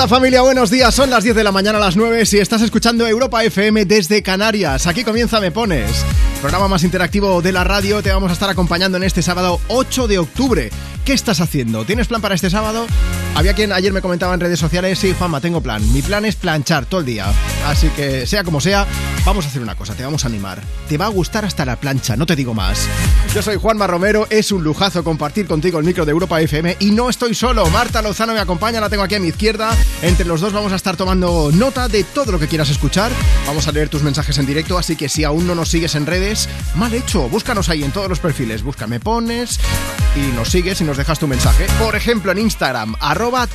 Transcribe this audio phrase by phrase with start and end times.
[0.00, 0.94] Hola familia, buenos días.
[0.94, 4.22] Son las 10 de la mañana a las 9 si estás escuchando Europa FM desde
[4.22, 4.86] Canarias.
[4.86, 6.06] Aquí comienza Me Pones,
[6.40, 8.02] programa más interactivo de la radio.
[8.02, 10.70] Te vamos a estar acompañando en este sábado 8 de octubre.
[11.04, 11.84] ¿Qué estás haciendo?
[11.84, 12.86] ¿Tienes plan para este sábado?
[13.34, 15.80] Había quien ayer me comentaba en redes sociales, sí, Juanma, tengo plan.
[15.92, 17.32] Mi plan es planchar todo el día.
[17.66, 18.86] Así que, sea como sea,
[19.24, 20.60] vamos a hacer una cosa, te vamos a animar.
[20.88, 22.86] Te va a gustar hasta la plancha, no te digo más.
[23.34, 26.90] Yo soy Juanma Romero, es un lujazo compartir contigo el micro de Europa FM y
[26.90, 27.64] no estoy solo.
[27.70, 29.74] Marta Lozano me acompaña, la tengo aquí a mi izquierda.
[30.02, 33.10] Entre los dos vamos a estar tomando nota de todo lo que quieras escuchar.
[33.46, 36.06] Vamos a leer tus mensajes en directo, así que si aún no nos sigues en
[36.06, 38.62] redes, mal hecho, búscanos ahí en todos los perfiles.
[38.62, 39.60] Búscame, pones
[40.16, 41.66] y nos sigues y nos dejas tu mensaje.
[41.78, 42.96] Por ejemplo, en Instagram,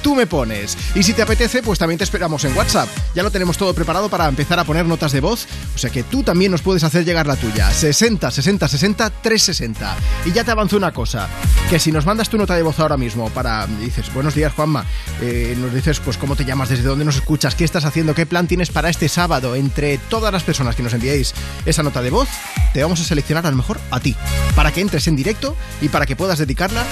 [0.03, 0.77] tú me pones.
[0.93, 2.87] Y si te apetece, pues también te esperamos en WhatsApp.
[3.15, 6.03] Ya lo tenemos todo preparado para empezar a poner notas de voz, o sea que
[6.03, 7.71] tú también nos puedes hacer llegar la tuya.
[7.71, 9.95] 60 60 60 360.
[10.25, 11.27] Y ya te avanzo una cosa,
[11.69, 14.85] que si nos mandas tu nota de voz ahora mismo para, dices, buenos días Juanma,
[15.21, 18.25] eh, nos dices pues cómo te llamas, desde dónde nos escuchas, qué estás haciendo, qué
[18.25, 21.33] plan tienes para este sábado, entre todas las personas que nos enviéis
[21.65, 22.29] esa nota de voz,
[22.73, 24.15] te vamos a seleccionar a lo mejor a ti,
[24.55, 26.83] para que entres en directo y para que puedas dedicarla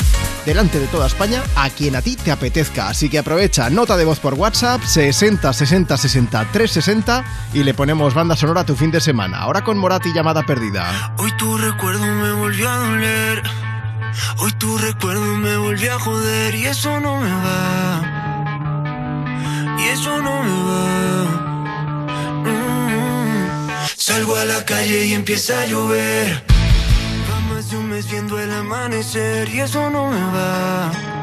[0.45, 2.31] delante de toda España a quien a ti te
[2.63, 2.89] apetezca.
[2.89, 8.13] Así que aprovecha nota de voz por WhatsApp 60 60 60 360 y le ponemos
[8.13, 9.39] banda sonora a tu fin de semana.
[9.39, 11.13] Ahora con Morati llamada perdida.
[11.17, 13.43] Hoy tu recuerdo me volvió a doler.
[14.37, 18.01] Hoy tu recuerdo me volvió a joder y eso no me va.
[19.79, 21.23] Y eso no me va.
[22.45, 23.67] Mm.
[23.97, 26.43] Salgo a la calle y empieza a llover.
[27.29, 31.22] Va más de un mes viendo el amanecer y eso no me va.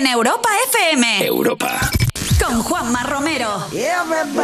[0.00, 1.26] En Europa FM.
[1.26, 1.78] Europa.
[2.42, 3.66] Con Juanma Romero.
[3.70, 4.38] Everybody,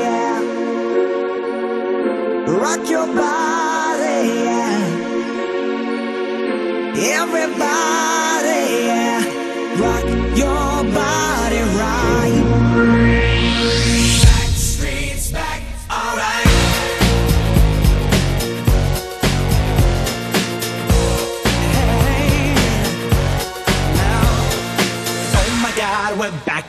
[0.00, 0.40] yeah.
[2.44, 4.90] rock your body, yeah.
[7.22, 8.23] Everybody,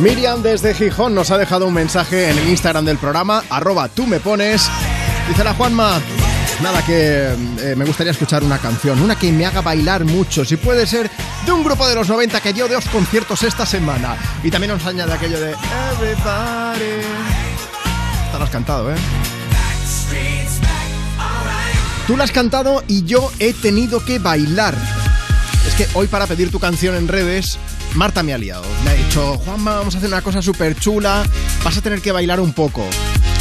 [0.00, 4.06] Miriam desde Gijón nos ha dejado un mensaje en el Instagram del programa, arroba tú
[4.06, 4.66] me pones.
[5.28, 6.00] Dice la Juanma,
[6.62, 10.56] nada que eh, me gustaría escuchar una canción, una que me haga bailar mucho, si
[10.56, 11.10] puede ser
[11.44, 14.16] de un grupo de los 90 que dio dos conciertos esta semana.
[14.42, 17.04] Y también nos añade aquello de Everybody.
[18.50, 18.96] Cantado, ¿eh?
[22.06, 24.74] Tú la has cantado y yo he tenido que bailar.
[25.68, 27.58] Es que hoy para pedir tu canción en redes,
[27.94, 28.64] Marta me ha liado.
[28.84, 31.24] Me ha dicho, Juanma, vamos a hacer una cosa súper chula,
[31.64, 32.84] vas a tener que bailar un poco.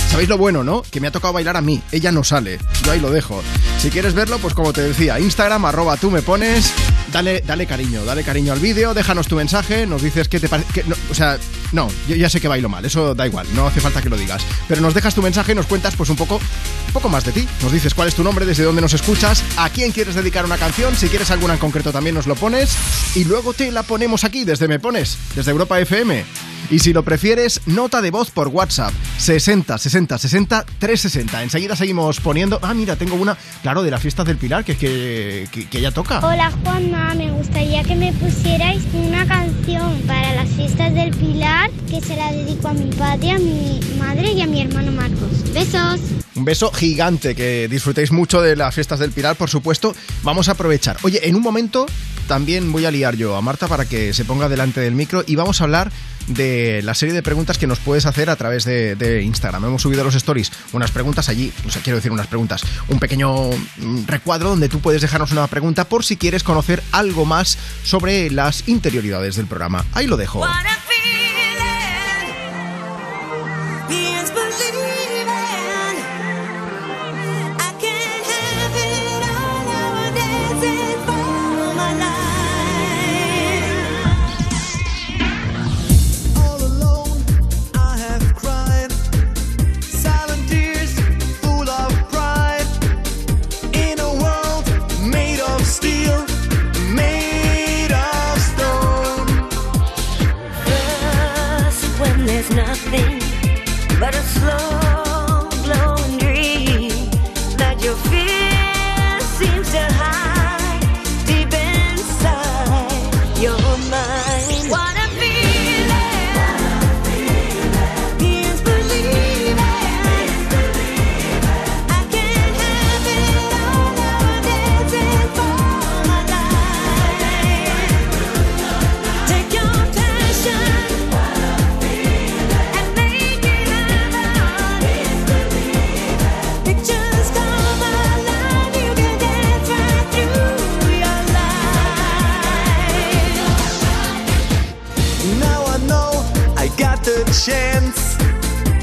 [0.10, 0.82] ¿Sabéis lo bueno, no?
[0.82, 1.82] Que me ha tocado bailar a mí.
[1.92, 2.58] Ella no sale.
[2.84, 3.44] Yo ahí lo dejo.
[3.78, 6.74] Si quieres verlo, pues como te decía, Instagram, arroba tú me pones.
[7.12, 10.84] Dale, dale cariño, dale cariño al vídeo, déjanos tu mensaje, nos dices qué te parece.
[10.84, 11.40] No, o sea,
[11.72, 14.18] no, yo ya sé que bailo mal, eso da igual, no hace falta que lo
[14.18, 14.44] digas.
[14.68, 17.32] Pero nos dejas tu mensaje y nos cuentas pues un poco, un poco más de
[17.32, 17.48] ti.
[17.64, 20.58] Nos dices cuál es tu nombre, desde dónde nos escuchas, a quién quieres dedicar una
[20.58, 22.76] canción, si quieres alguna en concreto también nos lo pones
[23.16, 26.49] y luego te la ponemos aquí desde Me Pones, desde Europa FM.
[26.72, 31.44] Y si lo prefieres, nota de voz por WhatsApp 60 60 60 360.
[31.44, 32.60] Enseguida seguimos poniendo.
[32.62, 35.82] Ah, mira, tengo una, claro, de las fiestas del Pilar, que es que, que, que
[35.82, 36.20] ya toca.
[36.20, 42.02] Hola Juanma, me gustaría que me pusierais una canción para las fiestas del Pilar que
[42.02, 45.52] se la dedico a mi padre, a mi madre y a mi hermano Marcos.
[45.52, 46.00] Besos.
[46.36, 49.96] Un beso gigante, que disfrutéis mucho de las fiestas del Pilar, por supuesto.
[50.22, 50.98] Vamos a aprovechar.
[51.02, 51.88] Oye, en un momento
[52.28, 55.36] también voy a liar yo a Marta para que se ponga delante del micro y
[55.36, 55.92] vamos a hablar
[56.30, 59.66] de la serie de preguntas que nos puedes hacer a través de, Instagram.
[59.66, 63.00] Hemos subido a los stories unas preguntas allí, o sea, quiero decir unas preguntas, un
[63.00, 67.58] pequeño mm, recuadro donde tú puedes dejarnos una pregunta por si quieres conocer algo más
[67.84, 69.86] sobre las interioridades del programa.
[69.94, 70.40] Ahí lo dejo.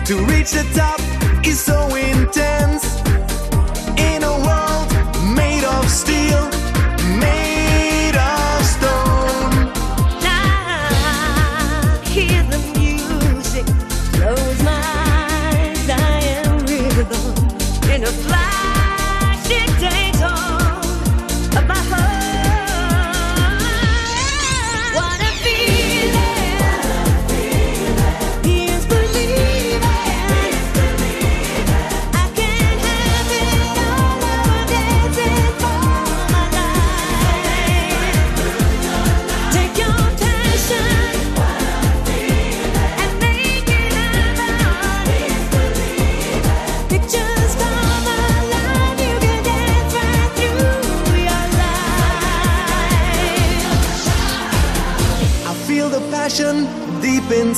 [0.07, 1.01] To reach the top
[1.45, 2.85] is so intense.
[3.99, 4.87] In a world
[5.35, 6.49] made of steel,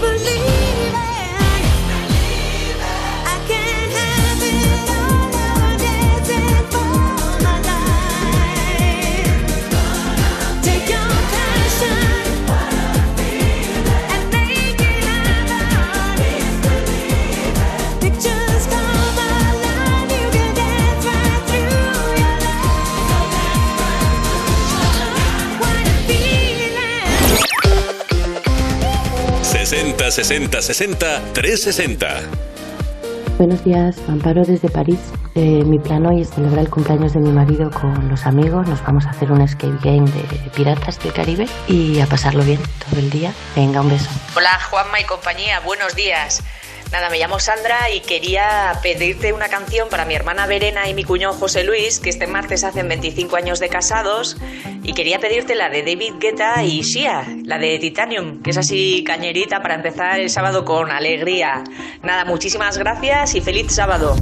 [0.00, 0.59] believe.
[29.70, 32.20] 60 60 60 360.
[33.38, 34.98] Buenos días, Amparo desde París.
[35.36, 38.66] Eh, mi plan hoy es celebrar el cumpleaños de mi marido con los amigos.
[38.66, 42.58] Nos vamos a hacer un escape game de piratas del Caribe y a pasarlo bien
[42.80, 43.32] todo el día.
[43.54, 44.10] Venga, un beso.
[44.34, 46.42] Hola Juanma y compañía, buenos días.
[46.92, 51.04] Nada, me llamo Sandra y quería pedirte una canción para mi hermana Verena y mi
[51.04, 54.36] cuñado José Luis, que este martes hacen 25 años de casados,
[54.82, 59.04] y quería pedirte la de David Guetta y Sia, la de Titanium, que es así
[59.06, 61.62] cañerita para empezar el sábado con alegría.
[62.02, 64.16] Nada, muchísimas gracias y feliz sábado.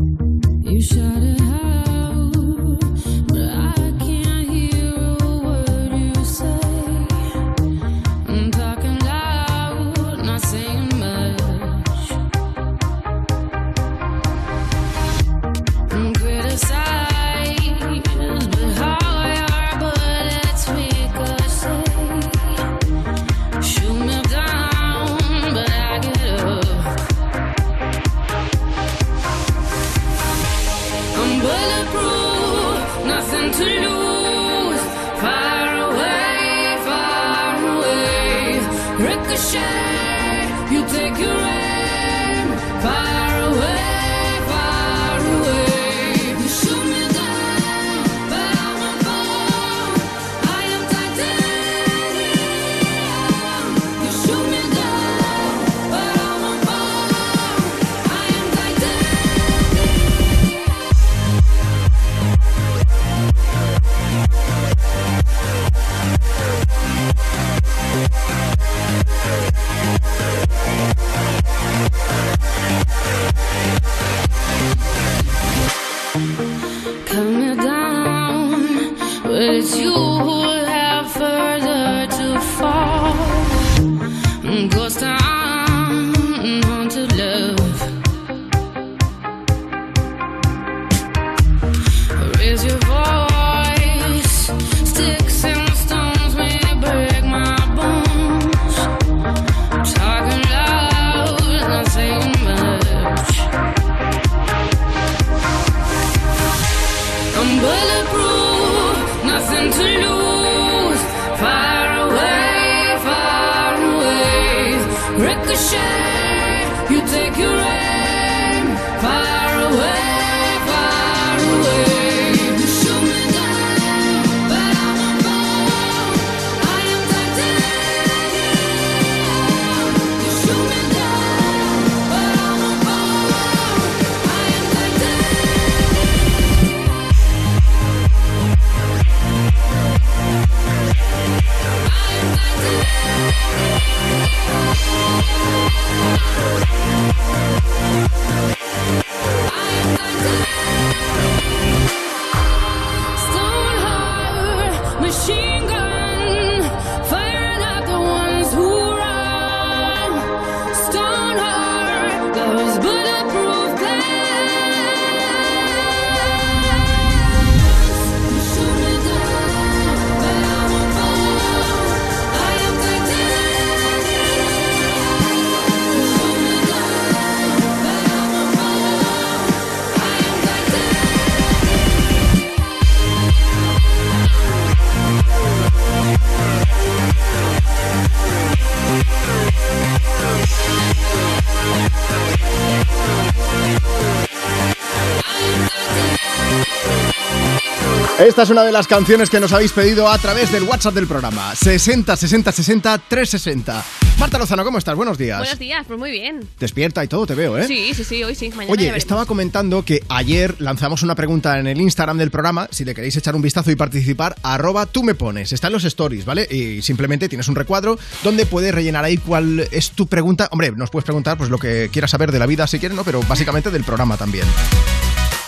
[198.19, 201.07] Esta es una de las canciones que nos habéis pedido a través del WhatsApp del
[201.07, 201.55] programa.
[201.55, 203.85] 60 60 60 360.
[204.19, 204.97] Marta Lozano, ¿cómo estás?
[204.97, 205.39] Buenos días.
[205.39, 206.41] Buenos días, pues muy bien.
[206.59, 207.69] Despierta y todo, te veo, ¿eh?
[207.69, 208.49] Sí, sí, sí, hoy sí.
[208.49, 212.67] Mañana Oye, estaba comentando que ayer lanzamos una pregunta en el Instagram del programa.
[212.73, 215.53] Si le queréis echar un vistazo y participar, arroba tú me pones.
[215.53, 216.49] Está en los stories, ¿vale?
[216.51, 220.49] Y simplemente tienes un recuadro donde puedes rellenar ahí cuál es tu pregunta.
[220.51, 223.05] Hombre, nos puedes preguntar pues lo que quieras saber de la vida si quieres, ¿no?
[223.05, 224.47] Pero básicamente del programa también.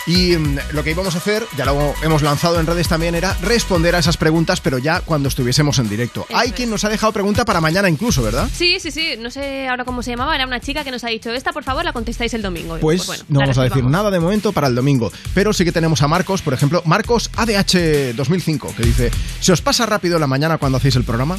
[0.07, 3.35] Y mm, lo que íbamos a hacer, ya lo hemos lanzado en redes también, era
[3.41, 6.25] responder a esas preguntas, pero ya cuando estuviésemos en directo.
[6.27, 6.53] Eso Hay es.
[6.55, 8.49] quien nos ha dejado pregunta para mañana incluso, ¿verdad?
[8.53, 11.07] Sí, sí, sí, no sé ahora cómo se llamaba, era una chica que nos ha
[11.09, 12.77] dicho, esta por favor la contestáis el domingo.
[12.79, 15.71] Pues, bueno, no vamos a decir nada de momento para el domingo, pero sí que
[15.71, 20.27] tenemos a Marcos, por ejemplo, Marcos ADH 2005, que dice, ¿se os pasa rápido la
[20.27, 21.37] mañana cuando hacéis el programa?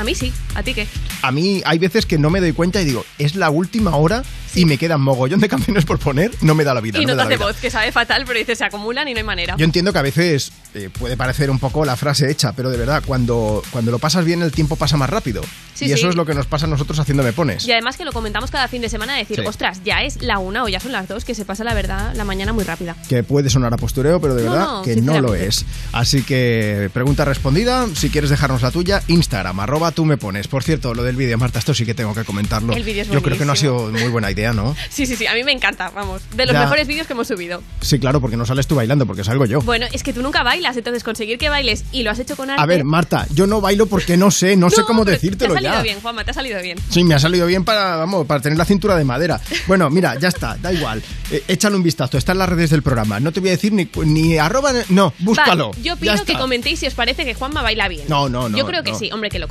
[0.00, 0.86] A mí sí, ¿a ti qué?
[1.20, 4.22] A mí hay veces que no me doy cuenta y digo, es la última hora
[4.54, 6.98] y me quedan mogollón de canciones por poner, no me da la vida.
[6.98, 9.18] y no no te hace voz, que sabe fatal, pero dice, se acumulan y no
[9.18, 9.56] hay manera.
[9.58, 12.78] Yo entiendo que a veces eh, puede parecer un poco la frase hecha, pero de
[12.78, 15.42] verdad, cuando, cuando lo pasas bien el tiempo pasa más rápido.
[15.74, 17.66] Sí, y eso es lo que nos pasa a nosotros haciendo Me Pones.
[17.66, 20.64] Y además que lo comentamos cada fin de semana, decir, ostras, ya es la una
[20.64, 22.96] o ya son las dos, que se pasa la verdad la mañana muy rápida.
[23.08, 25.64] Que puede sonar a postureo, pero de No, verdad no, que no lo es.
[25.92, 27.86] Así que pregunta respondida.
[27.94, 30.48] Si quieres dejarnos la tuya, Instagram, arroba tú me pones.
[30.48, 32.72] Por cierto, lo del vídeo, Marta, esto sí que tengo que comentarlo.
[32.72, 34.74] El vídeo es Yo creo que no ha sido muy buena idea, ¿no?
[34.90, 36.22] Sí, sí, sí, a mí me encanta, vamos.
[36.34, 36.60] De los Ya.
[36.62, 37.62] mejores vídeos que hemos subido.
[37.80, 39.60] Sí, claro, porque no sales tú bailando, porque salgo yo.
[39.62, 42.50] Bueno, es que tú nunca bailas, entonces conseguir que bailes y lo has hecho con
[42.50, 42.62] arte.
[42.62, 45.62] A ver, Marta, yo no bailo porque no sé, no, sé cómo decírtelo Te ha
[45.62, 45.82] salido ya.
[45.82, 46.78] bien, Juanma, te ha salido bien.
[46.90, 49.40] Sí, me ha salido bien para, vamos, para tener la cintura de madera.
[49.66, 51.02] Bueno, mira, ya está, da igual.
[51.30, 53.20] Eh, échale un vistazo, está en las redes del programa.
[53.20, 55.70] No te voy a decir ni, ni arroba, no, búscalo.
[55.70, 58.04] Vale, yo Ya pido que comentéis si os parece que Juanma baila bien.
[58.08, 58.98] No, no, no, Yo creo que no.
[58.98, 59.48] sí, hombre, que lo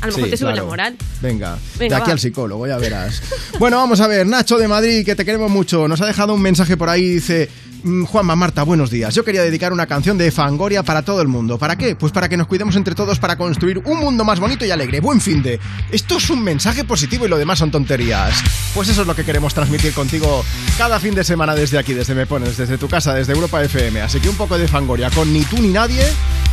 [0.00, 0.64] A lo mejor Sí, te sube claro.
[0.64, 0.96] la moral.
[1.20, 2.12] Venga, Venga, de aquí va.
[2.12, 3.22] al psicólogo, ya verás.
[3.58, 6.42] Bueno, vamos a ver, Nacho de Madrid, que te queremos mucho, nos ha dejado un
[6.42, 7.48] mensaje por ahí, dice...
[7.82, 9.14] "Mm, Juanma, Marta, buenos días.
[9.14, 11.56] Yo quería dedicar una canción de Fangoria para todo el mundo.
[11.58, 11.96] ¿Para qué?
[11.96, 15.00] Pues para que nos cuidemos entre todos para construir un mundo más bonito y alegre.
[15.00, 15.58] Buen fin de.
[15.90, 18.34] Esto es un mensaje positivo y lo demás son tonterías.
[18.74, 20.44] Pues eso es lo que queremos transmitir contigo
[20.76, 24.02] cada fin de semana desde aquí, desde Me Pones, desde tu casa, desde Europa FM.
[24.02, 26.04] Así que un poco de Fangoria con ni tú ni nadie,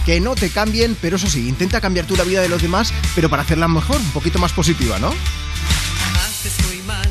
[0.08, 2.94] que no te cambien, pero eso sí, intenta cambiar tú la vida de los demás,
[3.14, 5.14] pero para hacerla mejor, un poquito más positiva, ¿no?
[6.66, 7.10] Fui mal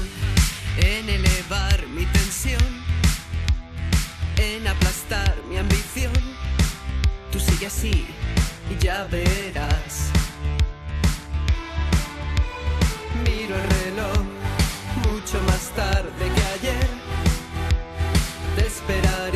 [0.79, 2.63] en elevar mi tensión,
[4.39, 6.15] en aplastar mi ambición.
[7.31, 8.07] Tú sigue así
[8.71, 10.09] y ya verás.
[13.25, 14.25] Miro el reloj
[15.05, 16.89] mucho más tarde que ayer.
[18.57, 19.36] Te esperaría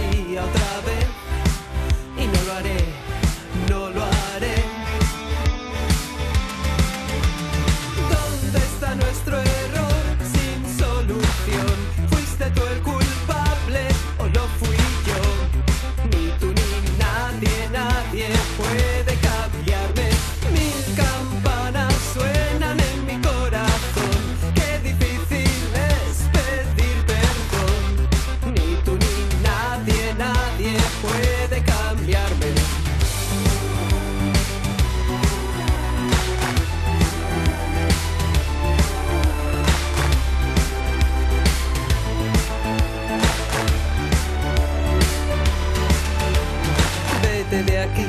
[47.66, 48.06] De aquí,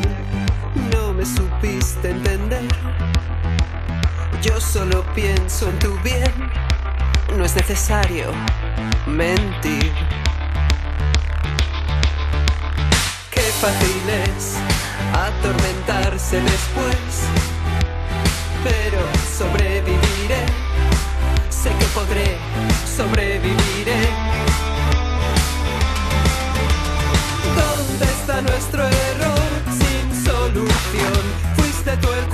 [0.94, 2.66] no me supiste entender.
[4.42, 6.32] Yo solo pienso en tu bien,
[7.38, 8.32] no es necesario
[9.08, 9.92] mentir.
[13.30, 14.56] Qué fácil es
[15.14, 17.26] atormentarse después,
[18.64, 19.02] pero
[19.38, 20.46] sobreviviré,
[21.50, 22.38] sé que podré,
[22.96, 24.08] sobreviviré.
[27.54, 29.01] ¿Dónde está nuestro?
[31.56, 32.28] ¿Fuiste tú el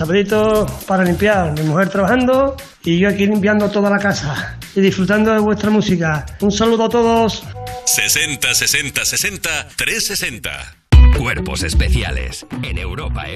[0.00, 1.52] sabaditos para limpiar.
[1.52, 6.24] Mi mujer trabajando y yo aquí limpiando toda la casa y disfrutando de vuestra música.
[6.40, 7.42] Un saludo a todos.
[7.84, 10.76] 60 60 60 360.
[11.18, 12.46] Cuerpos especiales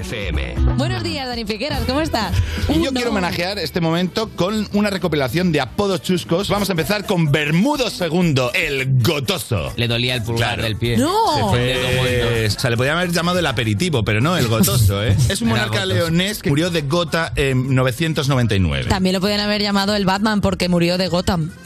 [0.09, 0.55] FM.
[0.77, 2.37] Buenos días, Dani Piqueras, ¿cómo estás?
[2.69, 6.51] Y yo quiero homenajear este momento con una recopilación de apodos chuscos.
[6.51, 9.73] Vamos a empezar con Bermudo II, el gotoso.
[9.77, 10.99] Le dolía el pulgar del pie.
[10.99, 11.11] ¡No!
[11.37, 15.17] Se fue- o sea, le podían haber llamado el aperitivo, pero no, el gotoso, ¿eh?
[15.31, 15.95] Es un Era monarca gotoso.
[15.95, 18.91] leonés que murió de gota en 999.
[18.91, 21.51] También lo podían haber llamado el Batman porque murió de Gotham.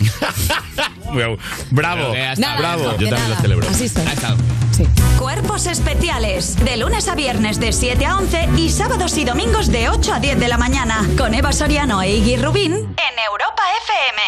[1.70, 2.84] Bravo, Nada, bravo.
[2.84, 3.28] Yo también nada.
[3.30, 3.68] lo celebro.
[3.68, 4.02] Así soy.
[5.28, 6.56] Cuerpos especiales.
[6.64, 10.20] De lunes a viernes de 7 a 11 y sábados y domingos de 8 a
[10.20, 11.06] 10 de la mañana.
[11.18, 14.22] Con Eva Soriano e Iggy Rubín en Europa FM.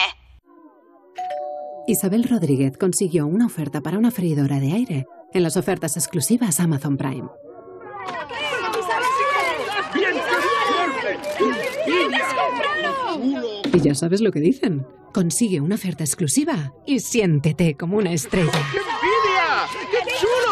[1.86, 6.98] Isabel Rodríguez consiguió una oferta para una freidora de aire en las ofertas exclusivas Amazon
[6.98, 7.30] Prime.
[13.72, 14.86] Y ya sabes lo que dicen.
[15.14, 18.52] Consigue una oferta exclusiva y siéntete como una estrella.
[18.52, 19.66] envidia!
[19.90, 20.49] ¡Qué chulo!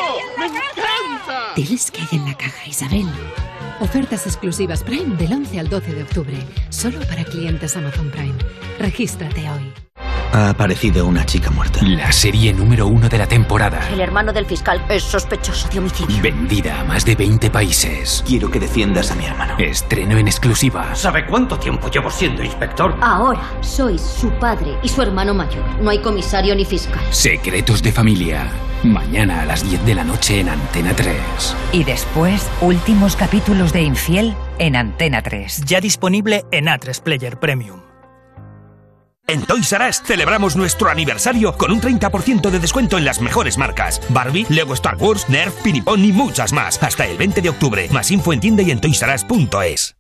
[1.59, 3.09] Diles que hay en la caja, Isabel.
[3.81, 6.37] Ofertas exclusivas Prime del 11 al 12 de octubre.
[6.69, 8.39] Solo para clientes Amazon Prime.
[8.79, 9.88] Regístrate hoy.
[10.33, 11.81] Ha aparecido una chica muerta.
[11.83, 13.89] La serie número uno de la temporada.
[13.91, 16.23] El hermano del fiscal es sospechoso de homicidio.
[16.23, 18.23] Vendida a más de 20 países.
[18.27, 19.55] Quiero que defiendas a mi hermano.
[19.59, 20.95] Estreno en exclusiva.
[20.95, 22.95] ¿Sabe cuánto tiempo llevo siendo inspector?
[23.01, 25.65] Ahora sois su padre y su hermano mayor.
[25.81, 27.01] No hay comisario ni fiscal.
[27.11, 28.49] Secretos de familia.
[28.85, 31.17] Mañana a las 10 de la noche en Antena 3.
[31.73, 35.63] Y después, últimos capítulos de Infiel en Antena 3.
[35.65, 37.88] Ya disponible en A3 Player Premium.
[39.29, 43.59] En Toys R Us celebramos nuestro aniversario con un 30% de descuento en las mejores
[43.59, 44.01] marcas.
[44.09, 46.83] Barbie, Lego Star Wars, Nerf, Pinipon y muchas más.
[46.83, 47.89] Hasta el 20 de octubre.
[47.93, 49.97] Más info en tienda y en toysrus.es.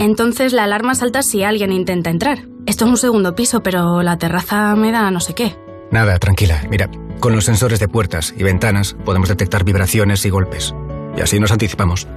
[0.00, 2.40] Entonces la alarma salta si alguien intenta entrar.
[2.66, 5.56] Esto es un segundo piso, pero la terraza me da no sé qué.
[5.92, 6.64] Nada, tranquila.
[6.68, 10.74] Mira, con los sensores de puertas y ventanas podemos detectar vibraciones y golpes.
[11.16, 12.08] Y así nos anticipamos.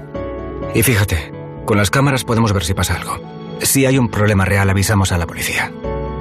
[0.73, 1.31] Y fíjate,
[1.65, 3.19] con las cámaras podemos ver si pasa algo.
[3.61, 5.71] Si hay un problema real, avisamos a la policía.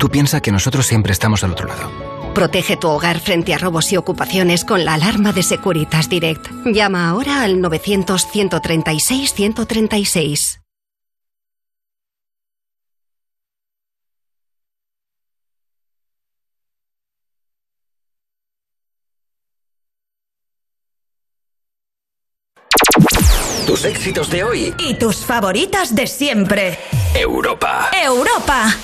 [0.00, 1.90] Tú piensa que nosotros siempre estamos al otro lado.
[2.34, 6.48] Protege tu hogar frente a robos y ocupaciones con la alarma de Securitas Direct.
[6.64, 10.56] Llama ahora al 900-136-136.
[23.66, 24.74] Tus éxitos de hoy.
[24.78, 26.78] Y tus favoritas de siempre.
[27.14, 27.90] Europa.
[28.02, 28.74] Europa.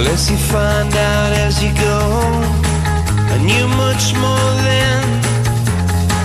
[0.00, 1.98] The less you find out as you go.
[3.34, 5.04] I knew much more then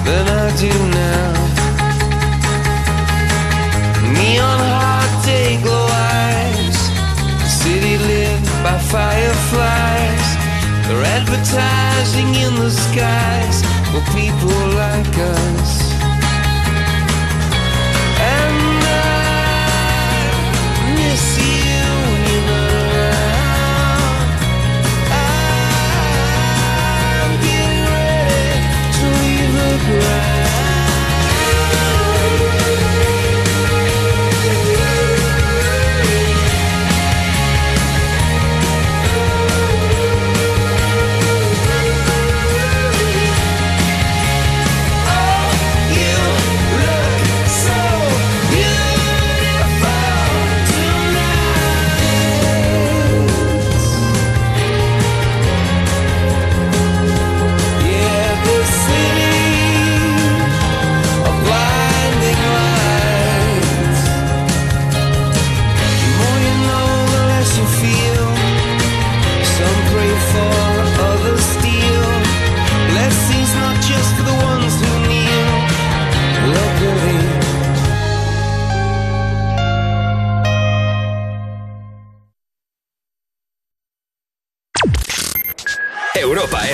[0.07, 0.71] than I do
[1.03, 1.33] now.
[4.15, 6.77] Neon heart day glow eyes.
[7.59, 10.27] City lit by fireflies.
[10.87, 13.57] They're advertising in the skies
[13.91, 15.84] for people like us.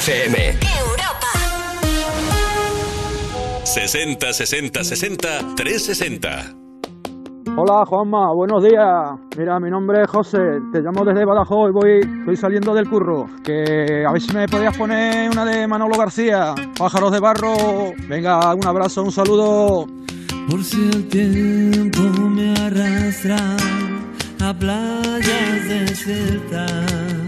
[0.01, 0.57] Europa FM.
[3.65, 6.55] 60 60 60 360.
[7.55, 9.11] Hola Juanma, buenos días.
[9.37, 10.39] Mira, mi nombre es José,
[10.73, 13.29] te llamo desde Badajoz y voy, estoy saliendo del curro.
[13.43, 17.93] Que a ver si me podías poner una de Manolo García, Pájaros de Barro.
[18.07, 19.85] Venga, un abrazo, un saludo.
[20.49, 23.37] Por si el tiempo me arrastra
[24.41, 27.20] a playas desiertas.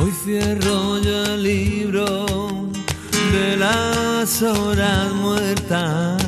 [0.00, 2.26] Hoy cierro yo el libro
[3.32, 6.22] de las horas muertas.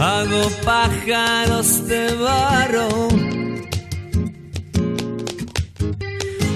[0.00, 2.88] Hago pájaros de barro.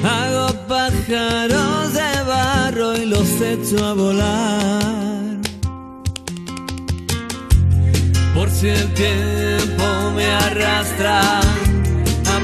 [0.03, 5.41] Hago pájaros de barro y los echo a volar.
[8.35, 12.41] Por si el tiempo me arrastra a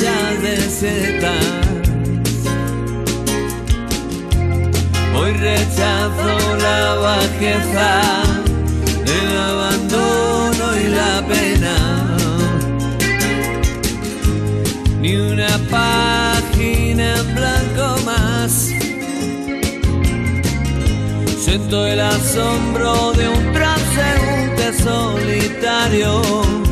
[0.00, 1.46] playas desiertas.
[5.14, 8.02] Hoy rechazo la bajeza,
[9.04, 12.16] el abandono y la pena.
[15.00, 18.70] Ni una página en blanco más.
[21.44, 26.69] Siento el asombro de un transeúnte solitario.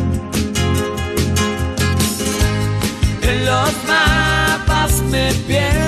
[3.48, 5.87] Los mapas me pierdo,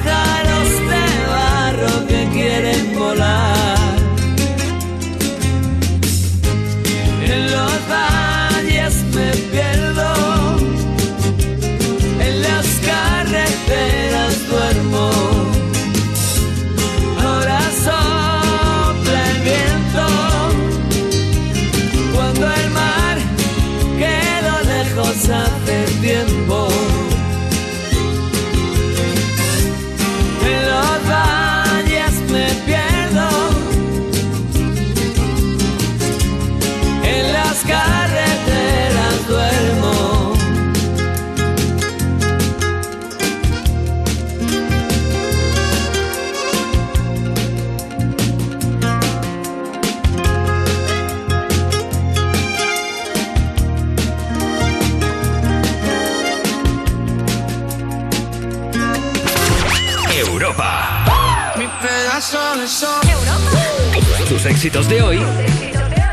[64.41, 65.19] Tus éxitos de hoy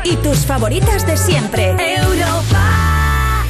[0.03, 1.71] Y tus favoritas de siempre.
[1.95, 3.43] Europa.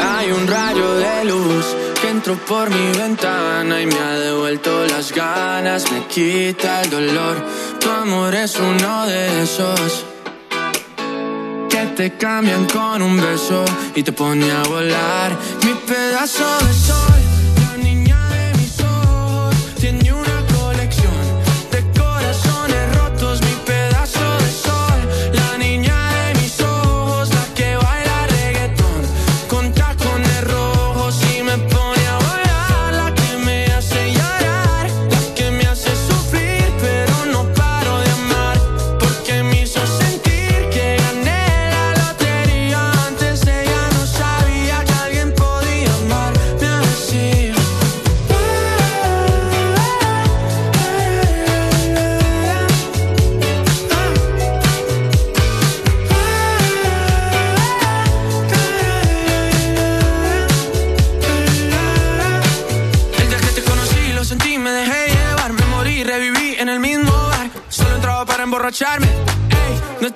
[0.00, 1.66] Hay un rayo de luz
[2.00, 7.44] que entró por mi ventana y me ha devuelto las ganas, me quita el dolor.
[7.80, 10.04] Tu amor es uno de esos
[11.68, 13.64] que te cambian con un beso
[13.96, 15.36] y te pone a volar.
[15.64, 17.19] Mi pedazo de sol,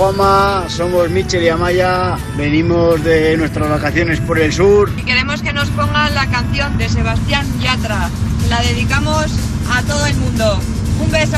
[0.00, 4.90] Juanma, somos Michel y Amaya, venimos de nuestras vacaciones por el sur.
[4.96, 8.08] Y queremos que nos pongan la canción de Sebastián Yatra.
[8.48, 9.26] La dedicamos
[9.70, 10.58] a todo el mundo.
[11.04, 11.36] Un beso.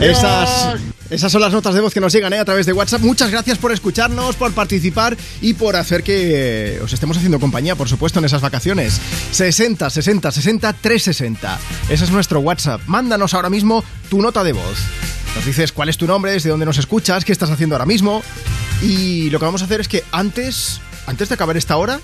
[0.00, 2.40] Esas, esas son las notas de voz que nos llegan ¿eh?
[2.40, 3.00] a través de WhatsApp.
[3.00, 7.76] Muchas gracias por escucharnos, por participar y por hacer que eh, os estemos haciendo compañía,
[7.76, 9.00] por supuesto, en esas vacaciones.
[9.30, 11.58] 60 60 60 360.
[11.88, 12.80] Ese es nuestro WhatsApp.
[12.88, 14.78] Mándanos ahora mismo tu nota de voz.
[15.34, 18.22] Nos dices cuál es tu nombre, desde dónde nos escuchas, qué estás haciendo ahora mismo.
[18.82, 22.00] Y lo que vamos a hacer es que antes, antes de acabar esta hora,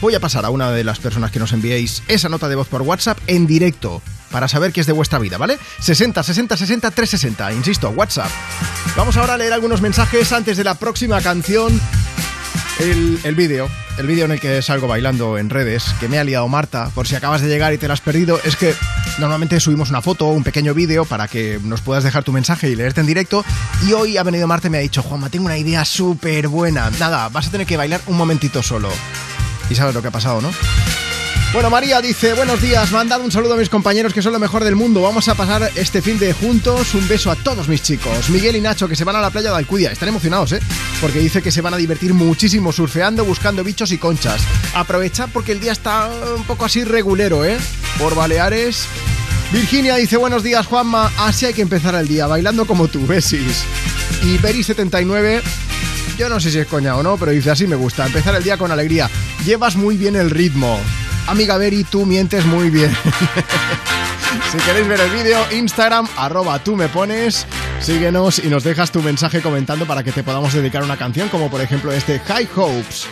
[0.00, 2.66] voy a pasar a una de las personas que nos enviéis esa nota de voz
[2.66, 4.02] por WhatsApp en directo
[4.32, 5.58] para saber qué es de vuestra vida, ¿vale?
[5.78, 8.30] 60 60 60 360, insisto, WhatsApp.
[8.96, 11.80] Vamos ahora a leer algunos mensajes antes de la próxima canción.
[12.78, 13.68] El, el vídeo,
[13.98, 17.06] el vídeo en el que salgo bailando en redes, que me ha liado Marta, por
[17.06, 18.74] si acabas de llegar y te lo has perdido, es que
[19.18, 22.74] normalmente subimos una foto un pequeño vídeo para que nos puedas dejar tu mensaje y
[22.74, 23.44] leerte en directo.
[23.86, 26.90] Y hoy ha venido Marta y me ha dicho, Juanma, tengo una idea súper buena.
[26.98, 28.90] Nada, vas a tener que bailar un momentito solo.
[29.70, 30.50] Y sabes lo que ha pasado, ¿no?
[31.52, 34.64] Bueno, María dice, buenos días, dado un saludo a mis compañeros que son lo mejor
[34.64, 35.02] del mundo.
[35.02, 36.94] Vamos a pasar este fin de juntos.
[36.94, 38.30] Un beso a todos mis chicos.
[38.30, 39.92] Miguel y Nacho, que se van a la playa de Alcudia.
[39.92, 40.60] Están emocionados, ¿eh?
[40.98, 44.40] Porque dice que se van a divertir muchísimo surfeando, buscando bichos y conchas.
[44.74, 47.58] Aprovechad porque el día está un poco así regulero, ¿eh?
[47.98, 48.86] Por Baleares.
[49.52, 51.12] Virginia dice, buenos días, Juanma.
[51.18, 53.64] Así hay que empezar el día, bailando como tú, besis.
[54.22, 55.42] Y Beri79...
[56.16, 58.06] Yo no sé si es coña o no, pero dice así me gusta.
[58.06, 59.10] Empezar el día con alegría.
[59.44, 60.78] Llevas muy bien el ritmo.
[61.26, 62.90] Amiga Beri, tú mientes muy bien.
[64.52, 67.46] si queréis ver el vídeo, Instagram, arroba tú me pones.
[67.80, 71.50] Síguenos y nos dejas tu mensaje comentando para que te podamos dedicar una canción, como
[71.50, 73.06] por ejemplo este High Hopes.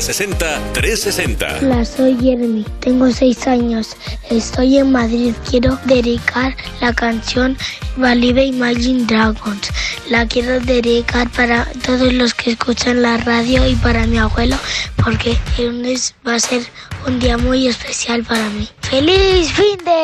[0.00, 1.58] 60 60 60 360.
[1.62, 3.96] Hola, soy Jeremy, tengo seis años,
[4.30, 5.34] estoy en Madrid.
[5.50, 7.56] Quiero dedicar la canción
[7.96, 9.70] Believe Imagine Dragons.
[10.08, 14.56] La quiero dedicar para todos los que escuchan la radio y para mi abuelo,
[15.02, 16.62] porque el lunes va a ser
[17.06, 18.68] un día muy especial para mí.
[18.82, 19.97] ¡Feliz fin de!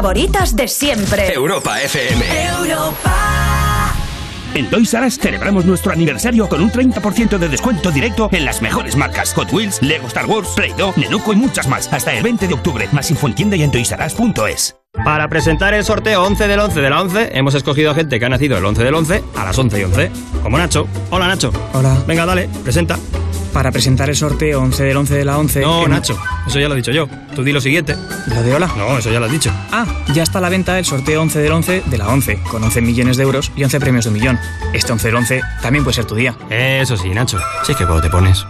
[0.00, 1.30] Favoritas de siempre.
[1.34, 2.24] Europa FM.
[2.64, 3.94] Europa.
[4.54, 8.62] En Toys R Us celebramos nuestro aniversario con un 30% de descuento directo en las
[8.62, 11.92] mejores marcas Hot Wheels, Lego Star Wars, Play-Doh, Nenuco y muchas más.
[11.92, 12.88] Hasta el 20 de octubre.
[12.92, 14.74] Más info en tienda y en toysras.es.
[15.04, 18.24] Para presentar el sorteo 11 del 11 de la 11, hemos escogido a gente que
[18.24, 20.10] ha nacido el 11 del 11 a las 11 y 11.
[20.42, 20.88] Como Nacho.
[21.10, 21.52] Hola, Nacho.
[21.74, 21.94] Hola.
[22.06, 22.98] Venga, dale, presenta.
[23.52, 25.60] Para presentar el sorteo 11 del 11 de la 11...
[25.60, 27.08] No, hemos- Nacho, eso ya lo he dicho yo.
[27.34, 27.96] Tú di lo siguiente.
[28.28, 28.70] ¿Lo de hola?
[28.76, 29.50] No, eso ya lo has dicho.
[29.72, 29.84] Ah,
[30.14, 32.80] ya está a la venta el sorteo 11 del 11 de la 11, con 11
[32.80, 34.38] millones de euros y 11 premios de un millón.
[34.72, 36.34] Este 11 del 11 también puede ser tu día.
[36.48, 37.38] Eso sí, Nacho.
[37.64, 38.46] Sí es que cuando te pones...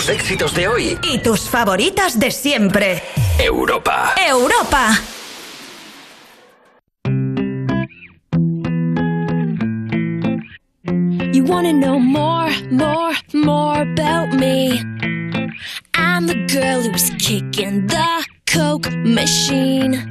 [0.00, 0.98] Tus éxitos de hoy.
[1.02, 3.02] Y tus favoritas de siempre.
[3.38, 4.14] Europa.
[4.16, 4.98] Europa.
[11.34, 14.80] You wanna know more, more, more about me?
[15.92, 20.06] I'm the girl who's kicking the Coke machine.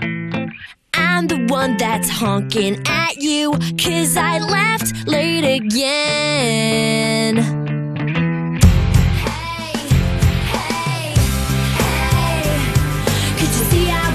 [0.94, 7.00] I'm the one that's honking at you, cause I left late again.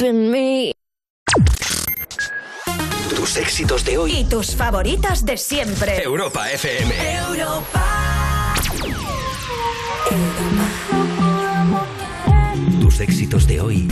[0.00, 0.72] Me.
[3.14, 4.12] Tus éxitos de hoy.
[4.12, 6.02] Y tus favoritas de siempre.
[6.02, 6.94] Europa FM.
[12.80, 13.88] Tus éxitos de hoy.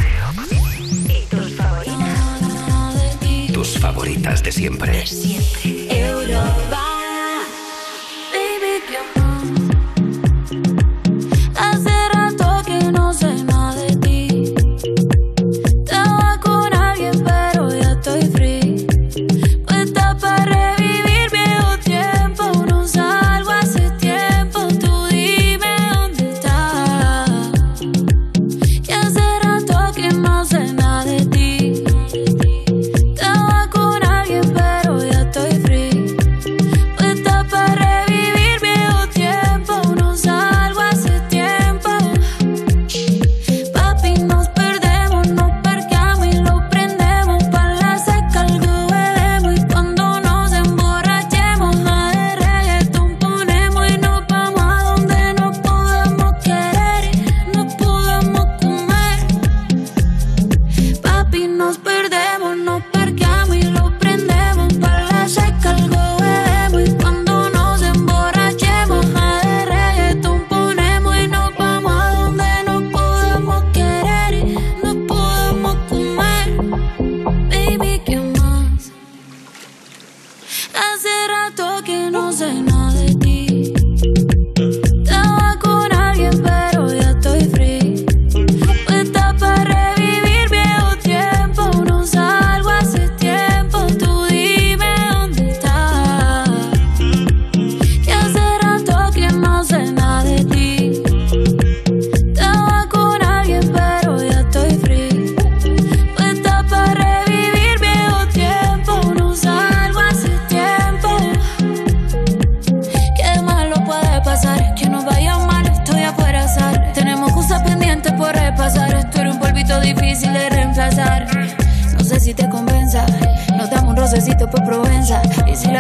[1.09, 3.53] Y tus favoritas.
[3.53, 5.05] Tus favoritas de siempre.
[5.91, 6.96] Europa.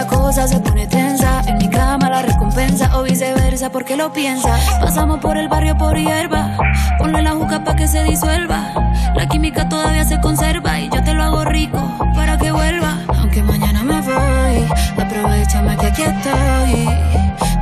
[0.06, 4.56] La cosa se pone tensa, en mi cama la recompensa o viceversa, porque lo piensa.
[4.80, 6.56] Pasamos por el barrio por hierba,
[6.98, 8.72] ponle la juca pa' que se disuelva.
[9.16, 11.80] La química todavía se conserva y yo te lo hago rico
[12.14, 12.98] para que vuelva.
[13.18, 16.88] Aunque mañana me voy, aprovechame que aquí estoy.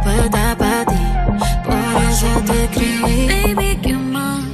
[0.03, 1.01] Puesta para ti,
[1.65, 3.55] por eso te escribí.
[3.55, 4.45] Baby, ¿qué más?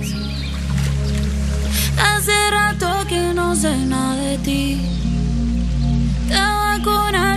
[1.98, 5.09] Hace rato que no sé nada de ti.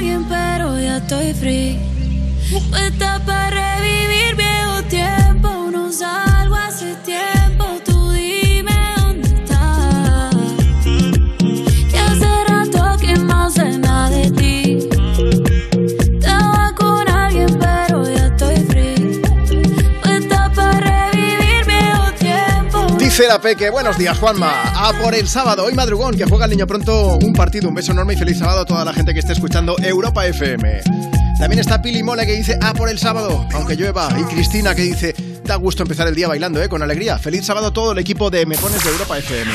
[0.03, 1.79] Pero ya estoy free.
[2.69, 5.49] Puesta para revivir viejo tiempo.
[5.71, 6.32] No salgo
[23.15, 26.65] Dice Peque, buenos días Juanma, a por el sábado, hoy madrugón, que juega el niño
[26.65, 29.33] pronto un partido, un beso enorme y feliz sábado a toda la gente que esté
[29.33, 30.81] escuchando Europa FM.
[31.37, 34.81] También está Pili Mole que dice, a por el sábado, aunque llueva, y Cristina que
[34.81, 36.67] dice, da gusto empezar el día bailando, ¿eh?
[36.67, 37.19] con alegría.
[37.19, 39.51] Feliz sábado a todo el equipo de Me Pones de Europa FM.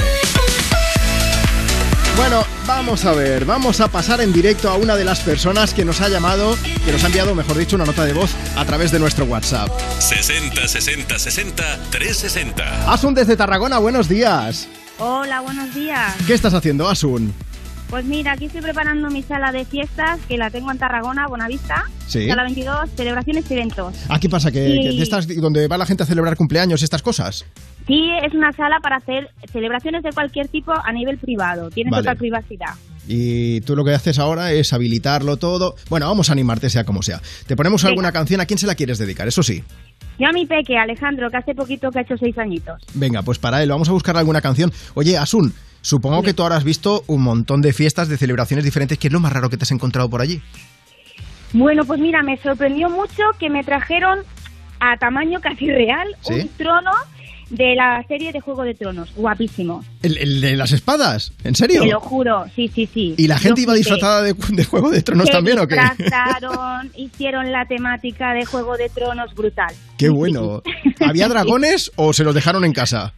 [2.18, 5.84] Bueno, vamos a ver, vamos a pasar en directo a una de las personas que
[5.84, 8.90] nos ha llamado, que nos ha enviado, mejor dicho, una nota de voz a través
[8.90, 9.68] de nuestro WhatsApp.
[10.00, 12.92] 60 60 60 360.
[12.92, 14.68] Asun desde Tarragona, buenos días.
[14.98, 16.12] Hola, buenos días.
[16.26, 17.32] ¿Qué estás haciendo, Asun?
[17.88, 21.84] Pues mira, aquí estoy preparando mi sala de fiestas, que la tengo en Tarragona, Buenavista.
[22.08, 22.28] Sí.
[22.28, 23.94] Sala 22, celebraciones y eventos.
[24.10, 24.80] Aquí pasa que, Sí.
[24.82, 27.46] que de estas donde va la gente a celebrar cumpleaños y estas cosas.
[27.88, 31.70] Sí, es una sala para hacer celebraciones de cualquier tipo a nivel privado.
[31.70, 32.02] Tiene Vale.
[32.04, 32.74] total privacidad.
[33.08, 35.74] Y tú lo que haces ahora es habilitarlo todo.
[35.88, 37.20] Bueno, vamos a animarte sea como sea.
[37.46, 37.88] Te ponemos Venga.
[37.92, 39.26] alguna canción, ¿a quién se la quieres dedicar?
[39.26, 39.64] Eso sí.
[40.18, 42.82] Yo a mi peque, Alejandro, que hace poquito que ha hecho seis añitos.
[42.92, 44.70] Venga, pues para él vamos a buscar alguna canción.
[44.94, 48.98] Oye, Asun, supongo que tú ahora has visto un montón de fiestas, de celebraciones diferentes.
[48.98, 50.42] ¿Qué es lo más raro que te has encontrado por allí?
[51.54, 54.18] Bueno, pues mira, me sorprendió mucho que me trajeron
[54.80, 56.34] a tamaño casi real ¿Sí?
[56.34, 56.90] un trono
[57.50, 59.12] de la serie de Juego de Tronos.
[59.14, 59.84] Guapísimo.
[60.02, 61.32] ¿El, el de las espadas?
[61.44, 61.82] ¿En serio?
[61.82, 63.14] Te lo juro, sí, sí, sí.
[63.16, 65.76] ¿Y la Yo gente iba disfrazada de, de Juego de Tronos también o qué?
[65.76, 69.74] disfrazaron, hicieron la temática de Juego de Tronos brutal.
[69.96, 70.62] Qué bueno.
[71.00, 73.14] ¿Había dragones o se los dejaron en casa?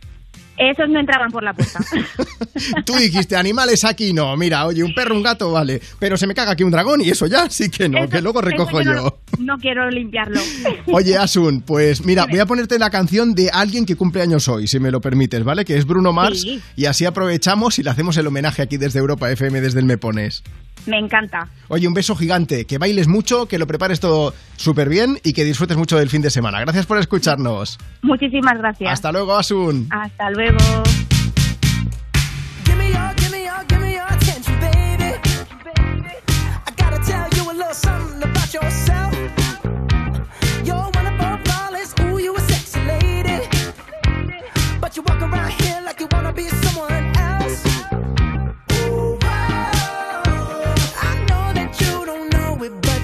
[0.61, 1.81] Esos no entraban por la puerta.
[2.85, 4.37] Tú dijiste, animales aquí no.
[4.37, 5.81] Mira, oye, un perro, un gato, vale.
[5.99, 8.43] Pero se me caga aquí un dragón y eso ya sí que no, que luego
[8.43, 8.93] recojo yo.
[8.93, 10.39] No, no quiero limpiarlo.
[10.93, 14.67] Oye, Asun, pues mira, voy a ponerte la canción de alguien que cumple años hoy,
[14.67, 15.65] si me lo permites, ¿vale?
[15.65, 16.43] Que es Bruno Mars.
[16.43, 16.61] Sí.
[16.77, 19.97] Y así aprovechamos y le hacemos el homenaje aquí desde Europa FM, desde el Me
[19.97, 20.43] Pones.
[20.87, 21.49] Me encanta.
[21.69, 25.45] Oye, un beso gigante, que bailes mucho, que lo prepares todo súper bien y que
[25.45, 26.61] disfrutes mucho del fin de semana.
[26.61, 27.79] Gracias por escucharnos.
[28.03, 28.93] Muchísimas gracias.
[28.93, 29.89] Hasta luego, Asun.
[29.91, 30.59] Hasta luego.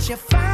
[0.09, 0.46] Know it,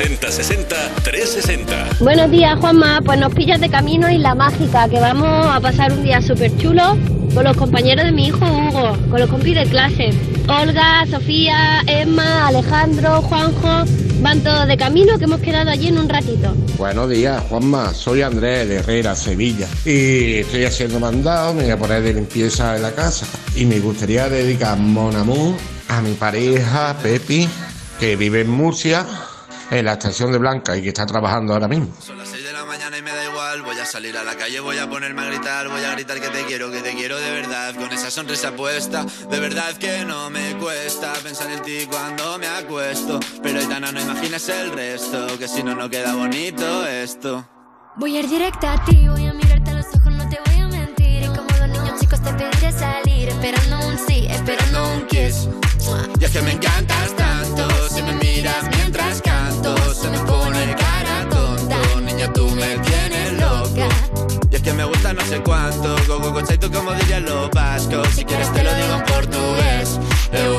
[0.00, 1.96] 60 60 60 360.
[2.00, 3.02] Buenos días, Juanma.
[3.04, 6.96] Pues nos pillas de camino Isla Mágica, que vamos a pasar un día súper chulo
[7.34, 10.10] con los compañeros de mi hijo Hugo, con los compis de clase.
[10.48, 13.84] Olga, Sofía, Emma, Alejandro, Juanjo,
[14.22, 16.54] van todos de camino que hemos quedado allí en un ratito.
[16.78, 17.92] Buenos días, Juanma.
[17.92, 19.68] Soy Andrés de Herrera, Sevilla.
[19.84, 23.26] Y estoy haciendo mandado, me voy a poner de limpieza en la casa.
[23.54, 25.56] Y me gustaría dedicar Mon Amour
[25.88, 27.46] a mi pareja, Pepi,
[27.98, 29.06] que vive en Murcia,
[29.70, 31.88] en la estación de Blanca y que está trabajando ahora mismo.
[32.00, 33.62] Son las 6 de la mañana y me da igual.
[33.62, 35.68] Voy a salir a la calle, voy a ponerme a gritar.
[35.68, 37.74] Voy a gritar que te quiero, que te quiero de verdad.
[37.76, 42.48] Con esa sonrisa puesta, de verdad que no me cuesta pensar en ti cuando me
[42.48, 43.20] acuesto.
[43.42, 47.46] Pero Aitana, no imagines el resto, que si no, no queda bonito esto.
[47.96, 50.60] Voy a ir directa a ti, voy a mirarte a los ojos, no te voy
[50.60, 51.22] a mentir.
[51.22, 55.48] Y como dos niños chicos te pediré salir, esperando un sí, esperando un kiss.
[56.20, 58.89] Y es que me encantas tanto, si me miras canto,
[60.00, 61.78] se me pone cara tonta.
[62.00, 63.88] Niña, tú me tienes loca.
[64.50, 67.50] Y es que me gusta no sé cuánto, go go go chaito como dirían los
[67.50, 68.08] vascos.
[68.14, 70.00] Si quieres te lo digo en portugués,
[70.32, 70.58] eu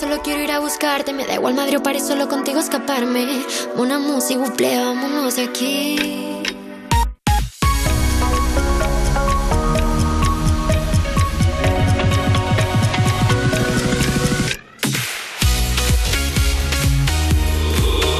[0.00, 1.12] Solo quiero ir a buscarte.
[1.12, 3.44] Me da igual Madrid o París, solo contigo escaparme.
[3.76, 6.42] Una música, buple, vámonos de aquí.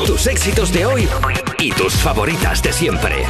[0.07, 1.09] Tus éxitos de hoy
[1.59, 3.25] y tus favoritas de siempre.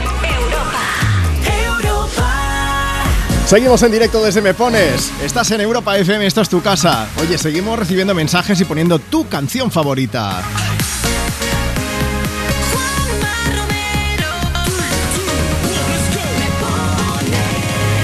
[3.51, 5.11] Seguimos en directo desde Me Pones.
[5.25, 7.09] Estás en Europa FM, esto es tu casa.
[7.21, 10.41] Oye, seguimos recibiendo mensajes y poniendo tu canción favorita.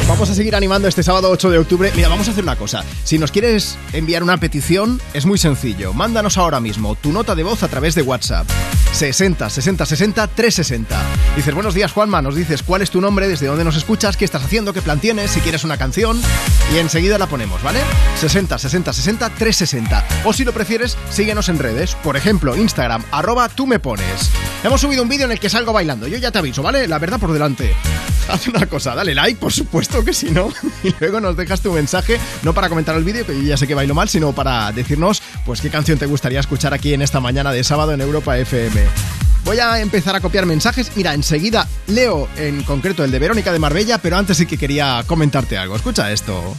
[0.09, 1.92] Vamos a seguir animando este sábado 8 de octubre.
[1.94, 2.82] Mira, vamos a hacer una cosa.
[3.05, 5.92] Si nos quieres enviar una petición, es muy sencillo.
[5.92, 8.49] Mándanos ahora mismo tu nota de voz a través de WhatsApp.
[8.97, 11.03] 60 60 60 360.
[11.36, 14.24] Dices, buenos días Juanma, nos dices cuál es tu nombre, desde dónde nos escuchas, qué
[14.24, 16.18] estás haciendo, qué plan tienes, si quieres una canción
[16.74, 17.80] y enseguida la ponemos, ¿vale?
[18.18, 20.05] 60 60 60 360.
[20.24, 24.30] O si lo prefieres, síguenos en redes, por ejemplo, Instagram, arroba tú me pones.
[24.64, 26.88] Hemos subido un vídeo en el que salgo bailando, yo ya te aviso, ¿vale?
[26.88, 27.74] La verdad por delante.
[28.29, 30.49] Haz una cosa, dale like, por supuesto que si no,
[30.83, 33.74] y luego nos dejas tu mensaje, no para comentar el vídeo, que ya sé que
[33.74, 37.53] bailo mal, sino para decirnos, pues, qué canción te gustaría escuchar aquí en esta mañana
[37.53, 38.83] de sábado en Europa FM.
[39.45, 40.91] Voy a empezar a copiar mensajes.
[40.97, 45.05] Mira, enseguida leo en concreto el de Verónica de Marbella, pero antes sí que quería
[45.07, 45.77] comentarte algo.
[45.77, 46.57] Escucha esto.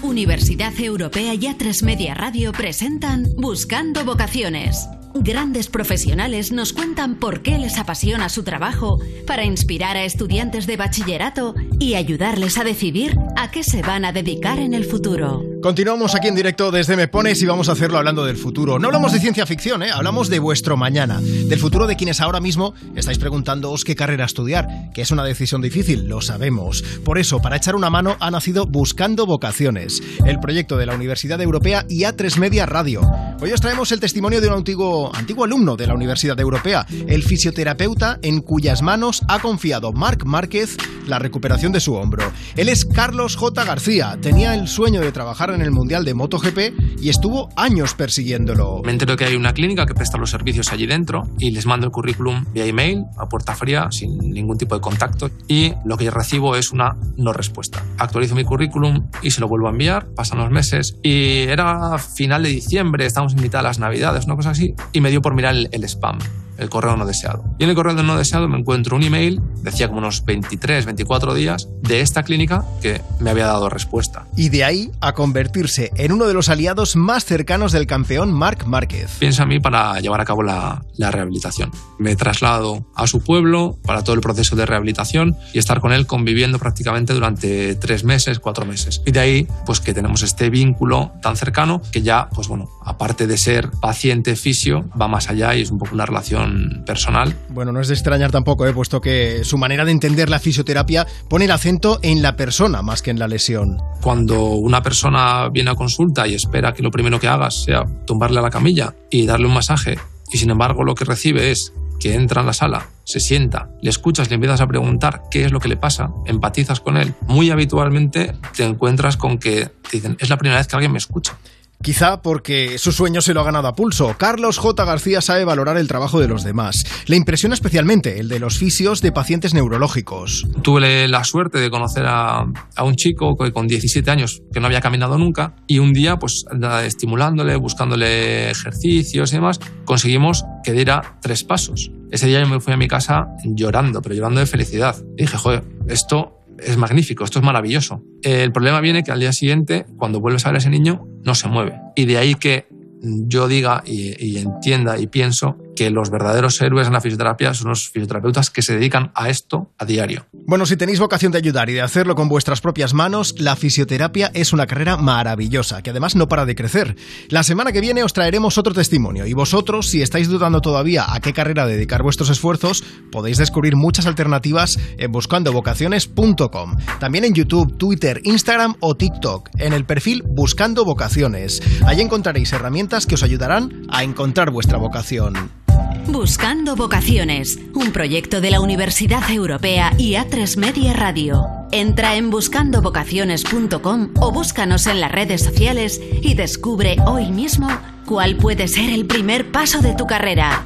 [0.00, 4.88] Universidad Europea y A3 Media Radio presentan Buscando Vocaciones.
[5.22, 10.76] Grandes profesionales nos cuentan por qué les apasiona su trabajo para inspirar a estudiantes de
[10.76, 15.42] bachillerato y ayudarles a decidir a qué se van a dedicar en el futuro.
[15.62, 18.78] Continuamos aquí en directo desde Me Pones y vamos a hacerlo hablando del futuro.
[18.78, 19.90] No hablamos de ciencia ficción, ¿eh?
[19.90, 24.68] hablamos de vuestro mañana, del futuro de quienes ahora mismo estáis preguntándoos qué carrera estudiar,
[24.94, 26.82] que es una decisión difícil, lo sabemos.
[27.04, 31.40] Por eso, para echar una mano, ha nacido Buscando Vocaciones, el proyecto de la Universidad
[31.40, 33.00] Europea y A3 Media Radio.
[33.40, 37.22] Hoy os traemos el testimonio de un antiguo, antiguo alumno de la Universidad Europea, el
[37.22, 40.76] fisioterapeuta en cuyas manos ha confiado Marc Márquez
[41.06, 42.32] la recuperación de su hombro.
[42.56, 43.64] Él es Carlos J.
[43.64, 44.18] García.
[44.20, 48.82] Tenía el sueño de trabajar en el Mundial de MotoGP y estuvo años persiguiéndolo.
[48.84, 51.86] Me entero que hay una clínica que presta los servicios allí dentro y les mando
[51.86, 56.10] el currículum vía email a puerta fría sin ningún tipo de contacto y lo que
[56.10, 57.84] recibo es una no respuesta.
[57.98, 62.42] Actualizo mi currículum y se lo vuelvo a enviar, pasan los meses y era final
[62.42, 65.34] de diciembre, estamos en mitad de las navidades, una cosa así, y me dio por
[65.34, 66.18] mirar el, spam
[66.58, 67.44] el correo no deseado.
[67.58, 71.34] Y en el correo no deseado me encuentro un email, decía como unos 23, 24
[71.34, 74.26] días, de esta clínica que me había dado respuesta.
[74.36, 78.64] Y de ahí a convertirse en uno de los aliados más cercanos del campeón Marc
[78.66, 79.16] Márquez.
[79.18, 81.70] Piensa en mí para llevar a cabo la, la rehabilitación.
[81.98, 86.06] Me traslado a su pueblo para todo el proceso de rehabilitación y estar con él
[86.06, 89.02] conviviendo prácticamente durante tres meses, cuatro meses.
[89.06, 93.26] Y de ahí, pues que tenemos este vínculo tan cercano que ya, pues bueno, aparte
[93.26, 96.45] de ser paciente fisio, va más allá y es un poco una relación
[96.84, 97.34] personal.
[97.48, 98.72] Bueno, no es de extrañar tampoco, ¿eh?
[98.72, 103.02] puesto que su manera de entender la fisioterapia pone el acento en la persona más
[103.02, 103.78] que en la lesión.
[104.02, 108.38] Cuando una persona viene a consulta y espera que lo primero que hagas sea tumbarle
[108.38, 109.98] a la camilla y darle un masaje,
[110.30, 113.90] y sin embargo lo que recibe es que entra en la sala, se sienta, le
[113.90, 117.50] escuchas, le empiezas a preguntar qué es lo que le pasa, empatizas con él, muy
[117.50, 121.38] habitualmente te encuentras con que te dicen, es la primera vez que alguien me escucha.
[121.82, 124.16] Quizá porque su sueño se lo ha ganado a pulso.
[124.18, 124.84] Carlos J.
[124.84, 126.84] García sabe valorar el trabajo de los demás.
[127.06, 130.46] Le impresiona especialmente el de los fisios de pacientes neurológicos.
[130.62, 132.46] Tuve la suerte de conocer a,
[132.82, 136.44] un chico que con 17 años que no había caminado nunca y un día, pues
[136.84, 141.90] estimulándole, buscándole ejercicios y demás, conseguimos que diera tres pasos.
[142.10, 144.96] Ese día yo me fui a mi casa llorando, pero llorando de felicidad.
[145.16, 148.02] Dije, joder, esto es magnífico, esto es maravilloso.
[148.22, 151.34] El problema viene que al día siguiente, cuando vuelves a ver a ese niño, no
[151.34, 151.78] se mueve.
[151.94, 152.66] Y de ahí que
[153.02, 157.68] yo diga y, y, entienda y pienso que los verdaderos héroes en la fisioterapia son
[157.68, 160.26] los fisioterapeutas que se dedican a esto a diario.
[160.32, 164.30] Bueno, si tenéis vocación de ayudar y de hacerlo con vuestras propias manos, la fisioterapia
[164.34, 166.96] es una carrera maravillosa, que además no para de crecer.
[167.28, 171.20] La semana que viene os traeremos otro testimonio y vosotros, si estáis dudando todavía a
[171.20, 176.76] qué carrera dedicar vuestros esfuerzos, podéis descubrir muchas alternativas en buscandovocaciones.com.
[176.98, 181.62] También en YouTube, Twitter, Instagram o TikTok, en el perfil Buscando Vocaciones.
[181.84, 185.65] Allí encontraréis herramientas que os ayudarán a encontrar vuestra vocación.
[186.06, 191.46] Buscando Vocaciones, un proyecto de la Universidad Europea y A3 Media Radio.
[191.72, 197.68] Entra en buscandovocaciones.com o búscanos en las redes sociales y descubre hoy mismo
[198.06, 200.64] cuál puede ser el primer paso de tu carrera.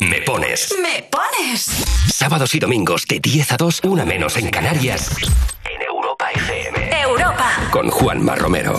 [0.00, 0.74] Me pones.
[0.82, 1.64] Me pones.
[2.12, 5.10] Sábados y domingos de 10 a 2, una menos en Canarias.
[5.64, 7.00] En Europa FM.
[7.02, 7.50] Europa.
[7.70, 8.78] Con Juanma Romero.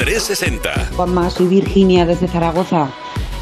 [0.00, 0.92] 360.
[0.96, 2.88] Juanma, soy Virginia desde Zaragoza.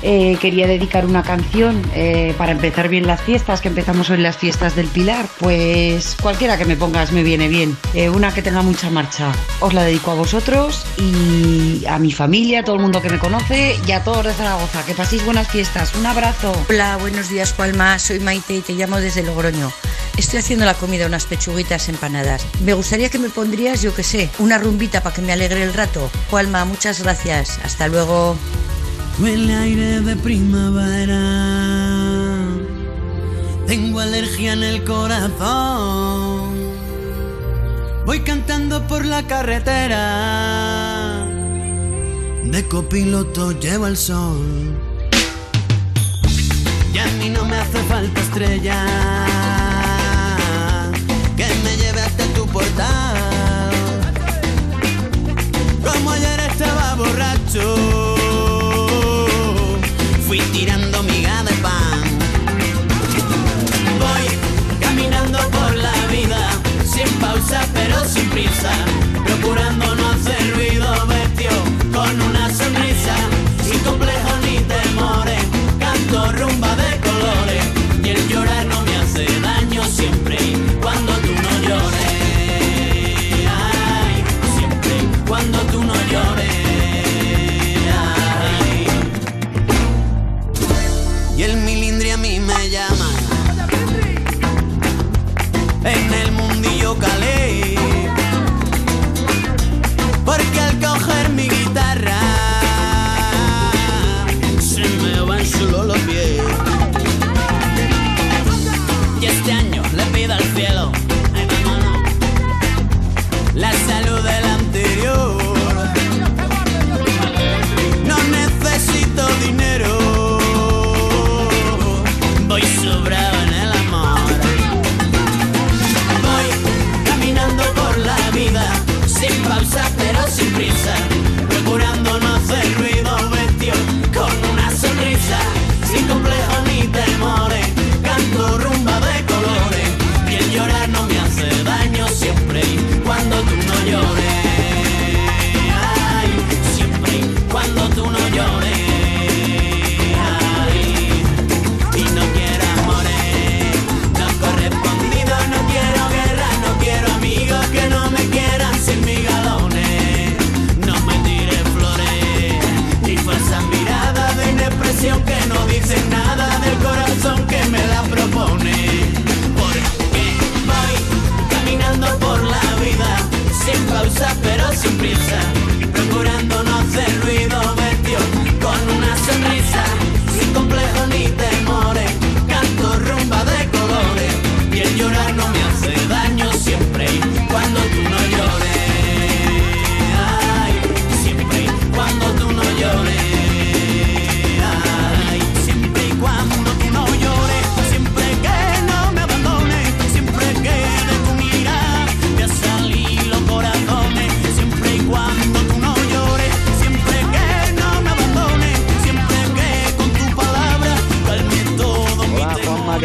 [0.03, 4.37] Eh, quería dedicar una canción eh, para empezar bien las fiestas, que empezamos hoy las
[4.37, 5.25] fiestas del Pilar.
[5.39, 7.77] Pues cualquiera que me pongas me viene bien.
[7.95, 9.31] Eh, una que tenga mucha marcha.
[9.61, 13.21] Os la dedico a vosotros y a mi familia, a todo el mundo que me
[13.21, 14.85] conoce y a todos de Zaragoza.
[14.85, 15.95] Que paséis buenas fiestas.
[15.95, 16.53] Un abrazo.
[16.69, 19.71] Hola, buenos días Juanma, soy Maite y te llamo desde Logroño.
[20.19, 22.45] Estoy haciendo la comida, unas pechuguitas empanadas.
[22.65, 25.73] Me gustaría que me pondrías, yo que sé, una rumbita para que me alegre el
[25.73, 26.11] rato.
[26.29, 27.61] Juanma, muchas gracias.
[27.63, 28.37] Hasta luego.
[29.21, 31.21] Huele aire de primavera.
[33.69, 36.59] Tengo alergia en el corazón.
[38.05, 41.29] Voy cantando por la carretera.
[42.43, 44.77] De copiloto llevo el sol.
[46.93, 49.58] Y a mí no me hace falta estrella.
[55.85, 58.17] Como ayer estaba borracho.
[60.27, 62.03] Fui tirando miga de pan.
[64.03, 64.27] Voy
[64.81, 66.51] caminando por la vida,
[66.85, 68.73] sin pausa pero sin prisa,
[69.25, 71.63] procurando no hacer ruido, vestido
[71.93, 73.15] con una sonrisa,
[73.63, 75.43] sin complejo ni temores,
[75.79, 76.88] canto rumba de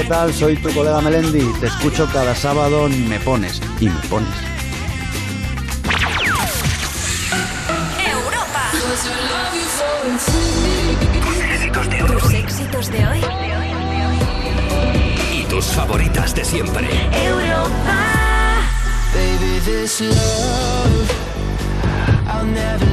[0.04, 0.34] ¿qué tal?
[0.34, 1.46] Soy tu colega Melendi.
[1.60, 3.62] Te escucho cada sábado en Me Pones.
[3.80, 4.30] Y me pones.
[12.08, 13.22] Tus éxitos de hoy.
[15.34, 16.88] Y tus favoritas de siempre.
[19.14, 21.12] Baby, this love,
[22.28, 22.93] I'll never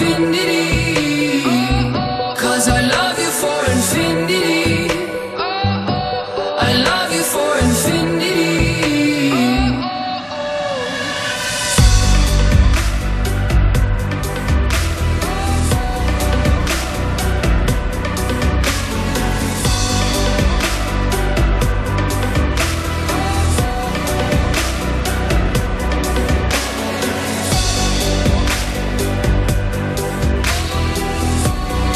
[0.00, 0.57] I love you for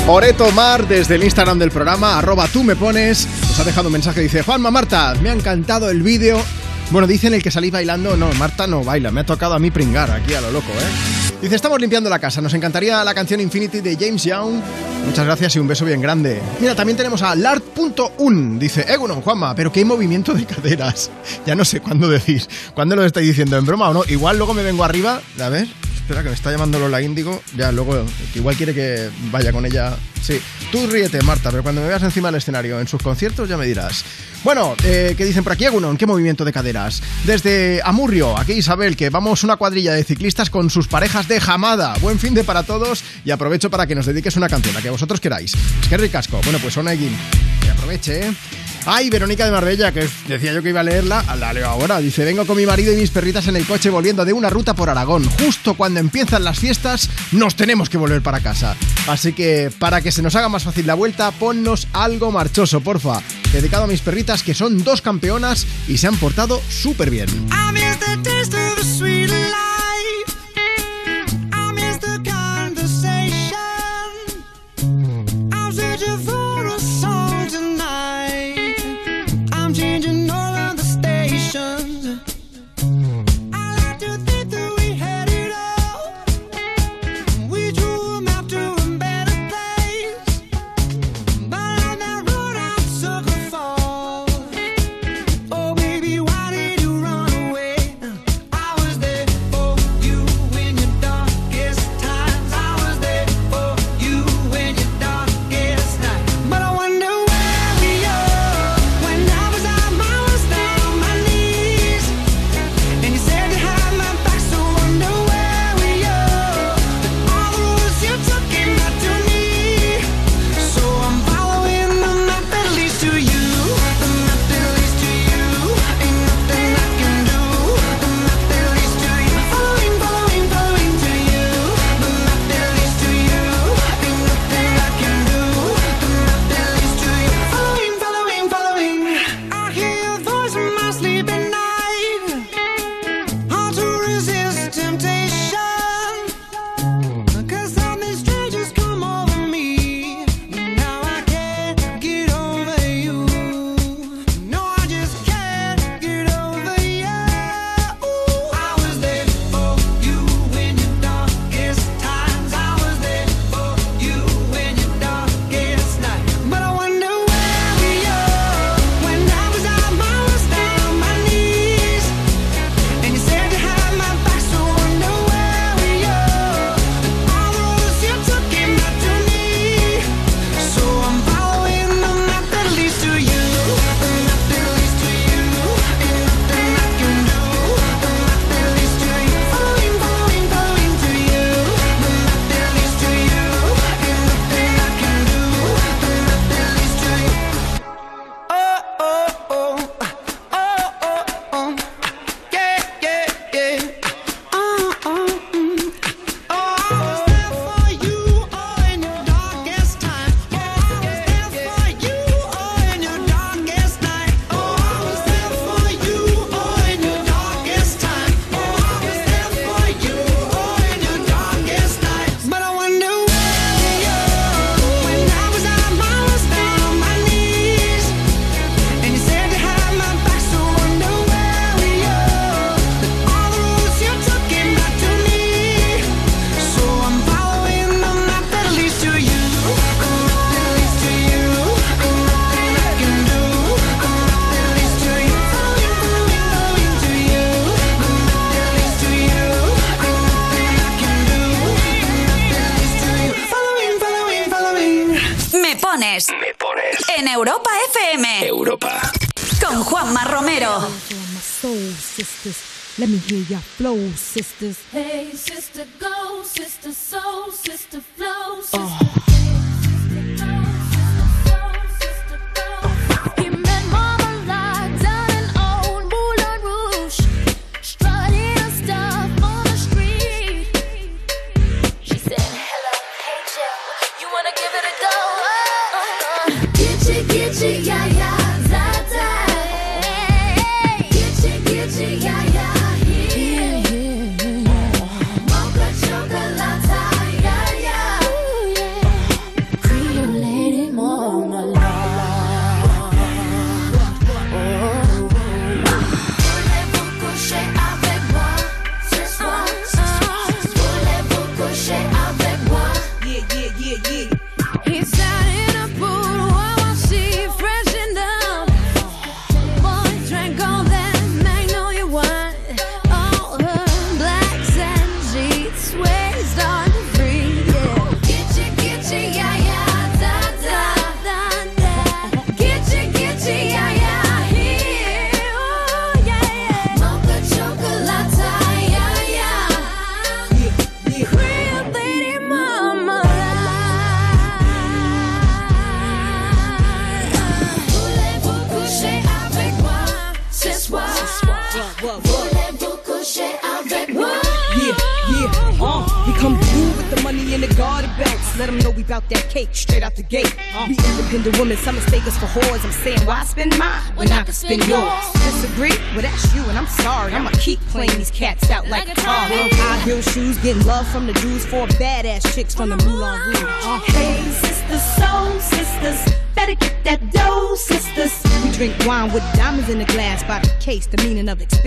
[0.08, 3.92] Oreto Mar, desde el Instagram del programa, arroba tú me pones, nos ha dejado un
[3.92, 6.42] mensaje, dice, Juanma, Marta, me ha encantado el vídeo.
[6.90, 9.70] Bueno, dicen el que salís bailando, no, Marta no baila, me ha tocado a mí
[9.70, 11.38] pringar aquí a lo loco, ¿eh?
[11.40, 14.60] Dice, estamos limpiando la casa, nos encantaría la canción Infinity de James Young.
[15.06, 16.42] Muchas gracias y un beso bien grande.
[16.60, 21.10] Mira, también tenemos a Lart.un, dice, Egunon, Juanma, pero qué movimiento de caderas.
[21.46, 24.02] Ya no sé cuándo decís, cuándo lo estáis diciendo, en broma o no.
[24.08, 25.68] Igual luego me vengo arriba, a ver,
[26.02, 27.40] Espera, que me está llamando Lola Índigo.
[27.56, 28.04] Ya, luego,
[28.34, 29.96] igual quiere que vaya con ella.
[30.20, 30.40] Sí.
[30.72, 33.66] Tú ríete, Marta, pero cuando me veas encima del escenario en sus conciertos ya me
[33.66, 34.04] dirás.
[34.42, 35.96] Bueno, eh, ¿qué dicen por aquí, Agunon?
[35.96, 37.00] ¿Qué movimiento de caderas?
[37.24, 41.94] Desde Amurrio, aquí Isabel, que vamos una cuadrilla de ciclistas con sus parejas de jamada.
[42.00, 44.90] Buen fin de para todos y aprovecho para que nos dediques una canción, la que
[44.90, 45.54] vosotros queráis.
[45.54, 46.40] Es que ricasco.
[46.42, 47.16] Bueno, pues Ona Egin.
[47.62, 48.34] Que aproveche, ¿eh?
[48.84, 52.00] Ay, Verónica de Marbella, que decía yo que iba a leerla, la leo ahora.
[52.00, 54.74] Dice, vengo con mi marido y mis perritas en el coche volviendo de una ruta
[54.74, 55.24] por Aragón.
[55.38, 58.76] Justo cuando empiezan las fiestas, nos tenemos que volver para casa.
[59.06, 63.22] Así que, para que se nos haga más fácil la vuelta, ponnos algo marchoso, porfa.
[63.52, 67.28] Dedicado a mis perritas, que son dos campeonas y se han portado súper bien.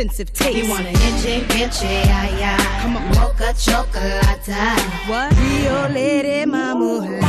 [0.05, 0.57] Expensive taste.
[0.57, 2.81] You want an inche, inche, ay, ay.
[2.81, 3.07] Come on.
[3.15, 4.53] Mocha chocolate.
[5.07, 5.33] What?
[5.37, 7.24] Rio Lady Mama.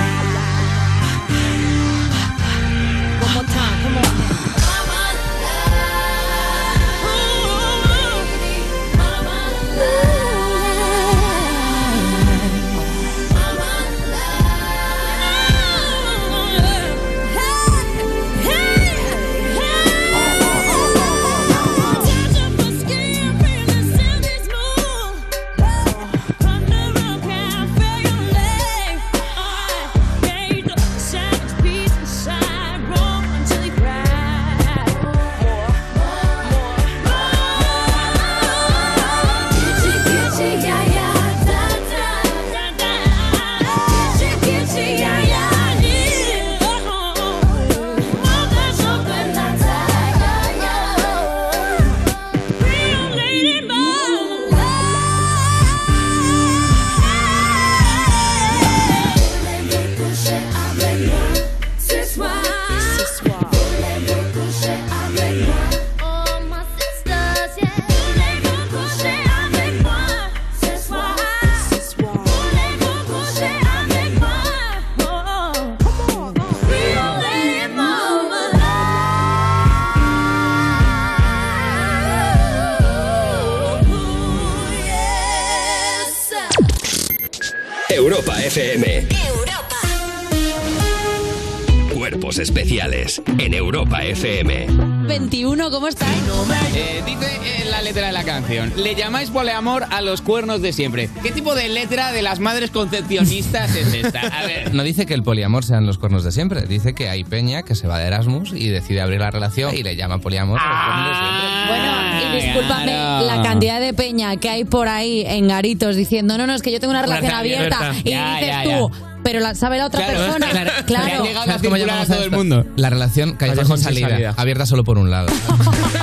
[98.41, 101.09] Canción, le llamáis poliamor a los cuernos de siempre.
[101.23, 104.21] ¿Qué tipo de letra de las madres concepcionistas es esta?
[104.21, 104.75] A ver.
[104.75, 107.75] No dice que el poliamor sean los cuernos de siempre, dice que hay peña que
[107.75, 110.85] se va de Erasmus y decide abrir la relación y le llama poliamor a los
[110.85, 111.47] cuernos de siempre.
[111.69, 113.27] Bueno, y discúlpame, Claro.
[113.27, 116.71] la cantidad de peña que hay por ahí en garitos diciendo, no, no, es que
[116.73, 117.79] yo tengo una relación abierta.
[117.91, 118.01] abierta.
[118.09, 118.91] Y Ya, dices ya, tú,
[119.25, 120.49] pero la, sabe la otra Claro, persona.
[120.51, 121.07] claro, Claro.
[121.07, 122.67] le ha llegado ¿Sabes cómo llamamos a todo el mundo.
[122.77, 124.35] La relación callejón Callejón salida, salida.
[124.37, 125.29] abierta solo por un lado.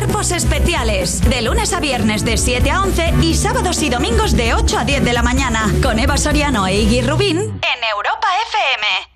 [0.00, 1.20] Cuerpos especiales.
[1.28, 4.84] De lunes a viernes de 7 a 11 y sábados y domingos de 8 a
[4.86, 5.70] 10 de la mañana.
[5.82, 9.09] Con Eva Soriano e Iggy Rubín en Europa FM.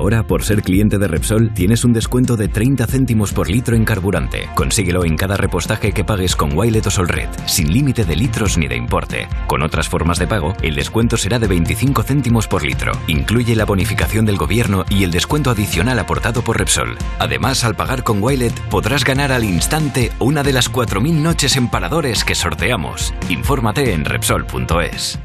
[0.00, 3.84] Ahora, por ser cliente de Repsol, tienes un descuento de 30 céntimos por litro en
[3.84, 4.48] carburante.
[4.54, 8.66] Consíguelo en cada repostaje que pagues con Wilet o Solred, sin límite de litros ni
[8.66, 9.28] de importe.
[9.46, 12.92] Con otras formas de pago, el descuento será de 25 céntimos por litro.
[13.08, 16.96] Incluye la bonificación del gobierno y el descuento adicional aportado por Repsol.
[17.18, 21.68] Además, al pagar con Wilet, podrás ganar al instante una de las 4.000 noches en
[21.68, 23.12] paradores que sorteamos.
[23.28, 25.18] Infórmate en Repsol.es.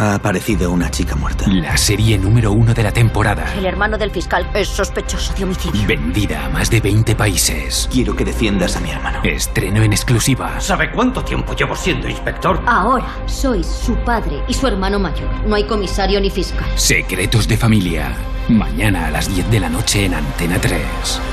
[0.00, 1.44] Ha aparecido una chica muerta.
[1.46, 3.52] La serie número uno de la temporada.
[3.54, 5.86] El hermano del fiscal es sospechoso de homicidio.
[5.86, 7.86] Vendida a más de 20 países.
[7.92, 9.20] Quiero que defiendas a mi hermano.
[9.24, 10.58] Estreno en exclusiva.
[10.58, 12.62] ¿Sabe cuánto tiempo llevo siendo inspector?
[12.66, 15.28] Ahora sois su padre y su hermano mayor.
[15.46, 16.64] No hay comisario ni fiscal.
[16.76, 18.14] Secretos de familia.
[18.48, 20.80] Mañana a las 10 de la noche en Antena 3.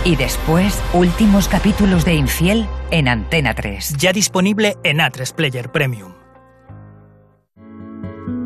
[0.03, 3.95] Y después, últimos capítulos de Infiel en Antena 3.
[3.97, 6.16] Ya disponible en A3 Player Premium.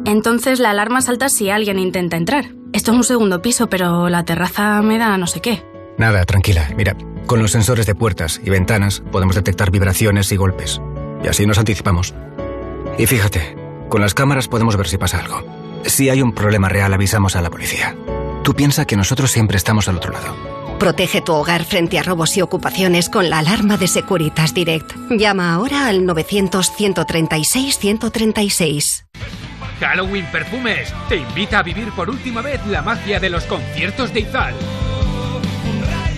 [0.05, 2.45] Entonces la alarma salta si alguien intenta entrar.
[2.73, 5.63] Esto es un segundo piso, pero la terraza me da no sé qué.
[5.97, 6.69] Nada, tranquila.
[6.75, 6.95] Mira,
[7.27, 10.81] con los sensores de puertas y ventanas podemos detectar vibraciones y golpes.
[11.23, 12.13] Y así nos anticipamos.
[12.97, 13.55] Y fíjate,
[13.89, 15.43] con las cámaras podemos ver si pasa algo.
[15.85, 17.95] Si hay un problema real, avisamos a la policía.
[18.43, 20.35] Tú piensa que nosotros siempre estamos al otro lado.
[20.79, 24.93] Protege tu hogar frente a robos y ocupaciones con la alarma de Securitas Direct.
[25.11, 29.03] Llama ahora al 900-136-136.
[29.81, 34.19] Halloween Perfumes te invita a vivir por última vez la magia de los conciertos de
[34.21, 34.53] Izal.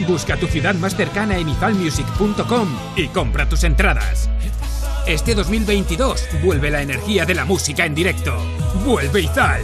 [0.05, 2.67] Busca tu ciudad más cercana en izalmusic.com
[2.97, 4.29] y compra tus entradas.
[5.07, 8.35] Este 2022 vuelve la energía de la música en directo.
[8.85, 9.61] Vuelve Izal.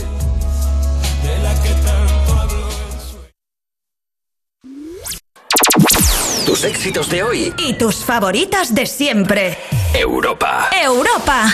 [6.46, 7.54] Tus éxitos de hoy.
[7.58, 9.58] Y tus favoritas de siempre.
[9.94, 10.70] Europa.
[10.82, 11.54] Europa.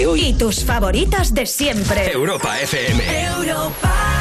[0.00, 0.20] De hoy.
[0.20, 2.10] Y tus favoritas de siempre.
[2.10, 3.24] Europa FM.
[3.26, 4.19] Europa.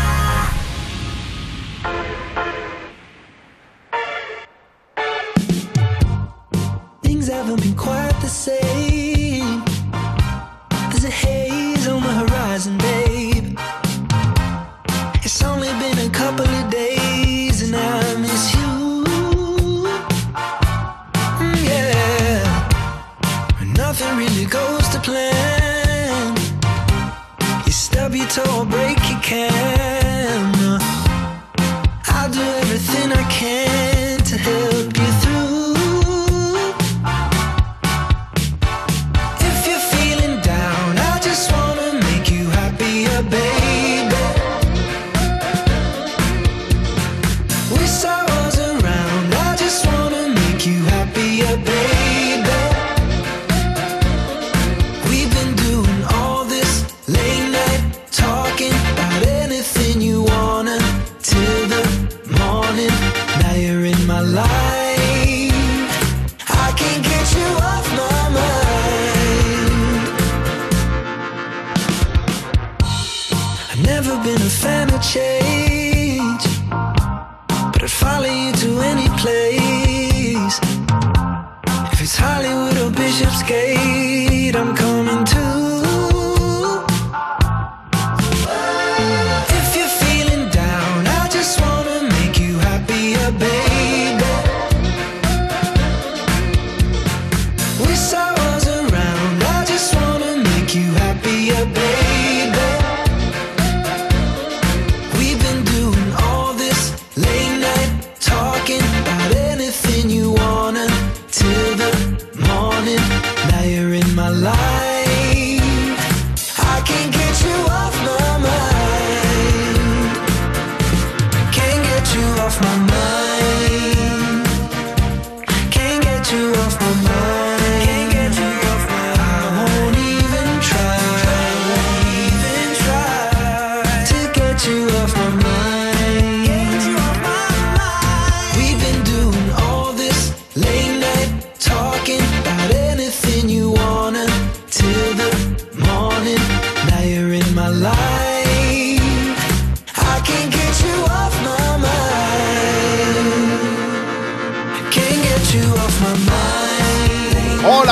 [83.50, 84.79] Bishopsgate, I'm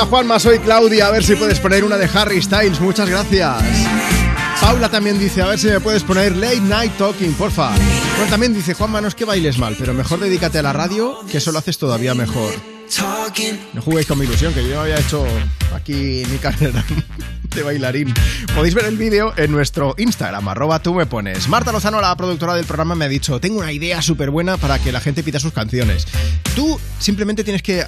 [0.08, 1.08] Juanma, soy Claudia.
[1.08, 2.80] A ver si puedes poner una de Harry Styles.
[2.80, 3.62] Muchas gracias.
[4.60, 7.70] Paula también dice, a ver si me puedes poner Late Night Talking, porfa.
[8.16, 11.18] Bueno, también dice, Juanma, no es que bailes mal, pero mejor dedícate a la radio,
[11.30, 12.52] que eso lo haces todavía mejor.
[13.74, 15.24] No juguéis con mi ilusión, que yo había hecho
[15.74, 16.84] aquí mi carrera
[17.58, 18.14] de bailarín.
[18.54, 21.48] Podéis ver el vídeo en nuestro Instagram, arroba tú me pones.
[21.48, 24.78] Marta Lozano, la productora del programa, me ha dicho, tengo una idea súper buena para
[24.78, 26.06] que la gente pida sus canciones.
[26.54, 27.84] Tú simplemente tienes que...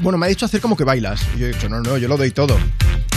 [0.00, 1.20] Bueno, me ha dicho hacer como que bailas.
[1.36, 2.58] Y yo he dicho, no, no, yo lo doy todo.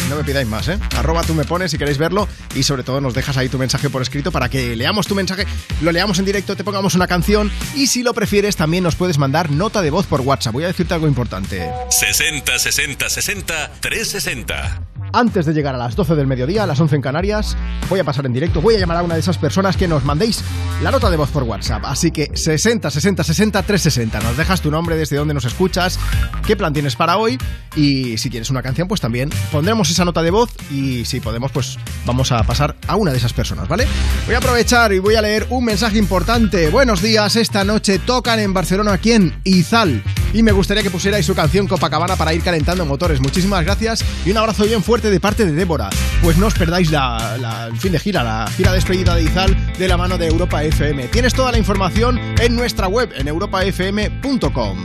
[0.09, 0.79] No me pidáis más, ¿eh?
[0.95, 3.89] Arroba tú me pones si queréis verlo y sobre todo nos dejas ahí tu mensaje
[3.89, 5.45] por escrito para que leamos tu mensaje,
[5.81, 9.17] lo leamos en directo, te pongamos una canción y si lo prefieres también nos puedes
[9.17, 10.53] mandar nota de voz por WhatsApp.
[10.53, 11.69] Voy a decirte algo importante.
[11.89, 14.81] 60 60 60 360.
[15.17, 17.57] Antes de llegar a las 12 del mediodía, a las 11 en Canarias,
[17.89, 20.05] voy a pasar en directo, voy a llamar a una de esas personas que nos
[20.05, 20.43] mandéis
[20.83, 21.85] la nota de voz por WhatsApp.
[21.85, 24.19] Así que 60 60 60 360.
[24.19, 25.97] Nos dejas tu nombre, desde dónde nos escuchas,
[26.45, 27.39] qué plan tienes para hoy
[27.75, 31.51] y si tienes una canción, pues también pondremos esa nota de voz y si podemos,
[31.51, 33.87] pues vamos a pasar a una de esas personas, ¿vale?
[34.27, 36.69] Voy a aprovechar y voy a leer un mensaje importante.
[36.69, 39.41] Buenos días, esta noche tocan en Barcelona quién?
[39.45, 40.03] Izal.
[40.33, 43.19] Y me gustaría que pusierais su canción Copacabana para ir calentando motores.
[43.19, 45.89] Muchísimas gracias y un abrazo bien fuerte de parte de Débora.
[46.21, 49.55] Pues no os perdáis la, la- el fin de gira, la gira despedida de Izal
[49.77, 51.07] de la mano de Europa FM.
[51.07, 54.83] Tienes toda la información en nuestra web en europafm.com.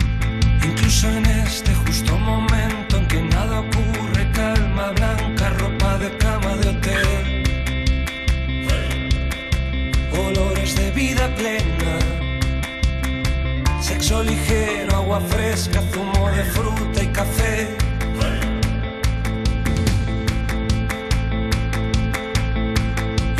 [0.64, 6.68] Incluso en este justo momento en que nada ocurre, calma blanca, ropa de cama de
[6.68, 7.42] hotel,
[10.18, 11.98] olores de vida plena,
[13.80, 17.76] sexo ligero, agua fresca, zumo de fruta y café.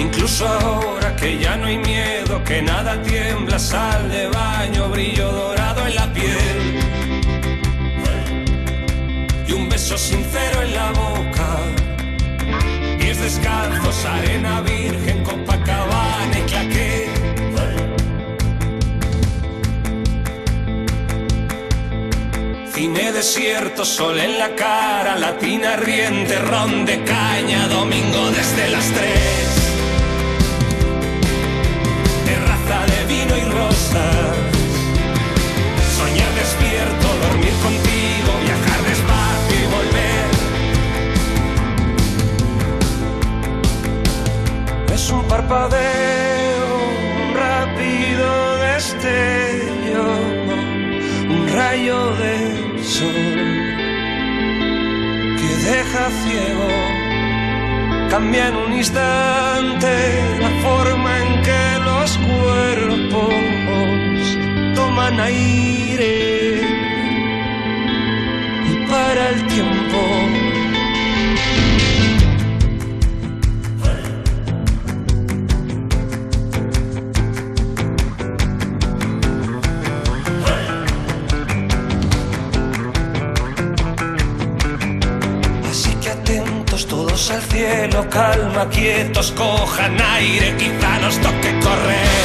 [0.03, 5.87] Incluso ahora que ya no hay miedo, que nada tiembla, sal de baño, brillo dorado
[5.87, 6.61] en la piel
[9.47, 11.49] y un beso sincero en la boca.
[12.99, 17.11] Pies descalzos, arena virgen, Copacabana y claqué.
[22.75, 28.87] Cine de desierto, sol en la cara, latina riente, ron de caña, domingo desde las
[28.87, 29.62] tres.
[35.99, 40.29] Soñar despierto, dormir contigo, viajar despacio y volver.
[44.95, 46.69] Es un parpadeo,
[47.23, 48.29] un rápido
[48.67, 50.07] destello,
[51.35, 53.43] un rayo de sol
[55.39, 56.71] que deja ciego.
[58.11, 59.93] Cambia en un instante
[60.41, 63.42] la forma en que los cuerpos
[65.21, 66.61] aire
[68.71, 69.73] y para el tiempo.
[87.31, 92.22] Al cielo, calma, quietos, cojan aire, quizá nos toque correr.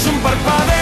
[0.00, 0.79] Es un parpadeo,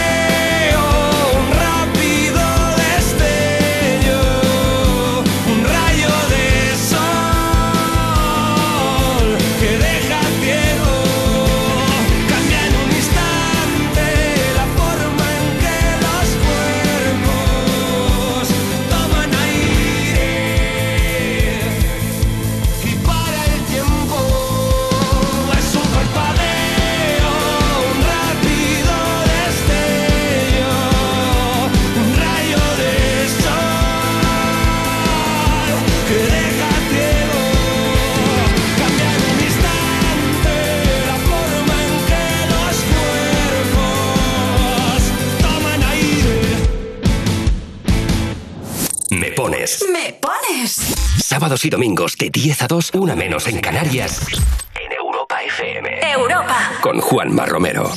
[51.29, 54.25] Sábados y domingos de 10 a 2, una menos en Canarias.
[54.73, 55.99] En Europa FM.
[56.01, 56.57] Europa.
[56.81, 57.91] Con Juanma Romero.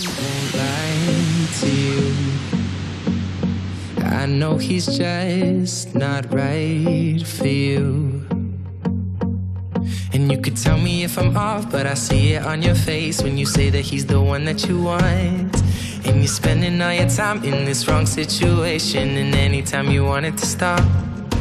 [3.96, 8.22] I know he's just not right for you.
[10.12, 13.22] And you could tell me if I'm off, but I see it on your face
[13.22, 15.56] when you say that he's the one that you want.
[16.04, 20.36] And you're spending all your time in this wrong situation, and anytime you want it
[20.36, 20.82] to stop.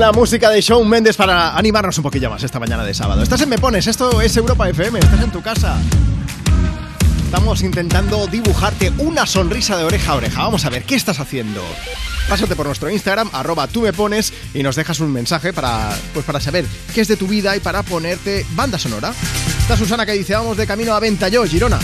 [0.00, 3.22] la música de Shawn Mendes para animarnos un poquillo más esta mañana de sábado.
[3.22, 5.76] Estás en Me Pones, esto es Europa FM, estás en tu casa.
[7.26, 10.42] Estamos intentando dibujarte una sonrisa de oreja a oreja.
[10.42, 11.62] Vamos a ver, ¿qué estás haciendo?
[12.30, 16.24] Pásate por nuestro Instagram, arroba tú me pones, y nos dejas un mensaje para, pues
[16.24, 16.64] para saber
[16.94, 19.12] qué es de tu vida y para ponerte banda sonora.
[19.60, 21.78] Está Susana que dice, vamos de camino a Ventalló, Girona,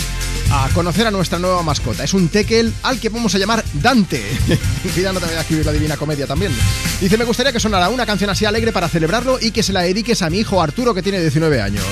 [0.50, 2.04] a conocer a nuestra nueva mascota.
[2.04, 4.22] Es un tekel al que vamos a llamar Dante.
[4.94, 6.52] Cuidado, no te voy a escribir la Divina Comedia también.
[7.00, 9.82] Dice, me gustaría que sonara una canción así alegre para celebrarlo y que se la
[9.82, 11.84] dediques a mi hijo Arturo, que tiene 19 años.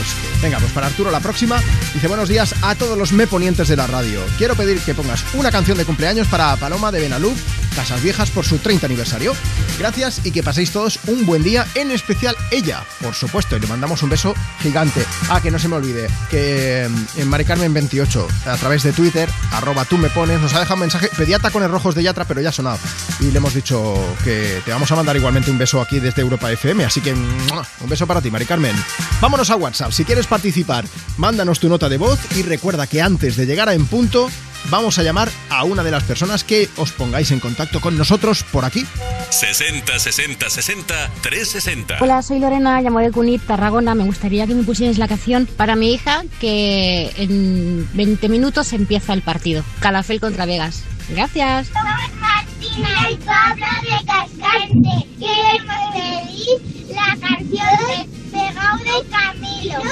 [0.42, 1.60] Venga, pues para Arturo la próxima.
[1.92, 4.20] Dice, buenos días a todos los me ponientes de la radio.
[4.38, 7.32] Quiero pedir que pongas una canción de cumpleaños para Paloma de Benalú,
[7.74, 9.34] Casas Viejas, por su 30 aniversario.
[9.78, 13.66] Gracias y que paséis todos un buen día, en especial ella, por supuesto, y le
[13.66, 15.04] mandamos un beso gigante.
[15.28, 18.92] Ah, que no se me olvide, que mm, en Mari Carmen 28, a través de
[18.92, 22.24] Twitter, arroba tú me pones, nos ha dejado un mensaje, pedía tacones rojos de Yatra,
[22.24, 22.78] pero ya ha sonado.
[23.20, 23.94] Y le hemos dicho
[24.24, 27.66] que te vamos a mandar igualmente un beso aquí desde Europa FM, así que ¡mua!
[27.80, 28.74] un beso para ti, Mari Carmen.
[29.20, 30.84] Vámonos a WhatsApp, si quieres participar,
[31.16, 34.30] mándanos tu nota de voz y recuerda que antes de llegar a En Punto,
[34.70, 38.44] vamos a llamar a una de las personas que os pongáis en contacto con nosotros
[38.44, 38.84] por aquí.
[39.30, 41.98] 60 60 60 360.
[42.00, 43.94] Hola, soy Lorena, llamo de Cunit, Tarragona.
[43.94, 49.12] Me gustaría que me pusierais la canción para mi hija, que en 20 minutos empieza
[49.12, 49.64] el partido.
[49.80, 50.84] Calafel contra Vegas.
[51.08, 51.70] Gracias.
[52.18, 55.08] Martina y Pablo de Cascante.
[55.18, 59.82] Queremos pedir la canción de Pegao de Camilo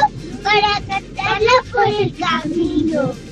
[0.42, 3.31] para cantarla por el camino.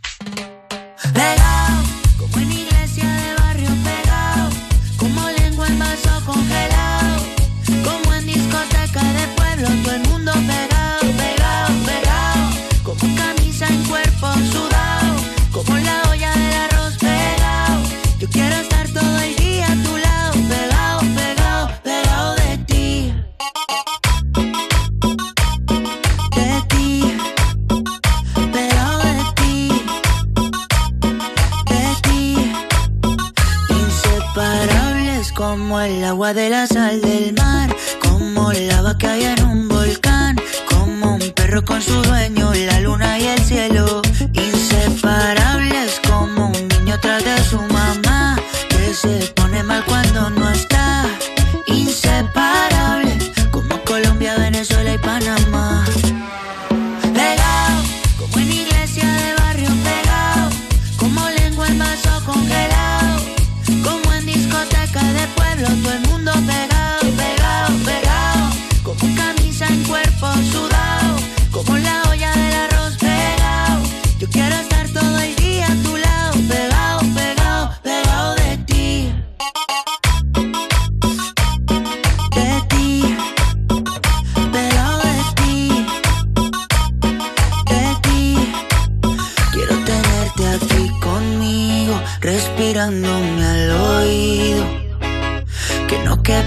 [35.71, 40.35] Como el agua de la sal del mar, como lava que hay en un volcán,
[40.69, 44.01] como un perro con su dueño, la luna y el cielo.
[44.33, 48.37] Inseparables como un niño tras de su mamá,
[48.67, 50.90] que se pone mal cuando no está.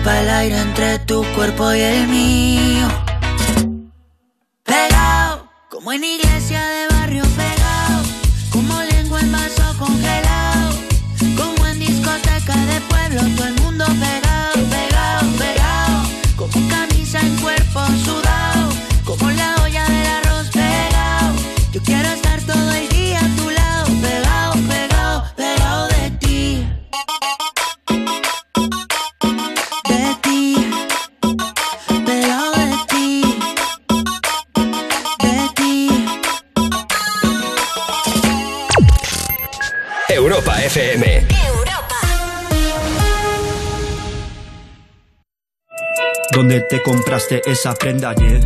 [0.04, 2.88] Quepa el aire entre tu cuerpo y el mío.
[4.62, 6.93] Pegado, como en iglesia de
[40.76, 41.28] Europa FM.
[46.32, 48.40] ¿Dónde te compraste esa prenda ayer?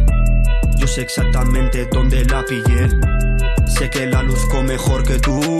[0.76, 2.90] Yo sé exactamente dónde la pillé.
[3.66, 5.58] Sé que la luzco mejor que tú.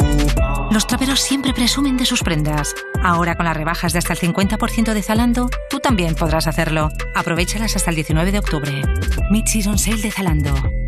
[0.71, 2.75] Los traperos siempre presumen de sus prendas.
[3.03, 6.91] Ahora con las rebajas de hasta el 50% de Zalando, tú también podrás hacerlo.
[7.15, 8.83] Aprovechalas hasta el 19 de octubre.
[9.31, 10.88] Mid-Season Sale de Zalando.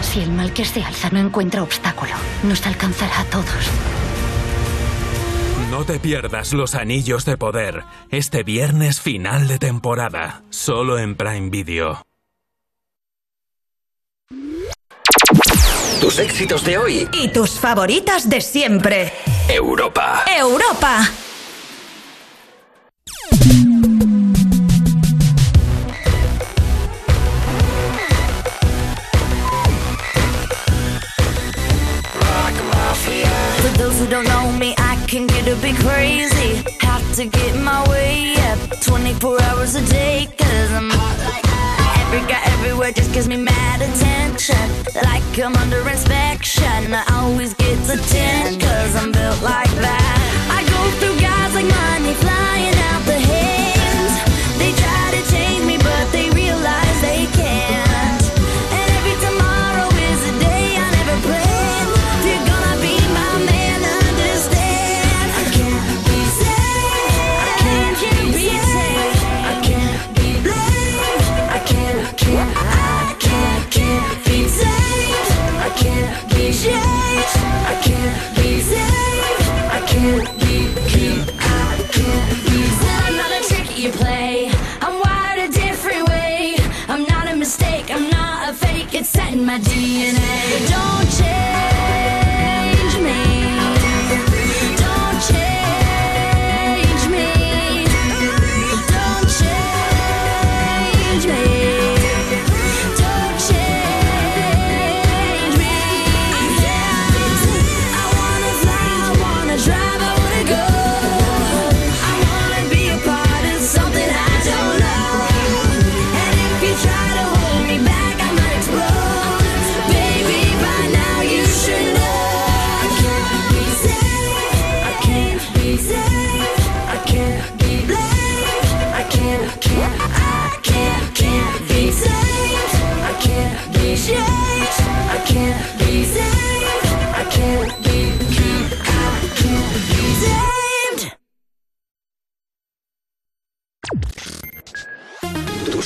[0.02, 2.14] Si el mal que se alza no encuentra obstáculo,
[2.44, 3.70] nos alcanzará a todos.
[5.72, 11.50] No te pierdas los Anillos de Poder, este viernes final de temporada, solo en Prime
[11.50, 12.06] Video.
[16.00, 17.10] Tus éxitos de hoy.
[17.12, 19.12] Y tus favoritas de siempre.
[19.50, 20.24] Europa.
[20.38, 21.10] Europa.
[35.68, 36.64] Bit crazy.
[36.80, 40.28] Have to get my way up 24 hours a day.
[40.38, 42.04] Cause I'm hot like that.
[42.08, 44.66] Every guy everywhere just gives me mad attention.
[45.04, 46.94] Like I'm under inspection.
[46.94, 50.16] I always get the 10 cause I'm built like that.
[50.58, 52.77] I go through guys like money flying
[89.58, 90.17] my DNA.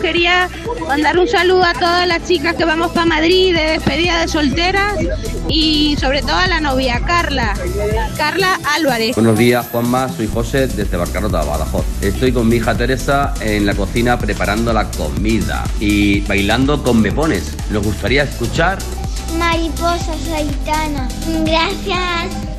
[0.00, 0.48] quería
[0.88, 4.94] mandar un saludo a todas las chicas que vamos para Madrid de despedida de solteras
[5.48, 7.54] y sobre todo a la novia Carla,
[8.16, 9.14] Carla Álvarez.
[9.14, 11.84] Buenos días, Juanma, soy José desde Barcarota, Badajoz.
[12.00, 17.54] Estoy con mi hija Teresa en la cocina preparando la comida y bailando con mepones.
[17.70, 18.78] ¿Nos gustaría escuchar?
[19.38, 21.08] Mariposa Saitana.
[21.44, 22.50] Gracias.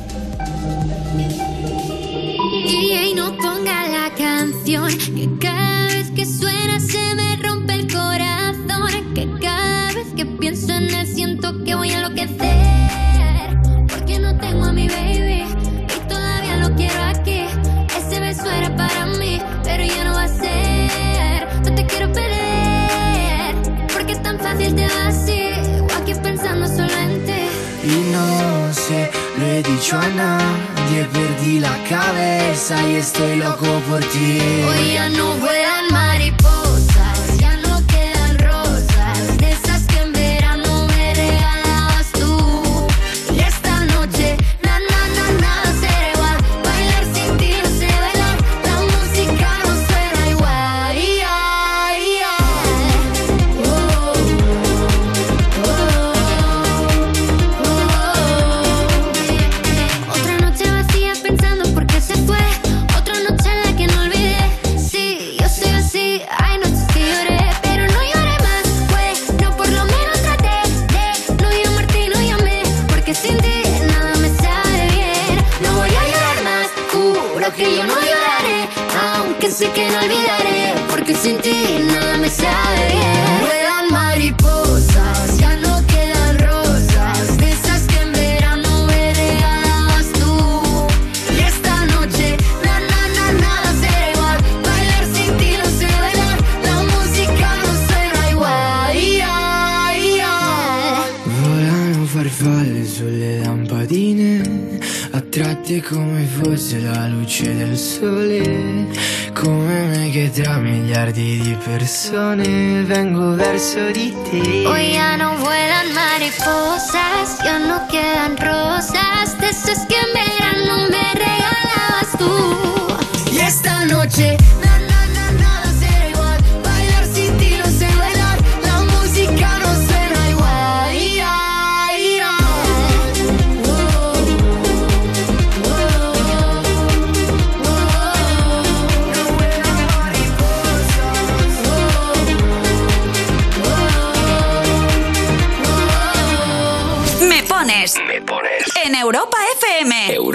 [33.02, 34.38] estoy loco por ti.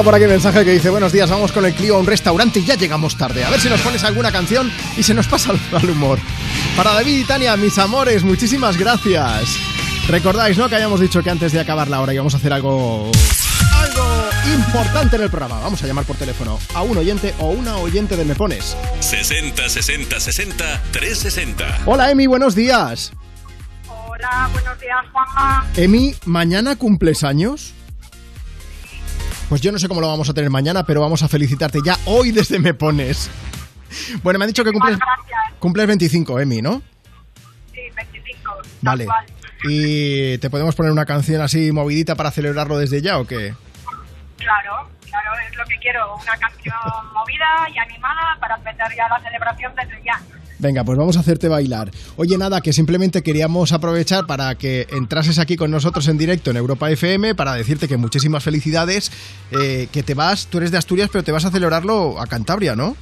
[0.00, 2.06] Tengo por aquí un mensaje que dice, buenos días, vamos con el Clio a un
[2.06, 3.44] restaurante y ya llegamos tarde.
[3.44, 6.18] A ver si nos pones alguna canción y se nos pasa el el humor.
[6.74, 9.58] Para David y Tania, mis amores, muchísimas gracias.
[10.08, 10.70] Recordáis, ¿no?
[10.70, 13.10] Que habíamos dicho que antes de acabar la hora íbamos a hacer algo...
[13.74, 15.60] Algo importante en el programa.
[15.60, 18.78] Vamos a llamar por teléfono a un oyente o una oyente de Me Pones.
[19.00, 21.80] 60 60 60 360.
[21.84, 23.12] Hola, Emi, buenos días.
[23.86, 25.66] Hola, buenos días, Juanma.
[25.76, 27.74] Emi, ¿mañana cumples años?
[29.50, 31.98] Pues yo no sé cómo lo vamos a tener mañana, pero vamos a felicitarte ya
[32.04, 33.28] hoy desde Me Pones.
[34.22, 34.96] Bueno, me han dicho que cumples,
[35.58, 36.80] cumples 25, Emi, ¿no?
[37.74, 38.52] Sí, 25.
[38.80, 39.08] Vale.
[39.64, 43.52] ¿Y te podemos poner una canción así movidita para celebrarlo desde ya o qué?
[44.36, 46.14] Claro, claro, es lo que quiero.
[46.14, 46.76] Una canción
[47.12, 50.20] movida y animada para empezar ya la celebración desde ya.
[50.60, 51.90] Venga, pues vamos a hacerte bailar.
[52.16, 56.58] Oye, nada, que simplemente queríamos aprovechar para que entrases aquí con nosotros en directo en
[56.58, 59.10] Europa FM para decirte que muchísimas felicidades,
[59.52, 62.76] eh, que te vas, tú eres de Asturias, pero te vas a celebrarlo a Cantabria,
[62.76, 62.94] ¿no?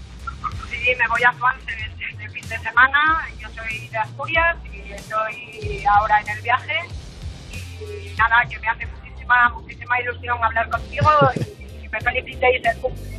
[0.71, 3.27] Sí, me voy a Suanse este fin de semana.
[3.41, 6.79] Yo soy de Asturias y estoy ahora en el viaje.
[7.53, 11.11] Y nada, que me hace muchísima, muchísima ilusión hablar contigo
[11.58, 11.58] y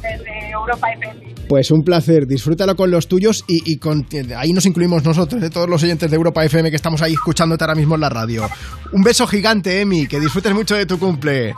[0.02, 1.36] desde Europa FM.
[1.48, 4.06] Pues un placer, disfrútalo con los tuyos y, y con,
[4.38, 7.64] ahí nos incluimos nosotros, de todos los oyentes de Europa FM que estamos ahí escuchándote
[7.64, 8.48] ahora mismo en la radio.
[8.94, 11.54] Un beso gigante, Emi, que disfrutes mucho de tu cumple.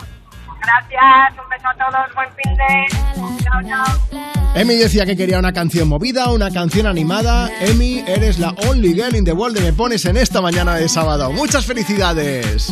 [0.62, 3.44] Gracias, un beso a todos, buen fin de.
[3.44, 4.32] Chao, chao.
[4.54, 7.50] Emi decía que quería una canción movida, una canción animada.
[7.62, 10.88] Emi, eres la only girl in the world que me pones en esta mañana de
[10.88, 11.32] sábado.
[11.32, 12.72] Muchas felicidades.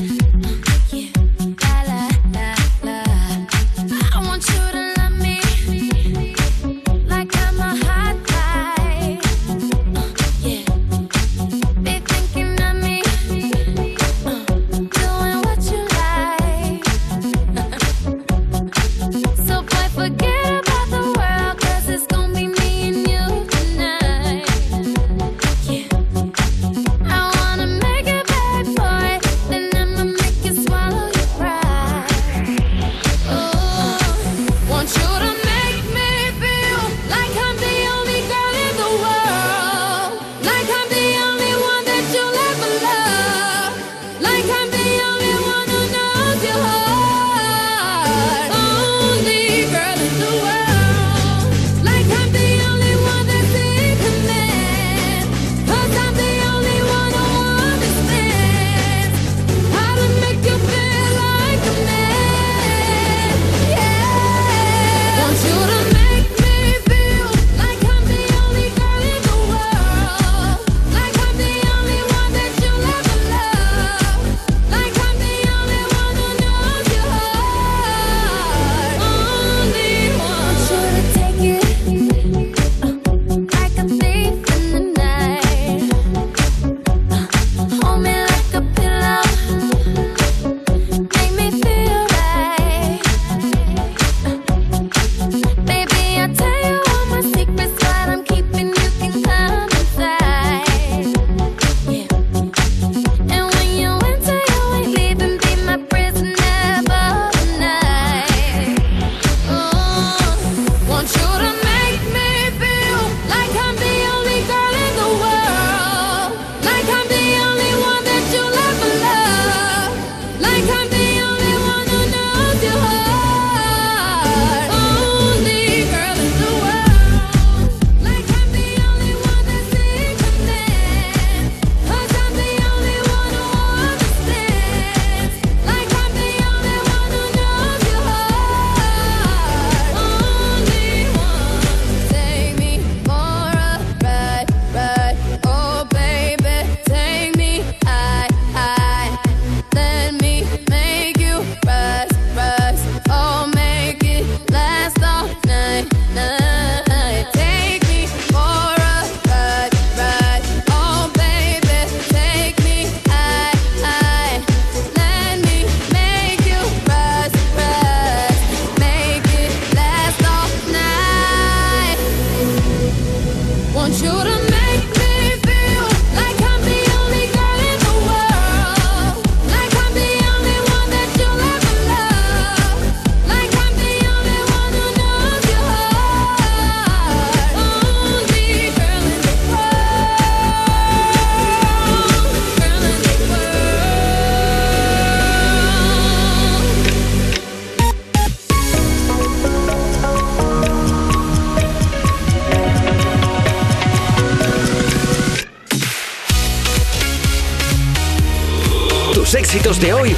[209.50, 210.16] Éxitos de hoy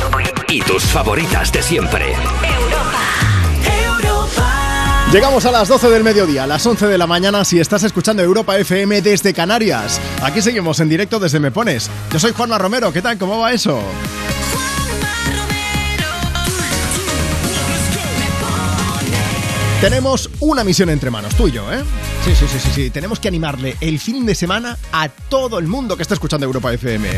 [0.49, 2.13] y tus favoritas de siempre.
[5.13, 8.21] Llegamos a las 12 del mediodía, a las 11 de la mañana si estás escuchando
[8.21, 10.01] Europa FM desde Canarias.
[10.21, 11.89] Aquí seguimos en directo desde Me Pones.
[12.11, 13.17] Yo soy Juanma Romero, ¿qué tal?
[13.17, 13.81] ¿Cómo va eso?
[19.81, 21.83] Tenemos una misión entre manos, tú y yo, ¿eh?
[22.23, 22.89] Sí, sí, sí, sí, sí.
[22.91, 26.71] Tenemos que animarle el fin de semana a todo el mundo que está escuchando Europa
[26.71, 27.09] FM.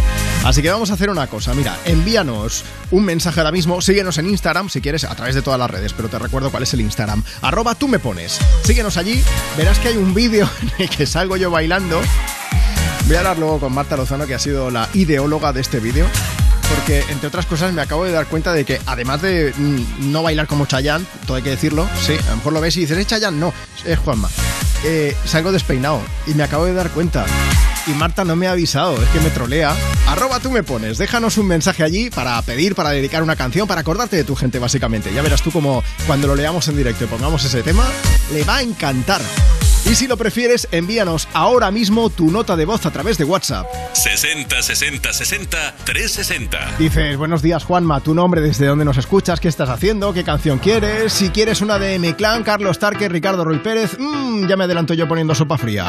[0.46, 1.54] Así que vamos a hacer una cosa.
[1.54, 3.82] Mira, envíanos un mensaje ahora mismo.
[3.82, 6.64] Síguenos en Instagram si quieres, a través de todas las redes, pero te recuerdo cuál
[6.64, 7.22] es el Instagram.
[7.42, 8.40] Arroba tú me pones.
[8.64, 9.22] Síguenos allí.
[9.58, 12.00] Verás que hay un vídeo en el que salgo yo bailando.
[13.08, 16.08] Voy a hablar luego con Marta Lozano, que ha sido la ideóloga de este vídeo.
[16.76, 20.24] Porque, entre otras cosas, me acabo de dar cuenta de que, además de mm, no
[20.24, 22.98] bailar como Chayanne, todo hay que decirlo, sí, a lo mejor lo ves y dices,
[22.98, 23.40] ¿es Chayanne?
[23.40, 23.54] No,
[23.86, 24.30] es Juanma.
[24.84, 27.26] Eh, salgo despeinado y me acabo de dar cuenta.
[27.86, 29.76] Y Marta no me ha avisado, es que me trolea.
[30.08, 33.82] Arroba tú me pones, déjanos un mensaje allí para pedir, para dedicar una canción, para
[33.82, 35.14] acordarte de tu gente, básicamente.
[35.14, 37.86] Ya verás tú como cuando lo leamos en directo y pongamos ese tema,
[38.34, 39.22] le va a encantar.
[39.86, 43.68] Y si lo prefieres, envíanos ahora mismo tu nota de voz a través de WhatsApp.
[43.94, 46.78] 60 60 60 360.
[46.80, 50.60] Dices, buenos días Juanma, tu nombre, desde dónde nos escuchas, qué estás haciendo, qué canción
[50.60, 54.94] quieres, si quieres una de M-Clan, Carlos Tarque, Ricardo Ruiz Pérez, mmm, ya me adelanto
[54.94, 55.86] yo poniendo sopa fría.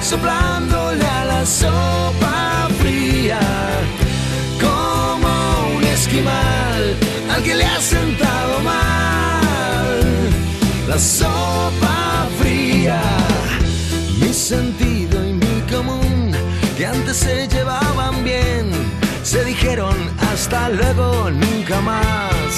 [0.00, 3.40] Soplándole a la sopa fría
[4.60, 6.96] como un esquimal
[7.30, 8.84] al que le ha sentado mal
[10.88, 13.00] la sopa fría.
[14.20, 16.32] Mi sentido y mi común,
[16.76, 18.70] que antes se llevaban bien,
[19.22, 19.96] se dijeron
[20.32, 22.52] hasta luego, nunca más.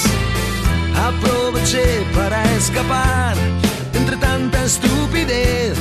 [1.09, 3.35] Aproveché para escapar
[3.93, 5.77] entre tanta estupidez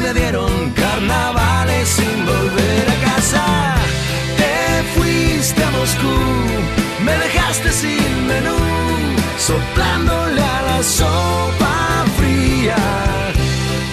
[0.00, 3.44] me dieron carnavales sin volver a casa.
[4.40, 4.54] Te
[4.94, 6.16] fuiste a Moscú,
[7.04, 8.58] me dejaste sin menú,
[9.38, 12.82] soplándole a la sopa fría,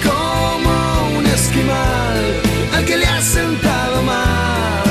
[0.08, 2.18] como un esquimal
[2.76, 4.88] al que le ha sentado mal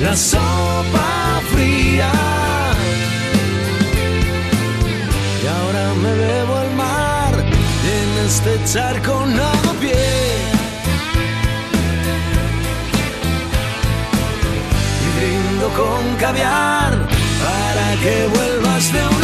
[0.00, 2.10] la sopa fría.
[5.42, 7.34] Y ahora me bebo el mar
[7.94, 9.55] en este charco no
[16.32, 19.15] para que vuelvas de una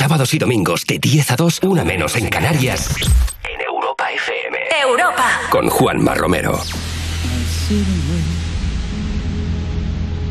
[0.00, 2.88] Sábados y domingos de 10 a 2, una menos en Canarias.
[3.44, 4.56] En Europa FM.
[4.82, 5.28] Europa.
[5.50, 6.58] Con Juanma Romero.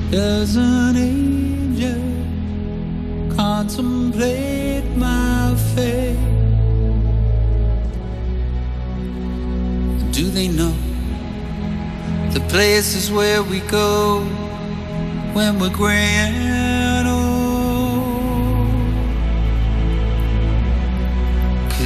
[0.09, 2.01] Does an angel
[3.37, 6.17] contemplate my fate?
[10.11, 10.73] Do they know
[12.33, 14.23] the places where we go
[15.35, 16.78] when we're gray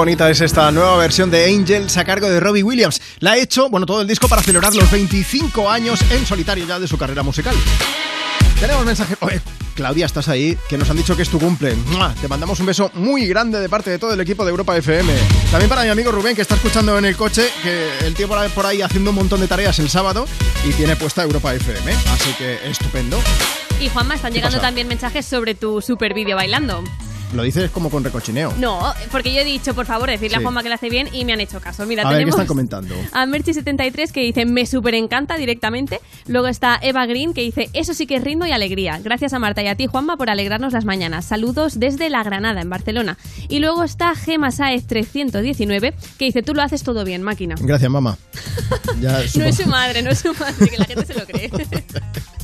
[0.00, 3.02] bonita es esta nueva versión de Angels a cargo de Robbie Williams.
[3.18, 6.78] La ha hecho, bueno, todo el disco para celebrar los 25 años en solitario ya
[6.80, 7.54] de su carrera musical.
[8.58, 9.14] Tenemos mensaje.
[9.20, 9.42] Oye,
[9.74, 11.74] Claudia, estás ahí, que nos han dicho que es tu cumple.
[11.74, 12.14] ¡Mua!
[12.18, 15.12] Te mandamos un beso muy grande de parte de todo el equipo de Europa FM.
[15.50, 18.38] También para mi amigo Rubén, que está escuchando en el coche, que el tío por
[18.38, 20.26] ahí, por ahí haciendo un montón de tareas el sábado
[20.66, 21.92] y tiene puesta Europa FM.
[21.92, 23.20] Así que estupendo.
[23.78, 24.66] Y Juanma, están ¿Qué llegando pasa?
[24.68, 26.84] también mensajes sobre tu super vídeo bailando.
[27.34, 28.52] Lo dices como con recochineo.
[28.58, 30.34] No, porque yo he dicho, por favor, decirle Sí.
[30.36, 31.86] a Juanma que le hace bien y me han hecho caso.
[31.86, 32.94] Mira, a ver qué tenemos están comentando.
[33.12, 36.00] a Merchi73 que dice, me súper encanta directamente.
[36.26, 38.98] Luego está Eva Green que dice, eso sí que es ritmo y alegría.
[39.02, 41.24] Gracias a Marta y a ti, Juanma, por alegrarnos las mañanas.
[41.24, 43.16] Saludos desde La Granada, en Barcelona.
[43.48, 47.54] Y luego está Gema Saez 319 que dice, tú lo haces todo bien, máquina.
[47.60, 48.16] Gracias, mamá.
[49.00, 51.50] Ya No es su madre, no es su madre, que la gente se lo cree.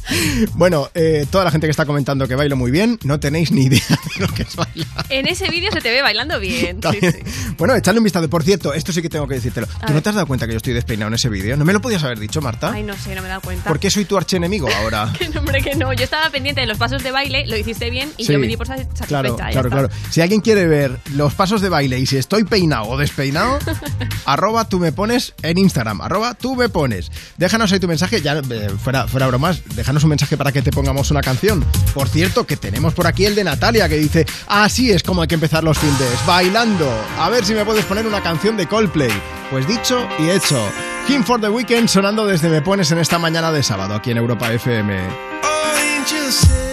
[0.55, 3.65] Bueno, eh, toda la gente que está comentando que bailo muy bien, no tenéis ni
[3.65, 5.07] idea de lo que es bailar.
[5.09, 6.77] en ese vídeo se te ve bailando bien.
[6.77, 7.53] Sí, También- sí.
[7.59, 8.29] Bueno, echarle un vistazo.
[8.31, 9.67] Por cierto, esto sí que tengo que decírtelo.
[9.81, 11.57] A ¿Tú no te has dado cuenta que yo estoy despeinado en ese vídeo?
[11.57, 12.71] ¿No me lo podías haber dicho, Marta?
[12.73, 13.69] Ay, no sé, no me he dado cuenta.
[13.69, 15.13] ¿Por qué soy tu archienemigo ahora?
[15.19, 15.93] Que no, hombre, que no.
[15.93, 18.33] Yo estaba pendiente de los pasos de baile, lo hiciste bien y Sí.
[18.33, 19.07] yo me di por sa- satisfecha.
[19.07, 19.89] Claro, claro, claro.
[20.11, 23.59] Si alguien quiere ver los pasos de baile y si estoy peinado o despeinado,
[24.27, 27.11] arroba tú me pones en Instagram, arroba tú me pones.
[27.37, 30.71] Déjanos ahí tu mensaje, ya eh, fuera, fuera bromas, déjanos un mensaje para que te
[30.71, 31.65] pongamos una canción.
[31.95, 35.29] Por cierto, que tenemos por aquí el de Natalia que dice, así es como hay
[35.29, 36.91] que empezar los findes, bailando.
[37.19, 39.13] A ver si me puedes poner una canción de Coldplay.
[39.51, 40.61] Pues dicho y hecho.
[41.09, 44.19] Him for the Weekend sonando desde Me Pones en esta mañana de sábado aquí en
[44.19, 46.66] Europa FM.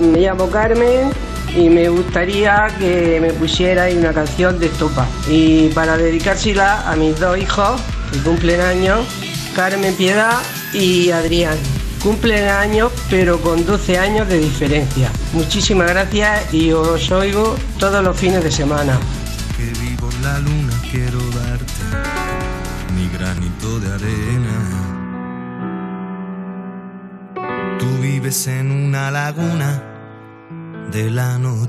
[0.00, 1.10] Me llamo Carmen
[1.56, 5.06] y me gustaría que me pusierais una canción de estopa.
[5.28, 7.80] Y para dedicársela a mis dos hijos
[8.12, 9.06] que cumplen años,
[9.54, 10.38] Carmen Piedad
[10.72, 11.56] y Adrián.
[12.02, 15.10] Cumplen años pero con 12 años de diferencia.
[15.32, 18.98] Muchísimas gracias y os oigo todos los fines de semana.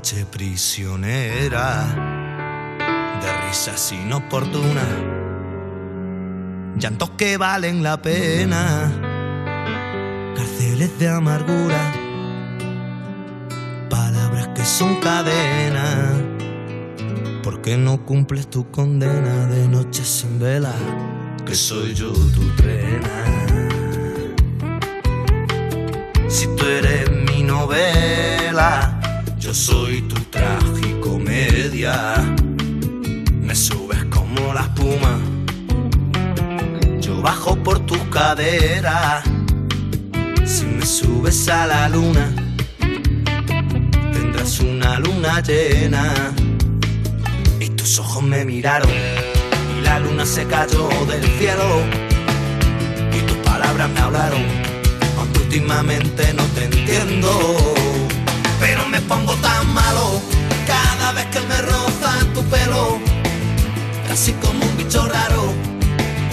[0.06, 1.84] Noche prisionera,
[3.20, 4.86] de risas inoportunas,
[6.78, 8.88] llantos que valen la pena,
[10.36, 11.92] cárceles de amargura,
[13.90, 16.22] palabras que son cadenas.
[17.42, 20.74] ¿Por qué no cumples tu condena de noche sin vela?
[21.44, 23.24] Que soy yo tu trena.
[26.28, 28.95] Si tú eres mi novela,
[29.46, 32.16] yo soy tu tragicomedia.
[33.40, 35.20] Me subes como la espuma,
[37.00, 39.22] yo bajo por tus caderas.
[40.44, 42.28] Si me subes a la luna,
[44.12, 46.12] tendrás una luna llena.
[47.60, 51.84] Y tus ojos me miraron y la luna se cayó del cielo.
[53.16, 54.42] Y tus palabras me hablaron,
[55.16, 57.85] aunque últimamente no te entiendo.
[58.66, 60.20] Pero me pongo tan malo
[60.66, 62.98] cada vez que me roza tu pelo.
[64.08, 65.54] Casi como un bicho raro,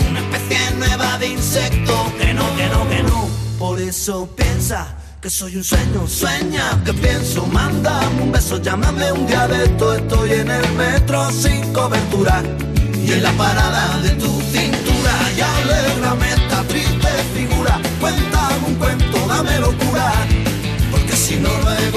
[0.09, 1.93] una especie nueva de insecto.
[2.19, 3.29] Que no, que no, que no.
[3.59, 9.27] Por eso piensa que soy un sueño, sueña que pienso, mándame un beso, llámame un
[9.27, 12.43] día de esto, estoy en el metro sin cobertura
[13.05, 19.27] y en la parada de tu cintura y alégrame esta triste figura, cuéntame un cuento,
[19.27, 20.11] dame locura,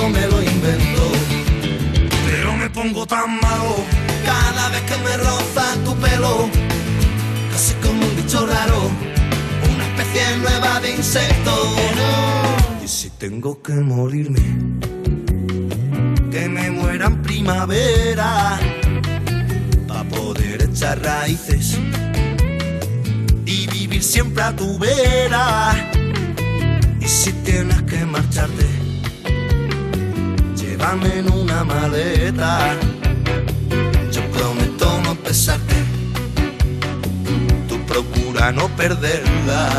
[0.08, 1.12] me lo invento,
[2.26, 3.76] pero me pongo tan malo
[4.24, 6.48] cada vez que me roza tu pelo,
[7.50, 8.90] casi como un bicho raro,
[9.74, 11.74] una especie nueva de insecto.
[12.84, 14.40] Y si tengo que morirme,
[16.30, 18.58] que me muera en primavera,
[19.88, 21.78] para poder echar raíces
[23.44, 25.90] y vivir siempre a tu vera.
[27.00, 28.85] Y si tienes que marcharte,
[30.76, 32.74] llévame en una maleta.
[34.12, 35.74] Yo prometo no pesarte,
[37.68, 39.70] tú procura no perderla.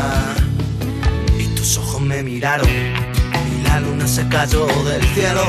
[1.38, 5.44] Y tus ojos me miraron y la luna se cayó del cielo.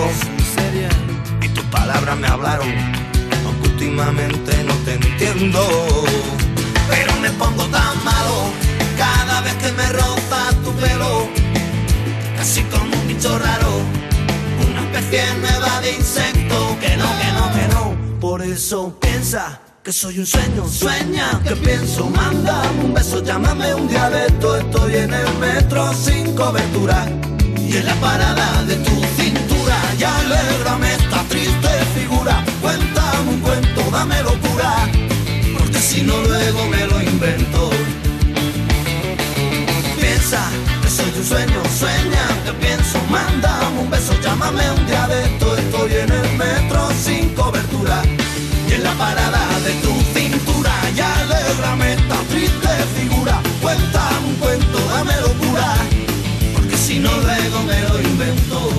[1.41, 2.73] Y tus palabras me hablaron,
[3.45, 6.05] aunque últimamente no te entiendo.
[6.89, 8.51] Pero me pongo tan malo
[8.97, 11.27] cada vez que me roza tu pelo,
[12.37, 13.83] casi como un bicho raro,
[14.99, 16.77] una especie nueva de insecto.
[16.79, 18.19] Que no, que no, que no.
[18.19, 23.87] Por eso piensa que soy un sueño, sueña que pienso, mándame un beso, llámame un
[23.87, 27.07] día de esto, estoy en el metro sin cobertura
[27.57, 33.89] y en la parada de tu cintura y alégrame esta triste figura, cuéntame un cuento,
[33.89, 34.89] dame locura,
[35.57, 37.69] porque si no luego me lo invento.
[39.97, 40.41] Piensa
[41.19, 46.11] un sueño, sueña que pienso, mándame un beso, llámame un día de esto, estoy en
[46.11, 48.01] el metro sin cobertura
[48.67, 54.79] y en la parada de tu cintura y alégrame esta triste figura, cuéntame un cuento,
[54.87, 55.75] dame locura,
[56.53, 58.71] porque si no luego me lo invento.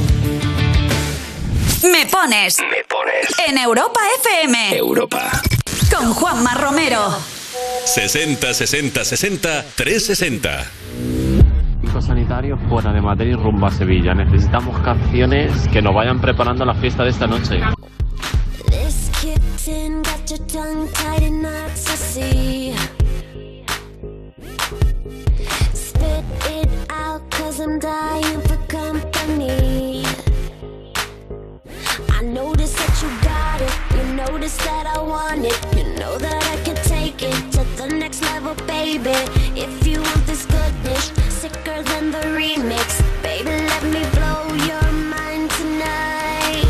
[1.82, 2.58] Me pones.
[2.58, 3.26] Me pones.
[3.48, 4.76] En Europa FM.
[4.78, 5.42] Europa.
[5.94, 7.18] Con Juanma Romero.
[7.84, 11.19] 60 60 60 360.
[11.90, 14.14] Médico sanitario fuera de Madrid rumbo a Sevilla.
[14.14, 17.60] Necesitamos canciones que nos vayan preparando la fiesta de esta noche.
[36.20, 36.56] That I
[37.22, 37.66] it.
[37.76, 39.10] The next level, baby.
[39.56, 42.88] If you want this goodness, sicker than the remix.
[43.22, 46.68] Baby, let me blow your mind tonight.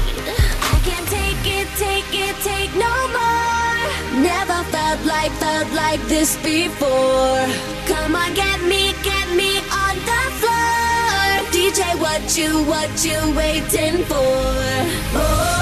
[0.72, 4.22] I can't take it, take it, take no more.
[4.22, 7.42] Never felt like, felt like this before.
[7.90, 11.26] Come on, get me, get me on the floor.
[11.54, 14.38] DJ, what you, what you waiting for?
[15.18, 15.59] Oh.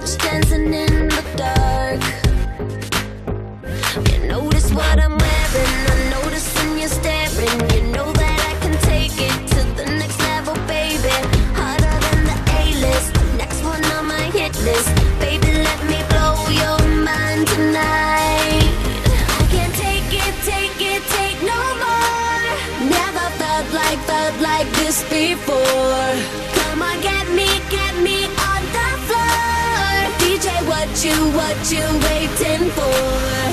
[0.00, 1.83] touch dancing in the dark.
[31.04, 33.43] you what you waiting for.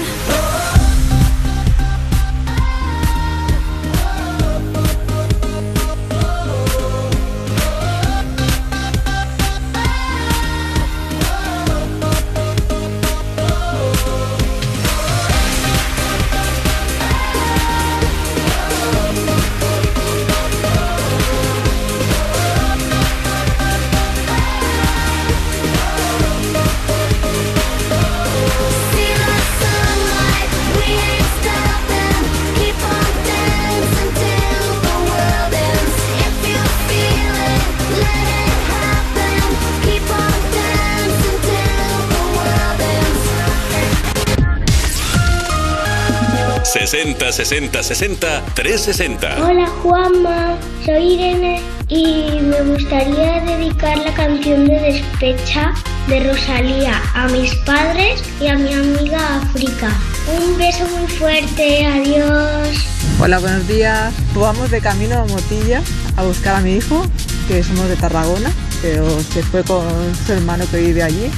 [46.92, 49.46] 60 60 60 360.
[49.46, 55.74] Hola Juanma, soy Irene y me gustaría dedicar la canción de Despecha
[56.10, 59.90] de Rosalía a mis padres y a mi amiga África.
[60.38, 62.86] Un beso muy fuerte, adiós.
[63.22, 64.14] Hola, buenos días.
[64.36, 65.82] Vamos de camino a Motilla
[66.18, 67.06] a buscar a mi hijo,
[67.48, 69.88] que somos de Tarragona, pero se fue con
[70.26, 71.32] su hermano que vive allí.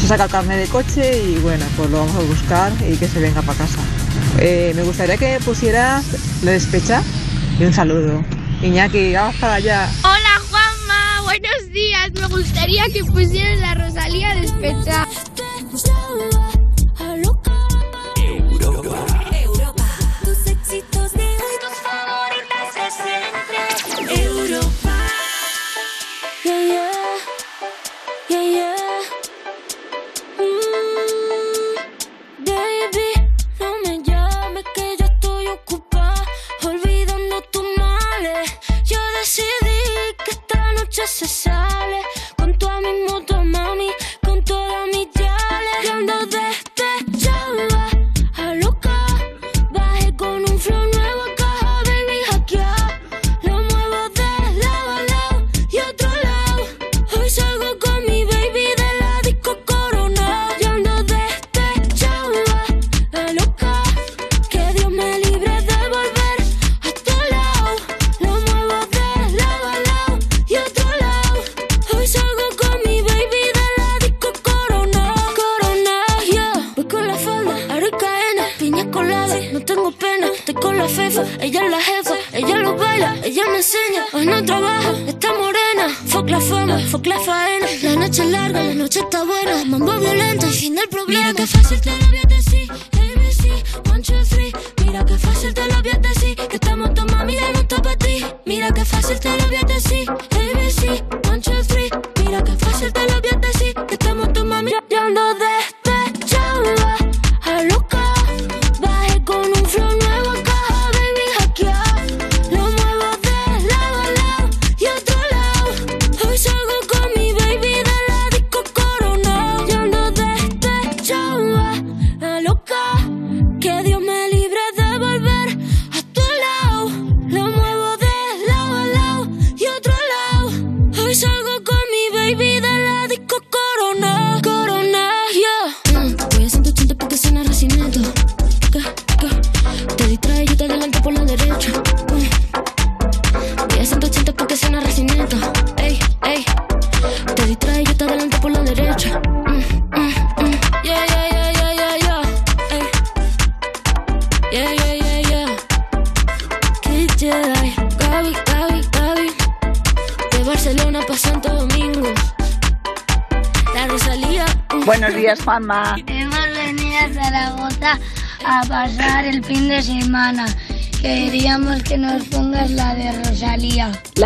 [0.00, 3.06] Se saca el carnet de coche y bueno, pues lo vamos a buscar y que
[3.06, 3.80] se venga para casa.
[4.40, 6.04] Eh, me gustaría que pusieras
[6.42, 7.02] la despecha
[7.58, 8.24] y un saludo.
[8.62, 9.88] Iñaki, vamos para allá.
[10.02, 12.10] Hola Juanma, buenos días.
[12.12, 15.06] Me gustaría que pusieras la Rosalía despecha.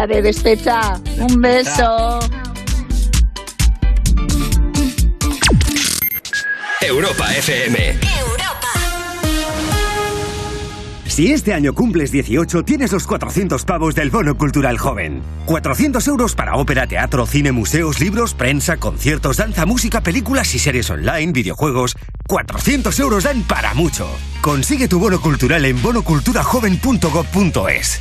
[0.07, 1.01] De despecha.
[1.19, 2.21] Un beso.
[6.81, 7.99] Europa FM.
[11.07, 15.21] Si este año cumples 18, tienes los 400 pavos del Bono Cultural Joven.
[15.47, 20.89] 400 euros para ópera, teatro, cine, museos, libros, prensa, conciertos, danza, música, películas y series
[20.91, 21.97] online, videojuegos.
[22.29, 24.09] 400 euros dan para mucho.
[24.43, 28.01] Consigue tu bono cultural en bonoculturajoven.gov.es.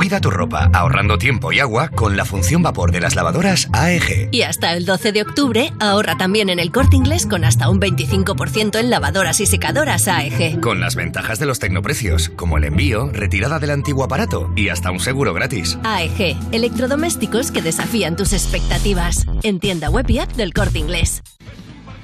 [0.00, 4.30] Cuida tu ropa ahorrando tiempo y agua con la función vapor de las lavadoras AEG.
[4.30, 7.78] Y hasta el 12 de octubre ahorra también en el corte inglés con hasta un
[7.82, 10.58] 25% en lavadoras y secadoras AEG.
[10.62, 14.90] Con las ventajas de los tecnoprecios, como el envío, retirada del antiguo aparato y hasta
[14.90, 15.78] un seguro gratis.
[15.84, 19.26] AEG, electrodomésticos que desafían tus expectativas.
[19.42, 21.20] En tienda web y app del corte inglés.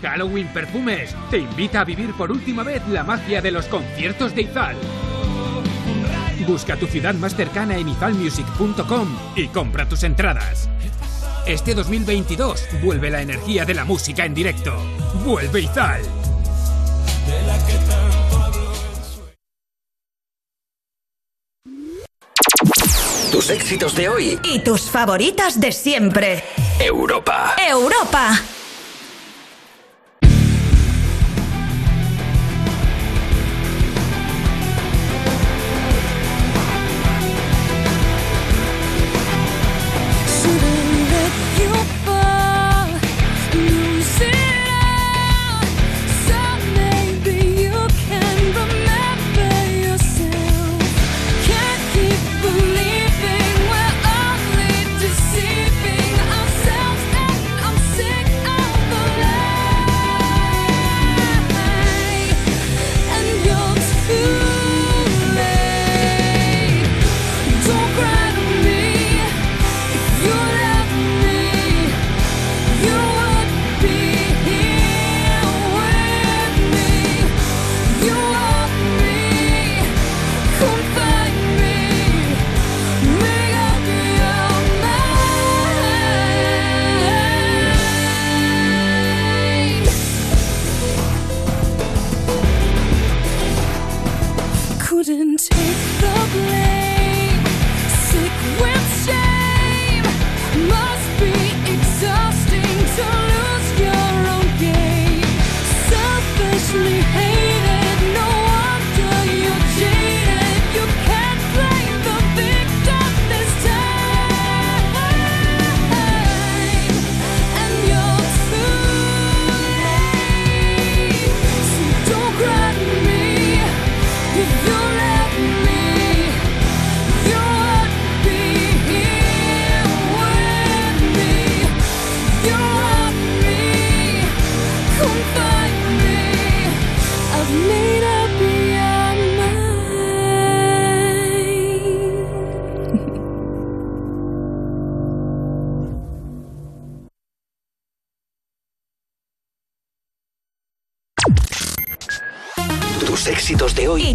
[0.02, 4.42] Halloween Perfumes te invita a vivir por última vez la magia de los conciertos de
[4.42, 4.76] Izal.
[6.46, 10.68] Busca tu ciudad más cercana en izalmusic.com y compra tus entradas.
[11.46, 14.76] Este 2022 vuelve la energía de la música en directo.
[15.24, 16.02] Vuelve Izal.
[23.32, 24.40] Tus éxitos de hoy.
[24.44, 26.44] Y tus favoritas de siempre.
[26.78, 27.54] Europa.
[27.68, 28.40] Europa.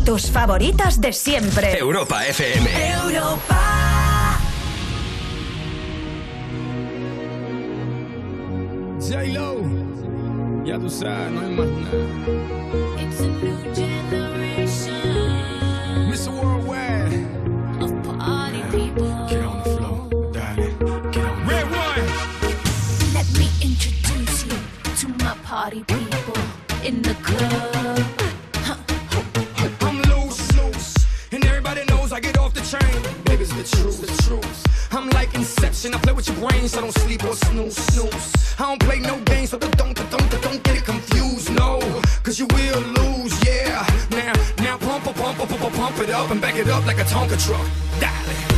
[0.01, 1.77] Y tus favoritas de siempre.
[1.77, 2.69] Europa FM.
[3.05, 4.39] Europa.
[8.99, 9.61] J-Lo,
[10.65, 11.91] ya tú sabes, no hay más nada.
[12.99, 14.95] It's a new generation
[16.09, 16.31] Mr.
[16.31, 17.27] Worldwide.
[17.83, 19.27] of party people.
[19.29, 20.77] Get on the floor, darling.
[21.11, 22.07] Get on Red one.
[23.13, 24.57] Let me introduce you
[24.97, 26.41] to my party people
[26.83, 27.70] in the club.
[36.21, 38.55] With your brains, I don't sleep or snooze, snooze.
[38.59, 41.79] I don't play no games, so don't, don't, don't, don't get it confused, no,
[42.21, 43.85] cause you will lose, yeah.
[44.11, 47.03] Now, now pump, pump, pump, pump, pump, it up and back it up like a
[47.03, 47.65] Tonka truck.
[47.99, 48.50] Darling.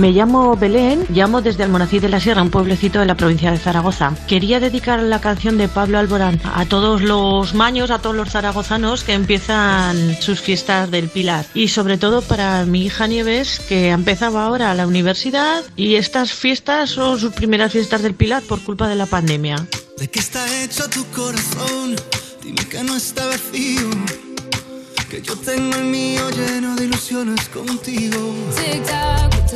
[0.00, 3.58] Me llamo Belén, llamo desde Almonací de la Sierra, un pueblecito de la provincia de
[3.58, 4.14] Zaragoza.
[4.26, 9.04] Quería dedicar la canción de Pablo Alborán a todos los maños, a todos los zaragozanos
[9.04, 11.44] que empiezan sus fiestas del Pilar.
[11.52, 16.88] Y sobre todo para mi hija Nieves, que empezaba ahora la universidad y estas fiestas
[16.88, 19.66] son sus primeras fiestas del Pilar por culpa de la pandemia.
[19.98, 21.94] ¿De qué está hecho tu corazón?
[22.42, 23.90] Dime que no está vacío.
[25.10, 28.32] Que yo tengo el mío lleno de ilusiones contigo.
[28.56, 29.39] Tic tac,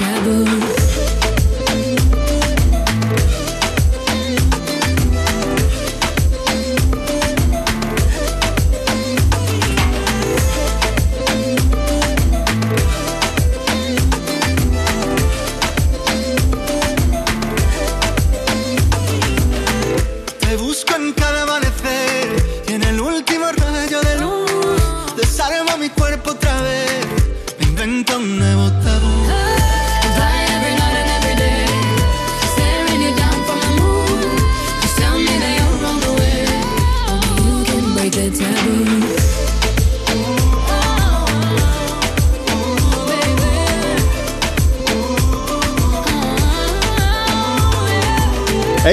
[0.00, 0.79] Taboo.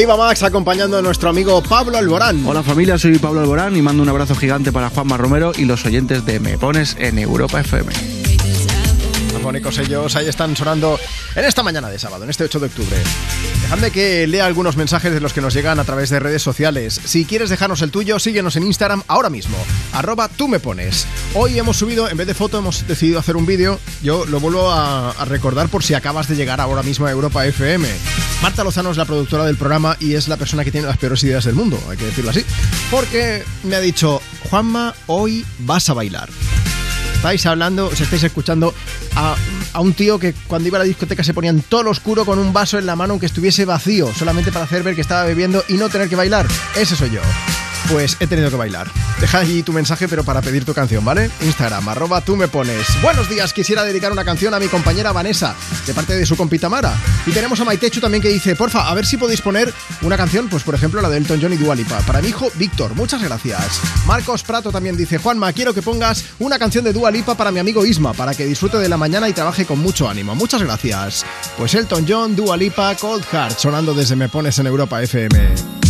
[0.08, 2.48] Eva Max acompañando a nuestro amigo Pablo Alborán.
[2.48, 5.86] Hola familia, soy Pablo Alborán y mando un abrazo gigante para Juanma Romero y los
[5.86, 7.92] oyentes de Me Pones en Europa FM.
[9.36, 10.98] Afónicos ellos, ahí están sonando
[11.36, 12.95] en esta mañana de sábado, en este 8 de octubre.
[13.64, 17.02] Dejadme que lea algunos mensajes de los que nos llegan a través de redes sociales.
[17.03, 19.58] Si quieres dejarnos el tuyo, síguenos en Instagram ahora mismo,
[19.92, 21.06] arroba tú me pones.
[21.34, 23.77] Hoy hemos subido, en vez de foto, hemos decidido hacer un vídeo.
[24.02, 27.45] Yo lo vuelvo a, a recordar por si acabas de llegar ahora mismo a Europa
[27.45, 27.90] FM.
[28.41, 31.24] Marta Lozano es la productora del programa y es la persona que tiene las peores
[31.24, 32.45] ideas del mundo, hay que decirlo así.
[32.91, 36.30] Porque me ha dicho, Juanma, hoy vas a bailar.
[37.16, 38.75] Estáis hablando, os estáis escuchando
[39.16, 39.35] a,
[39.74, 42.25] a un tío que cuando iba a la discoteca se ponía en todo lo oscuro
[42.25, 45.24] con un vaso en la mano aunque estuviese vacío, solamente para hacer ver que estaba
[45.24, 46.45] bebiendo y no tener que bailar.
[46.75, 47.22] Ese soy yo.
[47.90, 48.91] Pues he tenido que bailar.
[49.19, 51.30] Deja allí tu mensaje, pero para pedir tu canción, ¿vale?
[51.41, 52.85] Instagram, arroba tú me pones.
[53.01, 56.69] Buenos días, quisiera dedicar una canción a mi compañera Vanessa, de parte de su compita
[56.69, 56.93] Mara.
[57.25, 60.49] Y tenemos a Maitechu también que dice, porfa, a ver si podéis poner una canción,
[60.49, 61.99] pues por ejemplo la de Elton John y Dua Lipa.
[62.01, 63.82] Para mi hijo Víctor, muchas gracias.
[64.06, 67.59] Marcos Prato también dice, Juanma, quiero que pongas una canción de Dua Lipa para mi
[67.59, 70.35] amigo Isma, para que disfrute de la mañana y trabaje con mucho ánimo.
[70.35, 71.25] Muchas gracias.
[71.57, 75.86] Pues Elton John, Dua Lipa, Cold Heart, sonando desde Me Pones en Europa FM.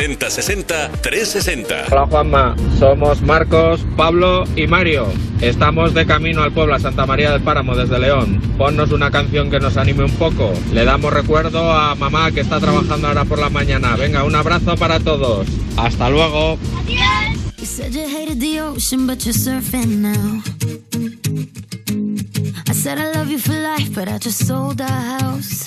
[0.00, 1.84] 60 60 360.
[1.90, 5.06] Hola Juanma, somos Marcos, Pablo y Mario.
[5.42, 8.40] Estamos de camino al pueblo a Santa María del Páramo desde León.
[8.56, 10.54] Ponnos una canción que nos anime un poco.
[10.72, 13.94] Le damos recuerdo a mamá que está trabajando ahora por la mañana.
[13.94, 15.46] Venga, un abrazo para todos.
[15.76, 16.58] Hasta luego.
[17.58, 20.42] You said you hated the ocean, but you're surfing now.
[22.66, 24.88] I said I love you for life, but I just sold our
[25.20, 25.59] house.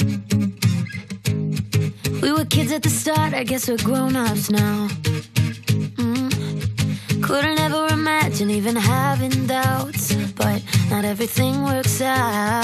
[3.33, 4.87] Start, I guess we're grown ups now.
[5.97, 7.23] Mm.
[7.23, 12.62] Couldn't ever imagine even having doubts, but not everything works out.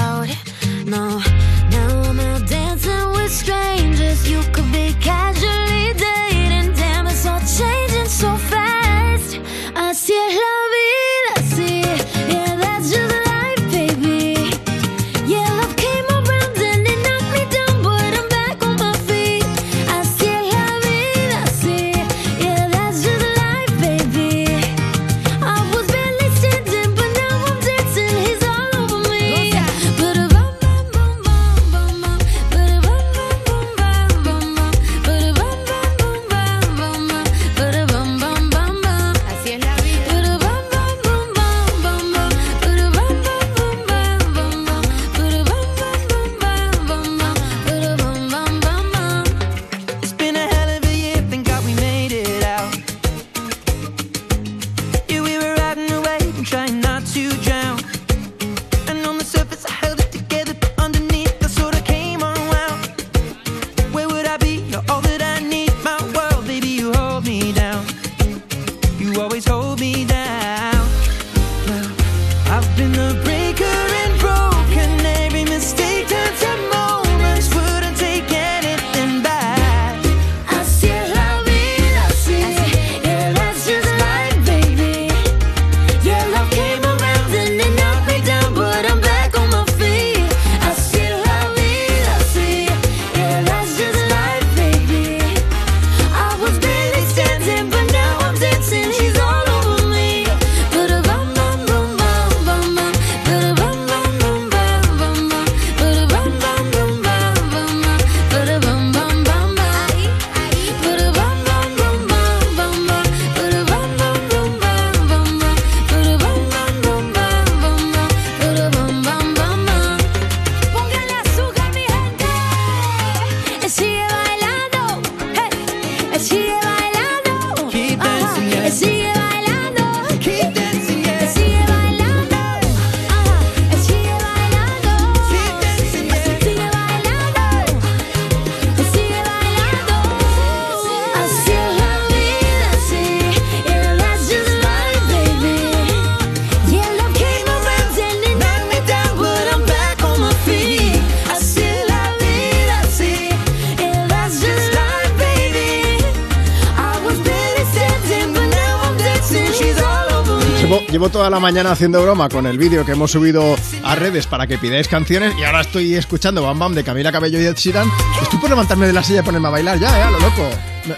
[161.20, 164.58] Toda la mañana haciendo broma con el vídeo que hemos subido a redes para que
[164.58, 167.92] pidáis canciones y ahora estoy escuchando Bam Bam de Camila Cabello y Ed Sheeran.
[168.22, 170.50] Estoy por levantarme de la silla y ponerme a bailar ya, eh, a lo loco.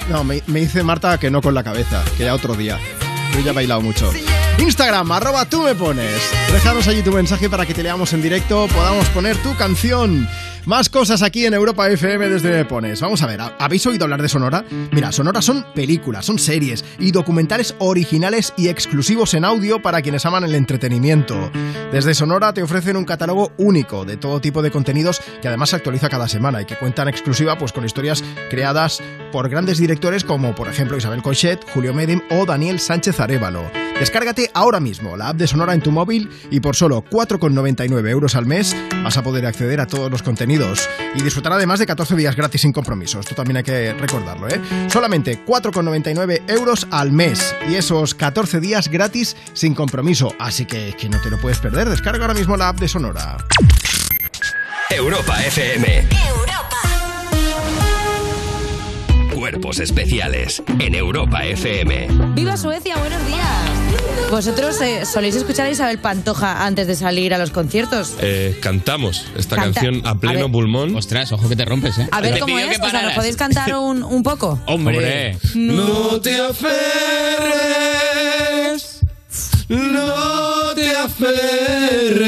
[0.10, 2.78] No, me, me dice Marta que no con la cabeza, que ya otro día.
[3.34, 4.12] Yo ya he bailado mucho.
[4.60, 6.22] Instagram, arroba tú me pones.
[6.52, 10.30] Déjanos allí tu mensaje para que te leamos en directo, podamos poner tu canción.
[10.66, 13.02] Más cosas aquí en Europa FM desde Pones.
[13.02, 14.64] Vamos a ver, ¿habéis oído hablar de Sonora?
[14.92, 20.26] Mira, Sonora son películas, son series y documentales originales y exclusivos en audio para quienes
[20.26, 21.52] aman el entretenimiento.
[21.92, 25.78] Desde Sonora te ofrecen un catálogo único de todo tipo de contenidos que además se
[25.78, 30.24] actualiza cada semana y que cuentan en exclusiva pues con historias creadas por grandes directores
[30.24, 33.81] como por ejemplo Isabel Coixet, Julio Medim o Daniel Sánchez Arevalo.
[34.02, 38.34] Descárgate ahora mismo la app de Sonora en tu móvil y por solo 4,99 euros
[38.34, 42.16] al mes vas a poder acceder a todos los contenidos y disfrutar además de 14
[42.16, 43.20] días gratis sin compromiso.
[43.20, 44.60] Esto también hay que recordarlo, ¿eh?
[44.88, 50.34] Solamente 4,99 euros al mes y esos 14 días gratis sin compromiso.
[50.40, 51.88] Así que, que no te lo puedes perder.
[51.88, 53.38] Descarga ahora mismo la app de Sonora.
[54.90, 56.08] Europa FM.
[59.36, 62.08] Cuerpos especiales en Europa FM.
[62.34, 62.96] ¡Viva Suecia!
[62.98, 63.11] ¡Buenos días!
[64.32, 68.14] ¿Vosotros eh, soléis escuchar a Isabel Pantoja antes de salir a los conciertos?
[68.22, 70.52] Eh, cantamos esta Canta- canción a pleno ver.
[70.52, 70.96] pulmón.
[70.96, 72.08] Ostras, ojo que te rompes, ¿eh?
[72.12, 74.58] A ver cómo es, o sea, ¿nos podéis cantar un, un poco?
[74.68, 75.38] Hombre.
[75.54, 76.72] No te aferres,
[79.68, 82.22] no te aferres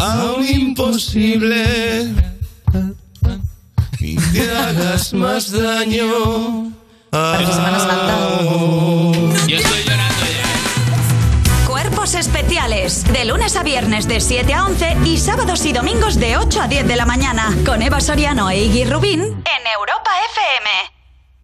[0.00, 2.12] a un imposible
[4.00, 6.72] y te hagas más daño.
[7.14, 7.46] Yo
[13.74, 17.06] viernes de 7 a 11 y sábados y domingos de 8 a 10 de la
[17.06, 17.52] mañana.
[17.66, 20.70] Con Eva Soriano e Iggy Rubín en Europa FM.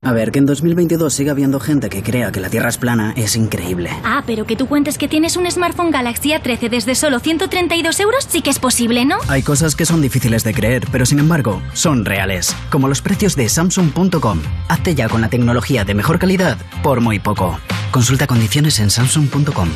[0.02, 3.14] A ver, que en 2022 siga habiendo gente que crea que la Tierra es plana
[3.16, 3.90] es increíble.
[4.04, 8.28] Ah, pero que tú cuentes que tienes un smartphone Galaxy A13 desde solo 132 euros
[8.28, 9.16] sí que es posible, ¿no?
[9.26, 12.54] Hay cosas que son difíciles de creer, pero sin embargo, son reales.
[12.70, 14.40] Como los precios de Samsung.com.
[14.68, 17.58] Hazte ya con la tecnología de mejor calidad por muy poco.
[17.90, 19.70] Consulta condiciones en Samsung.com.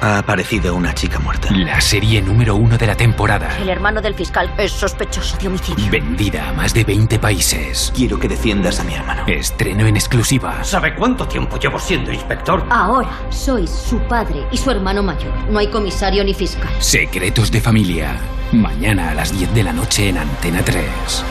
[0.00, 1.48] Ha aparecido una chica muerta.
[1.50, 3.58] La serie número uno de la temporada.
[3.58, 5.90] El hermano del fiscal es sospechoso de homicidio.
[5.90, 7.92] Vendida a más de 20 países.
[7.96, 9.24] Quiero que defiendas a mi hermano.
[9.26, 10.62] Estreno en exclusiva.
[10.62, 12.64] ¿Sabe cuánto tiempo llevo siendo inspector?
[12.70, 15.32] Ahora sois su padre y su hermano mayor.
[15.50, 16.70] No hay comisario ni fiscal.
[16.78, 18.16] Secretos de familia.
[18.52, 20.86] Mañana a las 10 de la noche en Antena 3.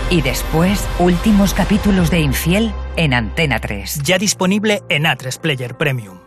[0.09, 4.01] Y después, últimos capítulos de Infiel en Antena 3.
[4.03, 6.26] Ya disponible en A3 Player Premium.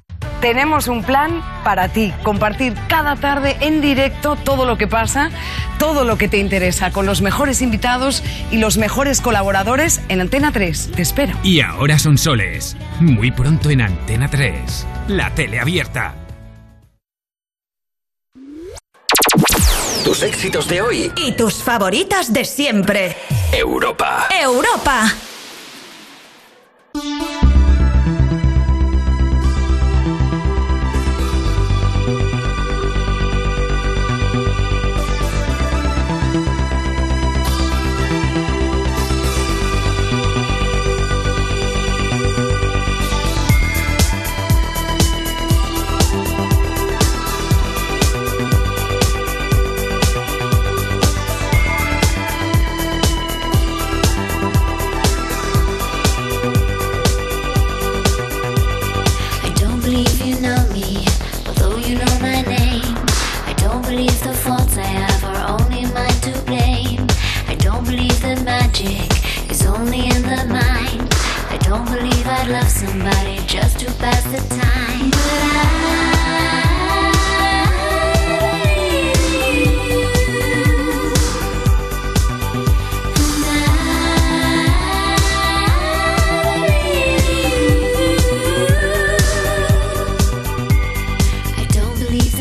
[0.41, 5.29] Tenemos un plan para ti, compartir cada tarde en directo todo lo que pasa,
[5.77, 10.51] todo lo que te interesa, con los mejores invitados y los mejores colaboradores en Antena
[10.51, 10.91] 3.
[10.95, 11.37] Te espero.
[11.43, 12.75] Y ahora son soles.
[12.99, 14.87] Muy pronto en Antena 3.
[15.09, 16.15] La tele abierta.
[20.03, 21.11] Tus éxitos de hoy.
[21.15, 23.15] Y tus favoritas de siempre.
[23.51, 24.27] Europa.
[24.41, 25.13] Europa.
[72.51, 75.09] Love somebody just to pass the time.
[75.11, 75.41] But
[91.57, 92.31] I don't believe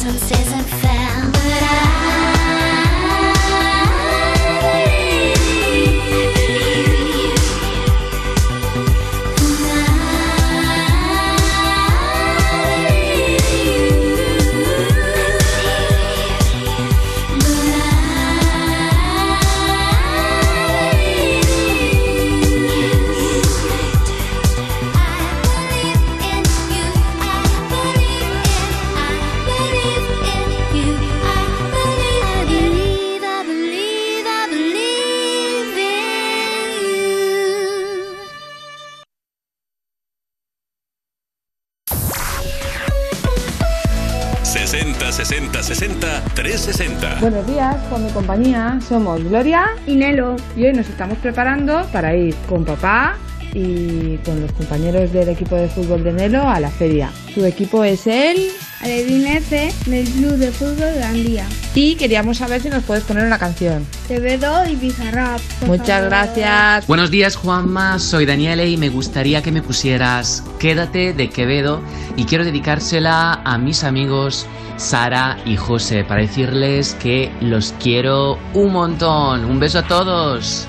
[0.00, 0.87] presence isn't felt.
[47.88, 52.64] Con mi compañía somos Gloria y Nelo y hoy nos estamos preparando para ir con
[52.64, 53.16] papá
[53.54, 57.10] y con los compañeros del equipo de fútbol de Nelo a la feria.
[57.34, 58.50] Su equipo es el
[58.80, 61.46] Alevín F del Club de Fútbol Gandía.
[61.74, 63.84] y queríamos saber si nos puedes poner una canción.
[64.06, 65.40] Quevedo y Bizarrap.
[65.66, 66.08] Muchas favor.
[66.08, 66.86] gracias.
[66.86, 71.80] Buenos días Juanma, soy Daniele y me gustaría que me pusieras Quédate de Quevedo
[72.16, 78.72] y quiero dedicársela a mis amigos Sara y José para decirles que los quiero un
[78.72, 79.44] montón.
[79.44, 80.68] Un beso a todos.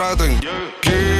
[0.00, 0.16] más
[0.80, 1.19] que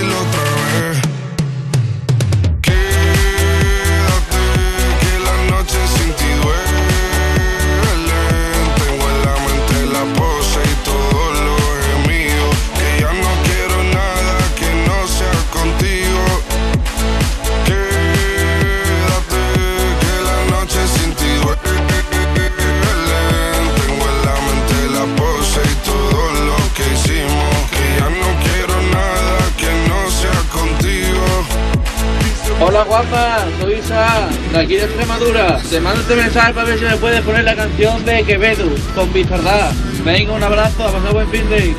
[32.63, 35.59] Hola guapa, soy Isa, de aquí de Extremadura.
[35.67, 39.11] Te mando este mensaje para ver si me puedes poner la canción de Quevedo con
[39.11, 39.73] Bizarrap.
[40.05, 41.73] Venga, un abrazo, a pasar buen fin de.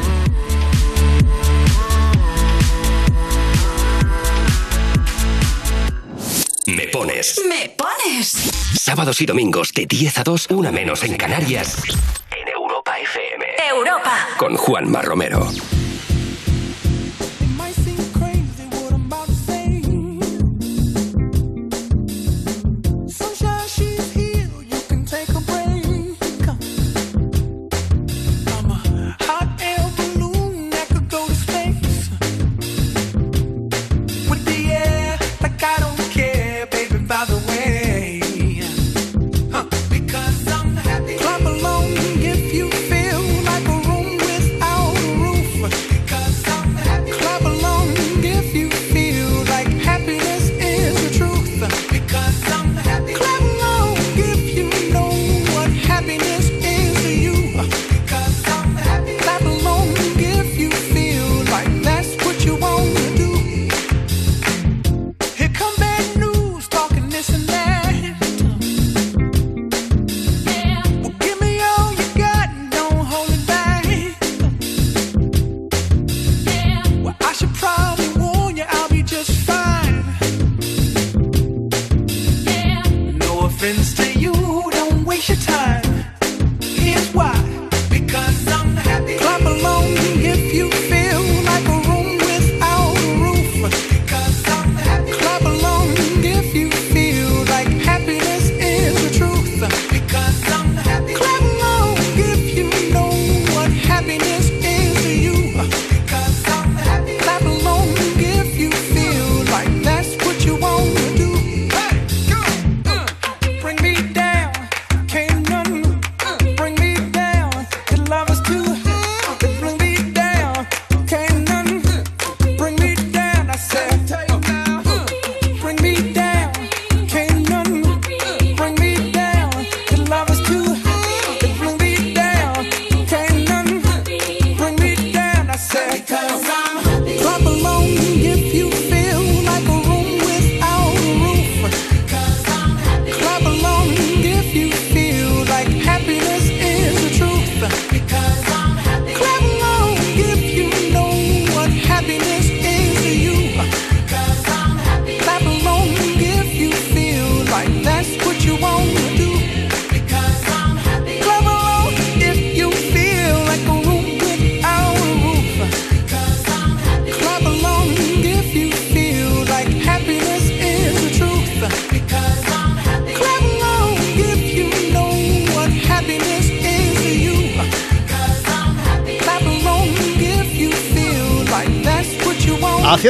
[6.66, 7.40] Me pones.
[7.48, 8.50] Me pones.
[8.74, 11.76] Sábados y domingos de 10 a 2, una menos en Canarias.
[12.30, 13.46] En Europa FM.
[13.70, 14.28] Europa.
[14.36, 15.48] Con Juanma Romero.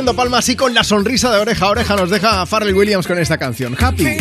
[0.02, 0.12] Want.
[0.12, 3.20] Haciendo palmas y con la sonrisa de oreja a oreja nos deja Pharrell Williams con
[3.20, 3.76] esta canción.
[3.78, 4.16] Happy.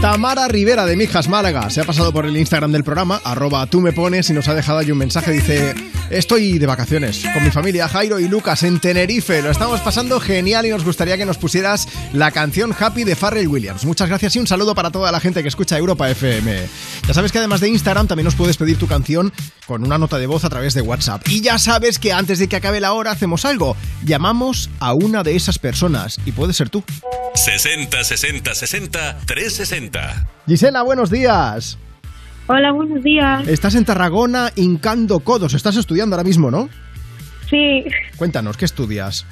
[0.00, 3.80] Tamara Rivera de Mijas Málaga se ha pasado por el Instagram del programa, arroba tú
[3.80, 5.30] me pones y nos ha dejado ahí un mensaje.
[5.30, 5.76] Dice,
[6.10, 9.42] estoy de vacaciones con mi familia Jairo y Lucas en Tenerife.
[9.42, 13.46] Lo estamos pasando genial y nos gustaría que nos pusieras la canción Happy de Pharrell
[13.46, 13.84] Williams.
[13.84, 16.66] Muchas gracias y un saludo para toda la gente que escucha Europa FM.
[17.06, 19.32] Ya sabes que además de Instagram también nos puedes pedir tu canción
[19.68, 21.22] con una nota de voz a través de WhatsApp.
[21.28, 23.76] Y ya sabes que antes de que acabe la hora hacemos algo.
[24.04, 26.82] Llamamos a una de esas personas y puede ser tú.
[27.34, 30.26] 60 60 60 360.
[30.46, 31.78] Gisela, buenos días.
[32.48, 33.46] Hola, buenos días.
[33.46, 35.54] Estás en Tarragona hincando codos.
[35.54, 36.68] Estás estudiando ahora mismo, ¿no?
[37.48, 37.84] Sí,
[38.16, 39.26] Cuéntanos, ¿qué estudias?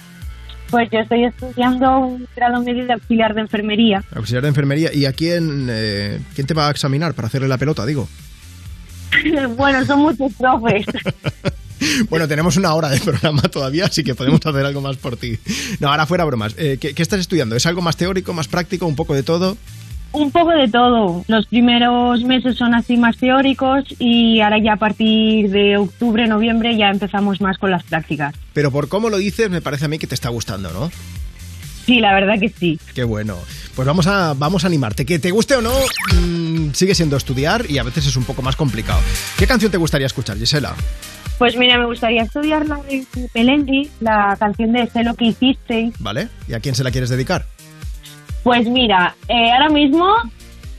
[0.70, 4.05] pues yo estoy estudiando un grado medio de auxiliar de enfermería.
[4.15, 4.94] Auxiliar de enfermería.
[4.94, 8.08] ¿Y a quién, eh, quién te va a examinar para hacerle la pelota, digo?
[9.57, 10.86] bueno, son muchos profes.
[12.09, 15.39] Bueno, tenemos una hora de programa todavía, así que podemos hacer algo más por ti.
[15.78, 16.55] No, ahora fuera bromas.
[16.59, 17.57] Eh, ¿qué, qué estás estudiando?
[17.57, 19.57] ¿Es algo más teórico, más práctico, un poco de todo?
[20.12, 21.25] Un poco de todo.
[21.28, 26.77] Los primeros meses son así más teóricos y ahora ya a partir de octubre, noviembre
[26.77, 28.35] ya empezamos más con las prácticas.
[28.52, 30.91] Pero por cómo lo dices, me parece a mí que te está gustando, ¿no?
[31.86, 32.78] Sí, la verdad que sí.
[32.94, 33.36] Qué bueno.
[33.75, 35.07] Pues vamos a, vamos a animarte.
[35.07, 35.73] Que te guste o no,
[36.15, 39.01] mm, sigue siendo estudiar y a veces es un poco más complicado.
[39.39, 40.75] ¿Qué canción te gustaría escuchar, Gisela?
[41.41, 43.02] Pues mira, me gustaría estudiar la de
[43.33, 45.94] Pelendi, la canción de Sé lo que hicisteis.
[45.99, 46.28] ¿Vale?
[46.47, 47.47] ¿Y a quién se la quieres dedicar?
[48.43, 50.07] Pues mira, eh, ahora mismo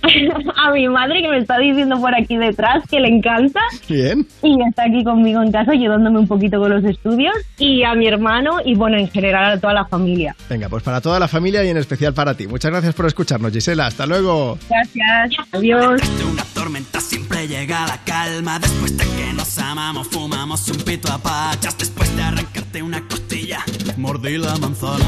[0.58, 4.26] a mi madre que me está diciendo por aquí detrás que le encanta Bien.
[4.42, 8.08] y está aquí conmigo en casa ayudándome un poquito con los estudios y a mi
[8.08, 10.36] hermano y bueno, en general a toda la familia.
[10.50, 12.48] Venga, pues para toda la familia y en especial para ti.
[12.48, 13.88] Muchas gracias por escucharnos, Gisela.
[13.88, 14.58] Hasta luego.
[14.70, 15.46] Gracias.
[15.52, 16.02] Adiós.
[16.18, 18.60] De una tormenta siempre llega la calma.
[18.60, 21.78] Después de que nos amamos, fumamos un pito a pachas.
[21.78, 23.60] Después de arrancarte una costilla,
[23.98, 25.06] mordí la manzana.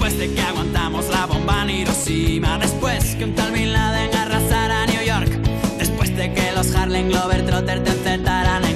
[0.00, 4.86] Después de que aguantamos la bomba en Hiroshima, después que un tal Bin Laden arrasara
[4.86, 5.28] New York,
[5.76, 8.69] después de que los Harlem Globetrotters te encerraran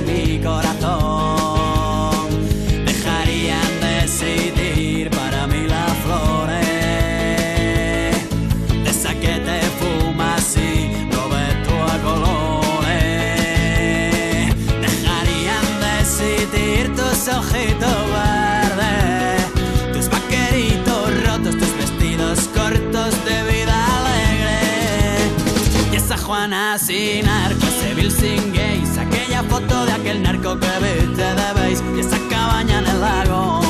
[26.24, 31.52] Juana sin arco, ese Bill sin gays, aquella foto de aquel narco que viste de
[31.54, 33.60] beis, y esa cabaña en el lago.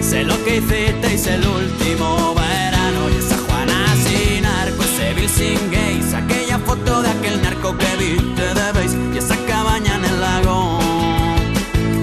[0.00, 5.70] Sé lo que hicisteis el último verano, y esa Juana sin arco, ese Bill sin
[5.72, 10.20] gays, aquella foto de aquel narco que viste de beis, y esa cabaña en el
[10.20, 10.78] lago.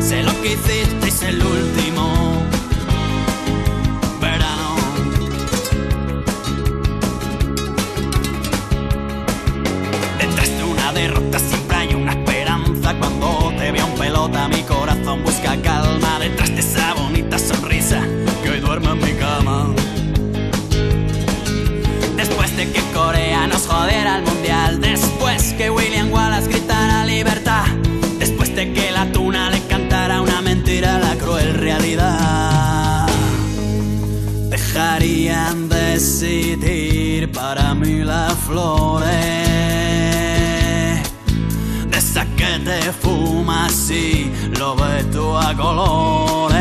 [0.02, 2.19] Sé lo que hicisteis el último
[14.30, 16.20] pelota, mi corazón busca calma.
[16.20, 18.02] Detrás de esa bonita sonrisa
[18.44, 19.74] que hoy duerme en mi cama.
[22.16, 24.82] Después de que Corea nos jodiera el mundial.
[24.82, 27.66] Después que William Wallace gritara libertad.
[28.20, 33.08] Después de que la tuna le cantara una mentira a la cruel realidad.
[34.50, 39.49] Dejarían decidir para mí las flores.
[42.20, 44.76] De esa que te fumas y lo
[45.12, 46.58] tú a colores.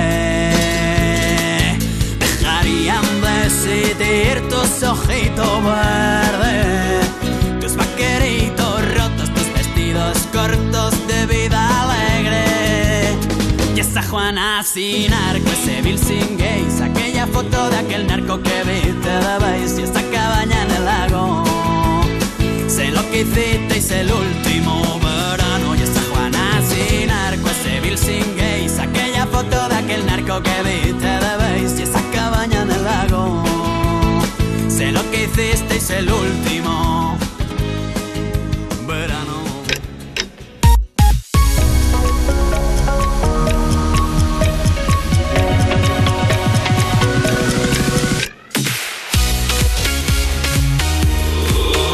[2.20, 7.08] Dejarían decidir tus ojitos verdes,
[7.60, 13.16] tus vaqueritos rotos, tus vestidos cortos de vida alegre.
[13.74, 18.62] Y esa Juana sin arco, ese Bill sin gays, aquella foto de aquel narco que
[18.62, 21.42] viste de beis y esa cabaña en el lago.
[22.68, 25.47] Sé lo que hicisteis el último verano
[27.96, 32.84] gays, aquella foto de aquel narco que viste de beis y esa cabaña en el
[32.84, 33.42] lago.
[34.68, 37.16] Sé lo que hicisteis el último
[38.86, 39.38] verano.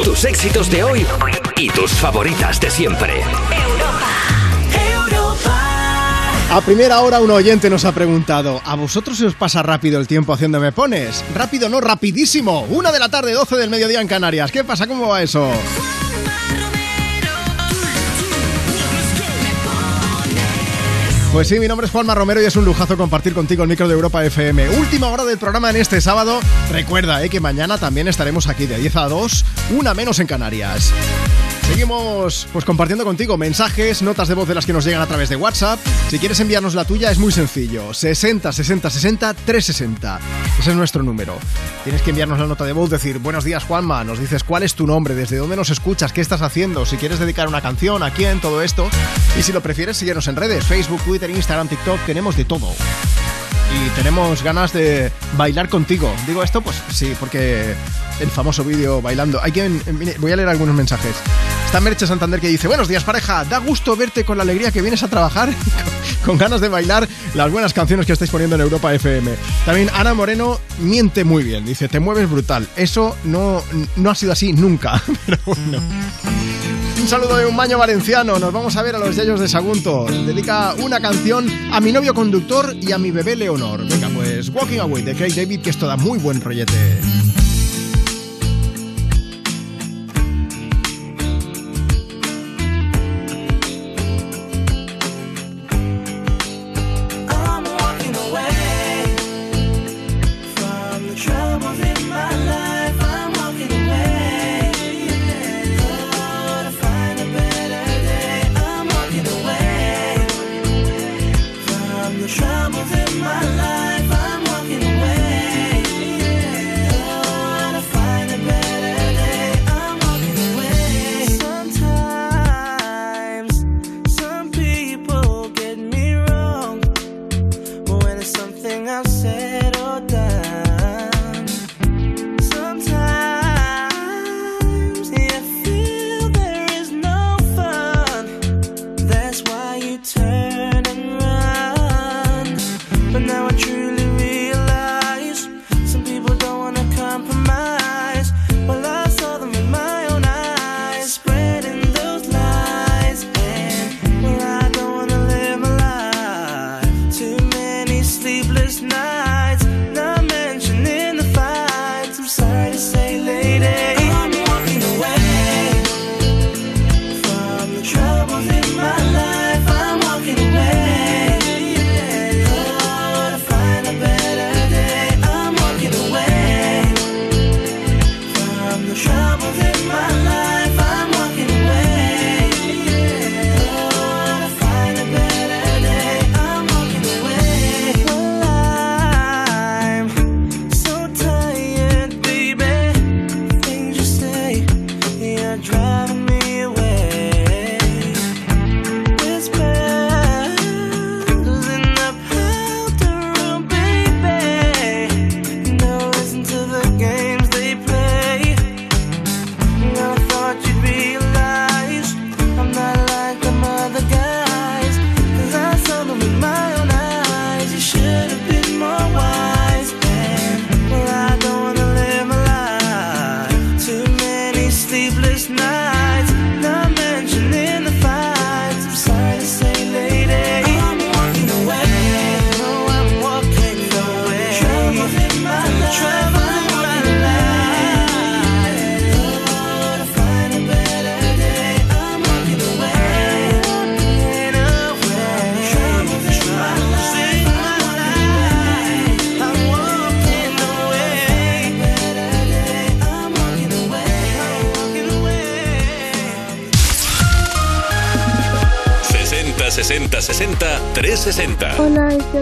[0.03, 1.07] Tus éxitos de hoy
[1.57, 3.23] y tus favoritas de siempre.
[6.51, 10.07] A primera hora un oyente nos ha preguntado, ¿a vosotros se os pasa rápido el
[10.07, 11.25] tiempo haciendo me pones?
[11.35, 12.63] Rápido no, rapidísimo.
[12.71, 14.53] Una de la tarde, 12 del mediodía en Canarias.
[14.53, 14.87] ¿Qué pasa?
[14.87, 15.51] ¿Cómo va eso?
[21.35, 23.89] Pues sí, mi nombre es Juanma Romero y es un lujazo compartir contigo el micro
[23.89, 24.79] de Europa FM.
[24.79, 26.39] Última hora del programa en este sábado.
[26.71, 30.93] Recuerda eh, que mañana también estaremos aquí de 10 a 2, una menos en Canarias.
[31.67, 35.29] Seguimos pues compartiendo contigo mensajes, notas de voz de las que nos llegan a través
[35.29, 35.81] de WhatsApp.
[36.09, 40.21] Si quieres enviarnos la tuya es muy sencillo, 60 60 60 360.
[40.59, 41.39] Ese es nuestro número.
[41.83, 44.75] Tienes que enviarnos la nota de voz, decir buenos días Juanma, nos dices cuál es
[44.75, 48.13] tu nombre, desde dónde nos escuchas, qué estás haciendo, si quieres dedicar una canción, a
[48.13, 48.89] quién, todo esto.
[49.39, 52.69] Y si lo prefieres, síguenos en redes, Facebook, Twitter, Instagram, TikTok, tenemos de todo
[53.75, 56.13] y tenemos ganas de bailar contigo.
[56.27, 57.75] Digo esto, pues sí, porque
[58.21, 59.41] el famoso vídeo bailando.
[59.43, 59.53] Hay
[60.19, 61.15] voy a leer algunos mensajes.
[61.75, 64.81] Está Merche Santander que dice, buenos días pareja, da gusto verte con la alegría que
[64.81, 65.53] vienes a trabajar,
[66.25, 69.33] con ganas de bailar las buenas canciones que estáis poniendo en Europa FM.
[69.67, 72.69] También Ana Moreno miente muy bien, dice, te mueves brutal.
[72.77, 73.61] Eso no,
[73.97, 75.03] no ha sido así nunca.
[77.01, 78.39] Un saludo de un baño valenciano.
[78.39, 80.07] Nos vamos a ver a los Yayos de Sagunto.
[80.07, 83.85] Dedica una canción a mi novio conductor y a mi bebé Leonor.
[83.89, 87.01] Venga, pues Walking Away de Craig David, que esto da muy buen rollete.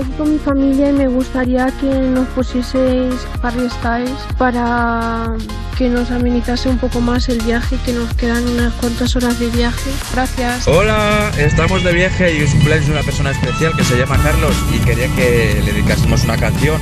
[0.02, 5.34] Aquí con mi familia y me gustaría que nos pusieseis Harry Styles para
[5.78, 9.48] que nos amenizase un poco más el viaje, que nos quedan unas cuantas horas de
[9.48, 9.90] viaje.
[10.12, 10.66] Gracias.
[10.68, 14.78] Hola, estamos de viaje y es cumpleaños una persona especial que se llama Carlos y
[14.84, 16.80] quería que le dedicásemos una canción,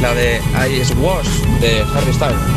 [0.00, 1.26] la de I Was
[1.60, 2.55] de Harry Styles.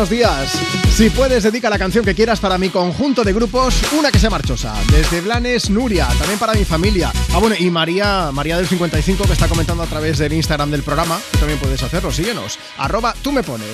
[0.00, 0.58] Buenos días.
[0.94, 4.30] Si puedes, dedica la canción que quieras para mi conjunto de grupos, una que sea
[4.30, 4.74] marchosa.
[4.90, 7.12] Desde Blanes, Nuria, también para mi familia.
[7.34, 10.84] Ah, bueno, y María, María del 55, que está comentando a través del Instagram del
[10.84, 11.20] programa.
[11.38, 12.58] También puedes hacerlo, síguenos.
[12.78, 13.68] Arroba, tú me pones.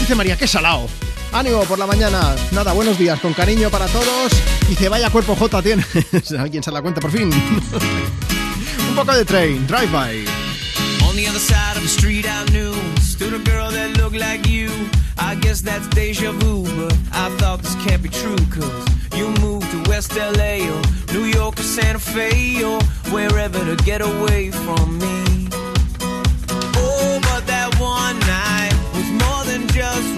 [0.00, 0.88] Dice María, qué salao.
[1.32, 2.34] Ánimo por la mañana.
[2.50, 4.32] Nada, buenos días, con cariño para todos.
[4.68, 5.86] Dice, vaya cuerpo J tiene.
[6.40, 7.30] Alguien se da cuenta por fin.
[8.88, 10.24] Un poco de train, drive by.
[11.08, 12.74] On the other side of the street I knew
[13.18, 14.70] Stood a girl that looked like you
[15.18, 19.70] I guess that's deja vu But I thought this can't be true Cause you moved
[19.70, 20.82] to West LA Or
[21.12, 22.80] New York or Santa Fe Or
[23.12, 25.48] wherever to get away from me.
[26.76, 30.17] Oh, but that one night Was more than just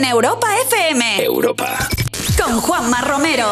[0.00, 1.22] En Europa FM.
[1.22, 1.76] Europa.
[2.42, 3.46] Con Juanma Romero.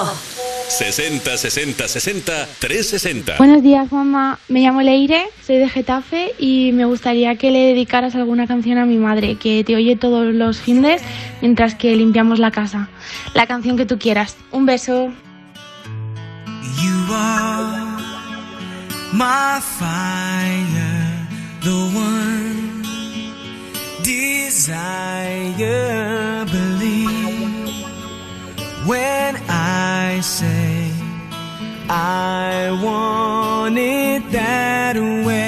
[0.69, 3.37] 60 60 60 360.
[3.37, 4.39] Buenos días, mamá.
[4.49, 8.87] Me llamo Leire, soy de Getafe y me gustaría que le dedicaras alguna canción a
[8.87, 11.03] mi madre, que te oye todos los fines
[11.43, 12.89] mientras que limpiamos la casa.
[13.35, 14.39] La canción que tú quieras.
[14.51, 15.13] Un beso.
[16.83, 17.99] You are
[19.13, 21.29] my fire,
[21.61, 22.49] the one
[24.49, 26.47] desire.
[26.47, 27.69] Believe
[28.87, 30.91] when I say
[31.91, 34.97] I want it that
[35.27, 35.48] way,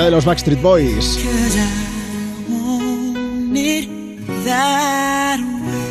[0.00, 1.18] de los Backstreet Boys.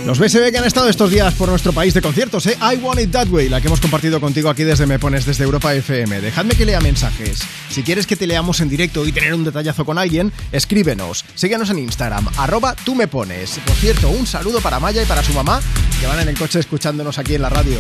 [0.08, 2.58] Los BSB que han estado estos días por nuestro país de conciertos, ¿eh?
[2.60, 5.44] I Want It That Way, la que hemos compartido contigo aquí desde Me Pones, desde
[5.44, 6.20] Europa FM.
[6.20, 7.42] Dejadme que lea mensajes.
[7.70, 11.24] Si quieres que te leamos en directo y tener un detallazo con alguien, escríbenos.
[11.36, 13.60] Síguenos en Instagram, arroba tú me pones.
[13.66, 15.62] Por cierto, un saludo para Maya y para su mamá,
[16.00, 17.78] que van en el coche escuchándonos aquí en la radio.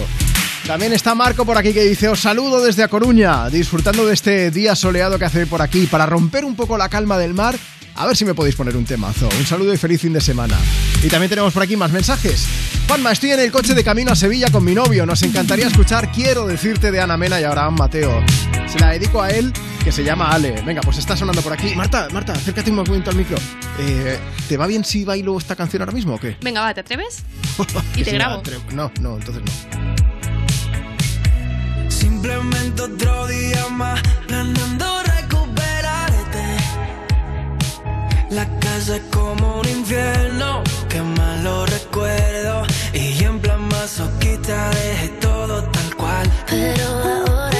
[0.68, 4.52] También está Marco por aquí que dice, os saludo desde A Coruña, disfrutando de este
[4.52, 7.56] día soleado que hace por aquí, para romper un poco la calma del mar.
[7.96, 9.28] A ver si me podéis poner un temazo.
[9.38, 10.58] Un saludo y feliz fin de semana.
[11.04, 12.48] Y también tenemos por aquí más mensajes.
[12.88, 15.06] Juanma, estoy en el coche de camino a Sevilla con mi novio.
[15.06, 18.24] Nos encantaría escuchar Quiero decirte de Ana Mena y Abraham Mateo.
[18.68, 19.52] Se la dedico a él,
[19.84, 20.62] que se llama Ale.
[20.62, 21.76] Venga, pues está sonando por aquí.
[21.76, 23.38] Marta, Marta, acércate un momento al micro.
[23.80, 24.18] Eh,
[24.48, 26.38] ¿Te va bien si bailo esta canción ahora mismo o qué?
[26.42, 27.24] Venga, va, ¿te atreves?
[27.96, 28.42] Y te si grabo.
[28.74, 30.11] No, no, entonces no.
[32.02, 36.46] Simplemente otro día más, planeando recuperarte.
[38.32, 42.64] La casa es como un infierno, que mal lo recuerdo.
[42.92, 46.28] Y en plan masoquista dejé todo tal cual.
[46.50, 47.51] Pero ahora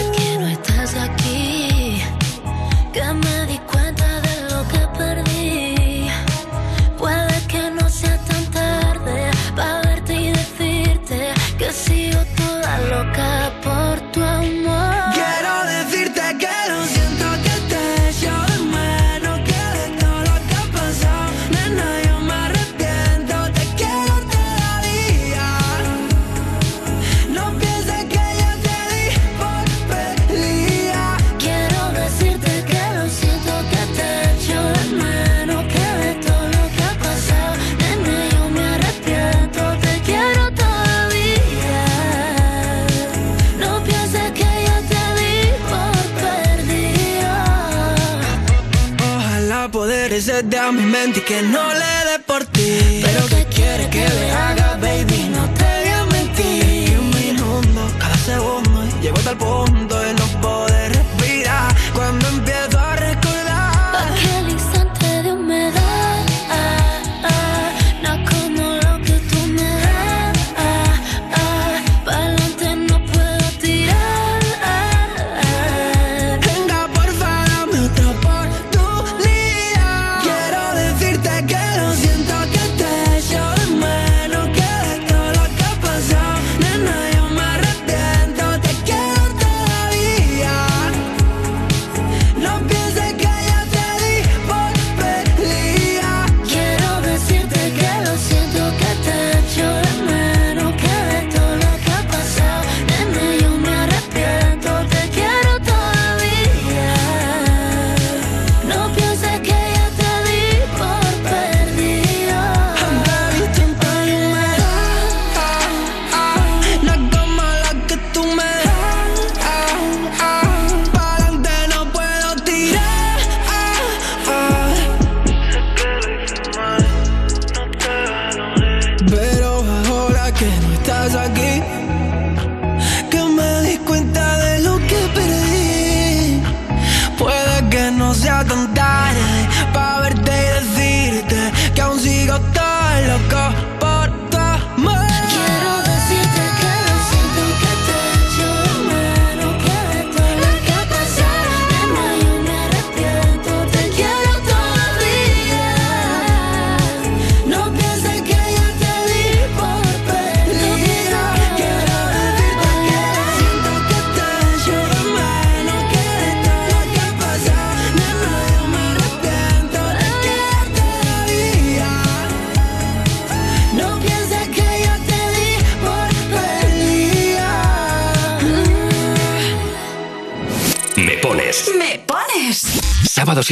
[50.72, 51.71] mi mente y que no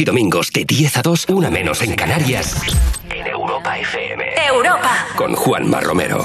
[0.00, 2.56] y domingos de 10 a 2, una menos en Canarias,
[3.10, 4.24] en Europa FM.
[4.48, 5.06] Europa.
[5.14, 6.24] Con Juanma Romero.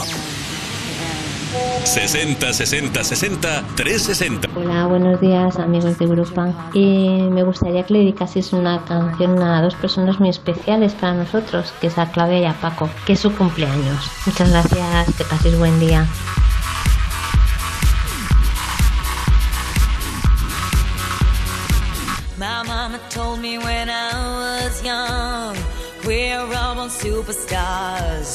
[1.84, 4.50] 60 60 60 360.
[4.56, 6.54] Hola, buenos días amigos de Europa.
[6.74, 11.88] Me gustaría que le dedicaseis una canción a dos personas muy especiales para nosotros, que
[11.88, 14.10] es a Claudia y a Paco, que es su cumpleaños.
[14.26, 16.08] Muchas gracias, que paséis buen día.
[27.16, 28.32] superstars.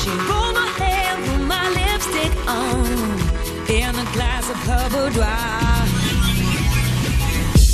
[0.00, 2.86] She rolled my hair, put my lipstick on,
[3.68, 5.84] in a glass of her boudoir.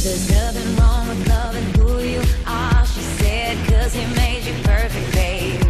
[0.03, 5.13] There's nothing wrong with loving who you are, she said, cause he made you perfect,
[5.13, 5.63] babe.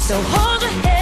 [0.00, 1.01] So hold your head.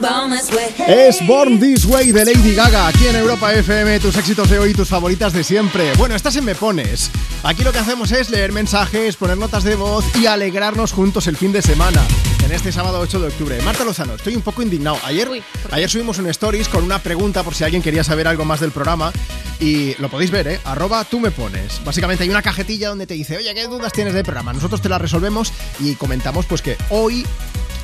[0.00, 0.74] born this way.
[0.86, 4.72] Es Born This Way de Lady Gaga, aquí en Europa FM, tus éxitos de hoy,
[4.72, 5.92] tus favoritas de siempre.
[5.96, 7.10] Bueno, estás en Me Pones.
[7.46, 11.36] Aquí lo que hacemos es leer mensajes, poner notas de voz y alegrarnos juntos el
[11.36, 12.02] fin de semana.
[12.44, 13.62] En este sábado 8 de octubre.
[13.62, 14.98] Marta Lozano, estoy un poco indignado.
[15.04, 15.30] Ayer,
[15.70, 18.72] ayer subimos un stories con una pregunta por si alguien quería saber algo más del
[18.72, 19.12] programa.
[19.60, 20.60] Y lo podéis ver, ¿eh?
[20.64, 21.80] Arroba tú me pones.
[21.84, 24.52] Básicamente hay una cajetilla donde te dice, oye, ¿qué dudas tienes del programa?
[24.52, 27.24] Nosotros te la resolvemos y comentamos pues que hoy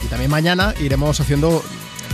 [0.04, 1.62] y también mañana iremos haciendo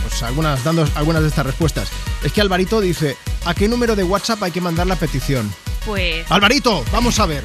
[0.07, 1.89] pues algunas dando algunas de estas respuestas.
[2.23, 5.51] Es que Alvarito dice, ¿a qué número de WhatsApp hay que mandar la petición?
[5.89, 6.31] Pues.
[6.31, 7.43] Alvarito, vamos a ver.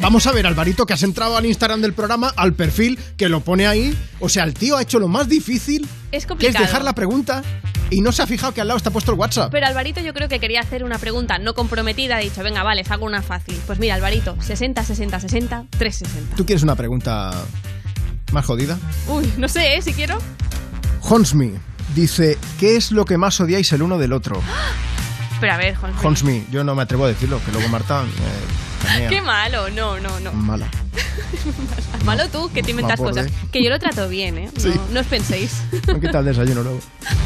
[0.00, 3.40] Vamos a ver, Alvarito, que has entrado al Instagram del programa, al perfil que lo
[3.40, 3.94] pone ahí.
[4.20, 6.64] O sea, el tío ha hecho lo más difícil, Es que es complicado.
[6.64, 7.42] dejar la pregunta
[7.90, 9.52] y no se ha fijado que al lado está puesto el WhatsApp.
[9.52, 12.16] Pero Alvarito yo creo que quería hacer una pregunta no comprometida.
[12.16, 13.60] Ha dicho, venga, vale, hago una fácil.
[13.66, 16.36] Pues mira, Alvarito, 60, 60, 60, 360.
[16.36, 17.32] ¿Tú quieres una pregunta
[18.32, 18.78] más jodida?
[19.08, 19.82] Uy, no sé, ¿eh?
[19.82, 20.16] Si quiero.
[21.02, 21.52] Honsme
[21.94, 24.40] dice, ¿qué es lo que más odiáis el uno del otro?
[25.40, 25.92] Pero a ver, Juan.
[26.02, 28.02] Honsme, yo no me atrevo a decirlo, que luego Marta...
[28.98, 30.32] eh, Qué malo, no, no, no.
[30.32, 30.68] Mala.
[32.04, 33.26] Malo tú, que te inventas cosas.
[33.50, 34.50] Que yo lo trato bien, ¿eh?
[34.54, 34.72] No, Sí.
[34.92, 35.62] no os penséis.
[36.00, 36.80] ¿Qué tal desayuno luego?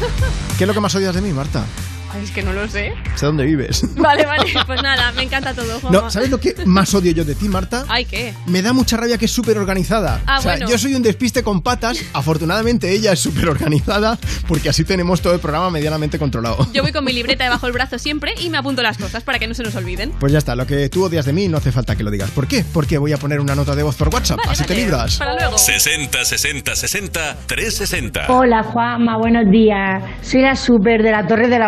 [0.57, 1.63] ¿Qué es lo que más odias de mí, Marta?
[2.11, 2.93] Ay, es que no lo sé.
[3.15, 3.83] Sé dónde vives.
[3.95, 6.01] Vale, vale, pues nada, me encanta todo, Juanma.
[6.01, 7.85] No, ¿sabes lo que más odio yo de ti, Marta?
[7.87, 8.33] Ay, ¿qué?
[8.47, 10.21] Me da mucha rabia que es súper organizada.
[10.25, 10.69] Ah, o sea, bueno.
[10.69, 11.99] yo soy un despiste con patas.
[12.13, 16.67] Afortunadamente ella es súper organizada porque así tenemos todo el programa medianamente controlado.
[16.73, 19.37] Yo voy con mi libreta debajo del brazo siempre y me apunto las cosas para
[19.37, 20.11] que no se nos olviden.
[20.19, 22.31] Pues ya está, lo que tú odias de mí no hace falta que lo digas.
[22.31, 22.65] ¿Por qué?
[22.73, 25.17] Porque voy a poner una nota de voz por WhatsApp, así te libras.
[25.17, 25.57] Para luego.
[25.57, 28.25] 60 60 60 360.
[28.29, 30.03] Hola Juanma, buenos días.
[30.21, 31.67] Soy la super de la Torre de la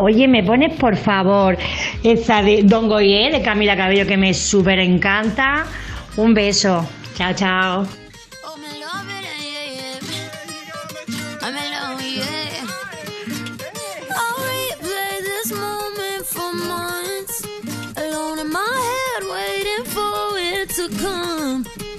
[0.00, 1.56] Oye, ¿me pones por favor
[2.02, 5.64] esa de Don Goye, de Camila Cabello, que me súper encanta?
[6.16, 6.88] Un beso.
[7.16, 7.86] Chao, chao.
[21.02, 21.89] I'm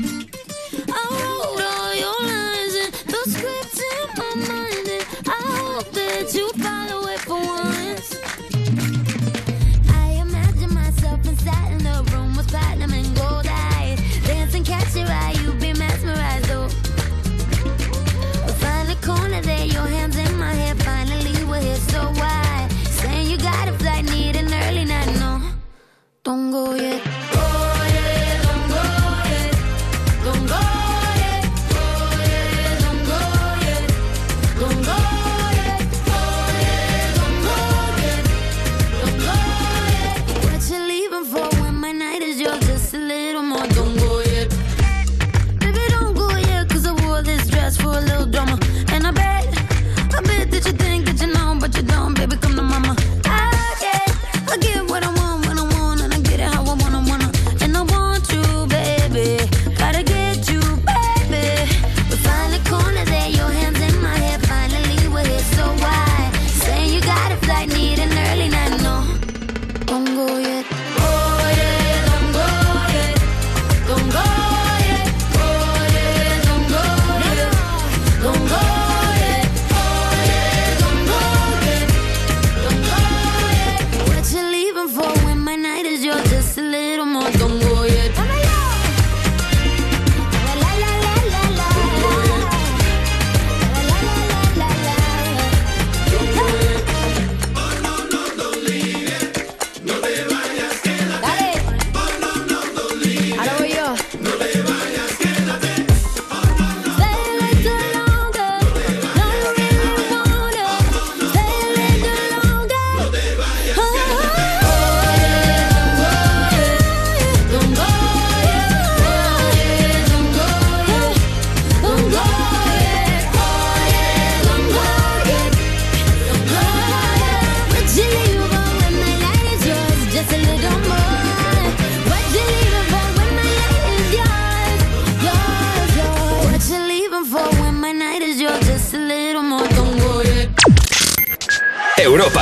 [26.32, 27.31] ongoing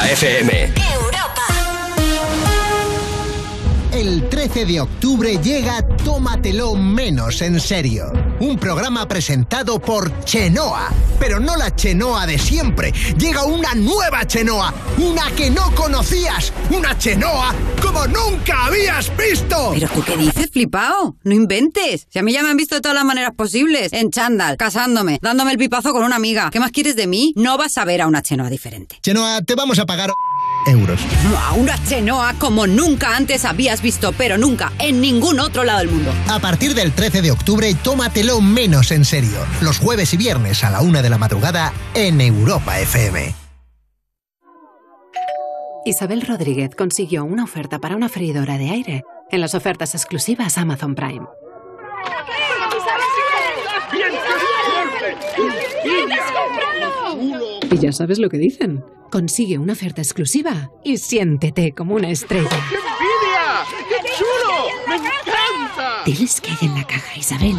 [0.09, 0.73] Europa FM.
[3.91, 8.11] El 13 de octubre llega Tómatelo menos en serio.
[8.39, 10.89] Un programa presentado por Chenoa.
[11.19, 12.91] Pero no la Chenoa de siempre.
[13.17, 14.73] Llega una nueva Chenoa.
[14.97, 16.53] Una que no conocías.
[16.71, 19.71] Una Chenoa como nunca habías visto.
[19.73, 21.15] ¿Pero tú qué dices, flipao?
[21.23, 22.07] No inventes.
[22.09, 23.93] Si a mí ya me han visto de todas las maneras posibles.
[23.93, 26.49] En chándal, casándome, dándome el pipazo con una amiga.
[26.51, 27.33] ¿Qué más quieres de mí?
[27.35, 28.97] No vas a ver a una chenoa diferente.
[29.01, 30.11] Chenoa, te vamos a pagar
[30.67, 30.99] euros.
[31.37, 35.89] A una chenoa como nunca antes habías visto, pero nunca, en ningún otro lado del
[35.89, 36.13] mundo.
[36.27, 39.45] A partir del 13 de octubre, tómatelo menos en serio.
[39.61, 43.38] Los jueves y viernes a la una de la madrugada en Europa FM.
[45.85, 50.93] Isabel Rodríguez consiguió una oferta para una freidora de aire en las ofertas exclusivas Amazon
[50.93, 51.25] Prime.
[57.71, 58.83] Y ya sabes lo que dicen.
[59.09, 62.49] Consigue una oferta exclusiva y siéntete como una estrella.
[62.49, 63.65] ¡Envidia!
[63.87, 64.65] ¡Qué chulo!
[64.87, 66.03] ¡Me encanta!
[66.05, 67.55] Diles que hay en la caja, Isabel.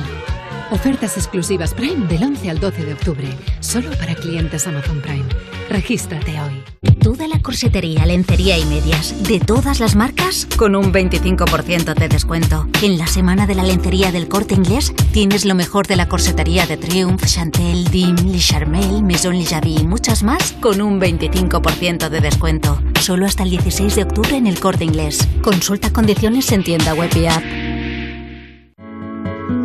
[0.71, 3.29] Ofertas exclusivas Prime del 11 al 12 de octubre.
[3.61, 5.27] Solo para clientes Amazon Prime.
[5.71, 6.65] Regístrate hoy.
[7.01, 12.67] Toda la corsetería, lencería y medias, de todas las marcas, con un 25% de descuento.
[12.83, 16.67] En la semana de la lencería del corte inglés, tienes lo mejor de la corsetería
[16.67, 22.09] de Triumph, Chantel, Dim, Le Charmel, Maison Le Javi y muchas más, con un 25%
[22.09, 22.83] de descuento.
[23.01, 25.27] Solo hasta el 16 de octubre en el corte inglés.
[25.41, 27.45] Consulta condiciones en tienda web y app.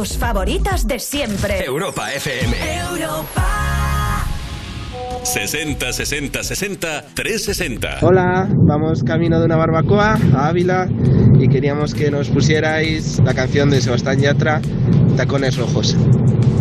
[0.00, 1.62] Tus favoritas de siempre.
[1.62, 2.56] Europa FM.
[2.94, 4.24] Europa.
[5.24, 7.98] 60 60 60 360.
[8.00, 10.88] Hola, vamos camino de una barbacoa a Ávila
[11.38, 14.62] y queríamos que nos pusierais la canción de Sebastián Yatra,
[15.18, 15.94] Tacones Rojos.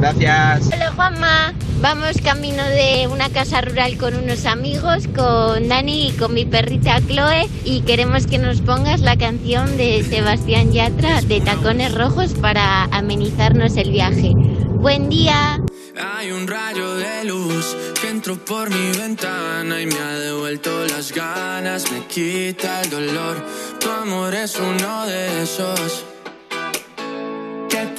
[0.02, 0.70] Gracias.
[0.74, 6.34] Hola Juanma, vamos camino de una casa rural con unos amigos, con Dani y con
[6.34, 11.94] mi perrita Chloe y queremos que nos pongas la canción de Sebastián Yatra de Tacones
[11.94, 14.34] Rojos para amenizarnos el viaje.
[14.68, 15.60] Buen día.
[16.02, 21.12] Hay un rayo de luz que entró por mi ventana y me ha devuelto las
[21.14, 23.46] ganas, me quita el dolor.
[23.80, 26.06] Tu amor es uno de esos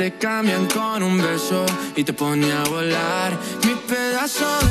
[0.00, 3.38] te cambian con un beso y te pone a volar.
[3.66, 4.69] Mi pedazo de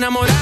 [0.00, 0.33] no esperaba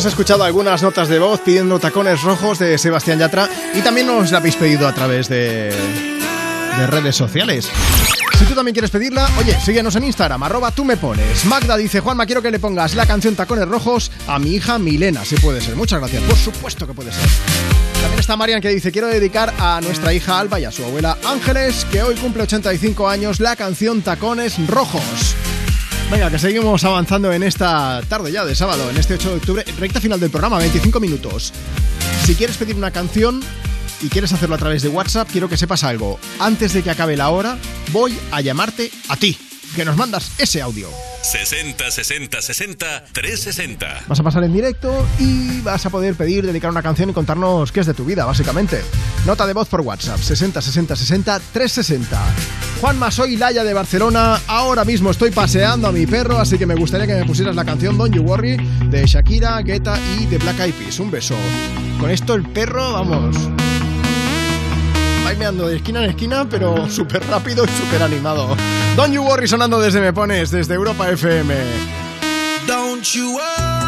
[0.00, 4.32] Hemos escuchado algunas notas de voz pidiendo tacones rojos de Sebastián Yatra y también nos
[4.32, 5.74] la habéis pedido a través de,
[6.78, 7.68] de redes sociales.
[8.38, 11.44] Si tú también quieres pedirla, oye, síguenos en Instagram, arroba tú me pones.
[11.44, 15.22] Magda dice, Juanma, quiero que le pongas la canción Tacones Rojos a mi hija Milena.
[15.26, 15.76] Si puede ser.
[15.76, 16.22] Muchas gracias.
[16.22, 17.28] Por supuesto que puede ser.
[18.00, 21.18] También está Marian que dice, quiero dedicar a nuestra hija Alba y a su abuela
[21.26, 25.36] Ángeles, que hoy cumple 85 años, la canción Tacones Rojos.
[26.10, 29.64] Venga, que seguimos avanzando en esta tarde ya de sábado, en este 8 de octubre,
[29.78, 31.52] recta final del programa, 25 minutos.
[32.24, 33.40] Si quieres pedir una canción
[34.02, 36.18] y quieres hacerlo a través de WhatsApp, quiero que sepas algo.
[36.40, 37.56] Antes de que acabe la hora,
[37.92, 39.38] voy a llamarte a ti,
[39.76, 40.88] que nos mandas ese audio.
[41.22, 44.02] 60 60 60 360.
[44.06, 47.72] Vas a pasar en directo y vas a poder pedir, dedicar una canción y contarnos
[47.72, 48.80] qué es de tu vida, básicamente.
[49.26, 52.18] Nota de voz por WhatsApp, 60 60 60 360.
[52.80, 54.40] Juanma, soy Laya de Barcelona.
[54.46, 57.64] Ahora mismo estoy paseando a mi perro, así que me gustaría que me pusieras la
[57.64, 58.56] canción Don't You Worry
[58.88, 60.98] de Shakira, Guetta y de Black Eyed Peas.
[61.00, 61.36] Un beso.
[61.98, 63.36] Con esto el perro, vamos.
[65.30, 68.56] Va meando de esquina en esquina, pero súper rápido y súper animado.
[68.96, 71.54] Don't You Worry sonando desde Me Pones, desde Europa FM.
[72.66, 73.80] Don't you worry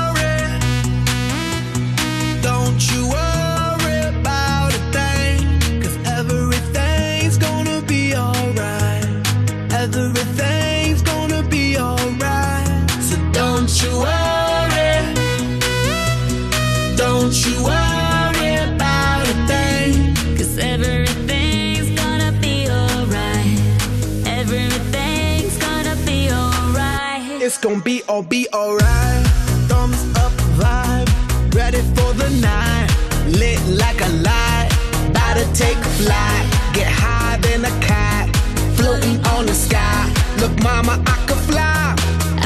[27.62, 29.24] gonna be all be alright.
[29.68, 31.08] Thumbs up vibe,
[31.55, 32.91] ready for the night.
[33.39, 34.68] Lit like a light,
[35.08, 36.44] about to take a flight.
[36.74, 38.28] Get higher than a cat,
[38.76, 40.12] floating on the sky.
[40.41, 41.94] Look, mama, I could fly.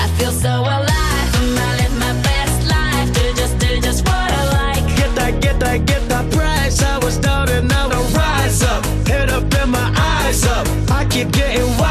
[0.03, 1.29] I feel so alive.
[1.41, 3.09] And I live my best life.
[3.15, 4.85] Do just, do just what I like.
[4.99, 6.83] Get that, get that, get that price.
[6.83, 8.85] I was down and now I rise up.
[9.09, 10.69] Head up and my eyes up.
[10.91, 11.86] I keep getting wiser.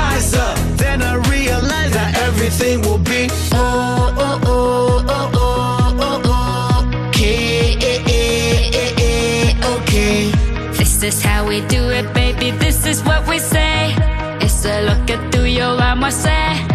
[11.56, 13.95] we do it, baby, this is what we say.
[14.42, 16.74] It's a look at y yo vamos a say.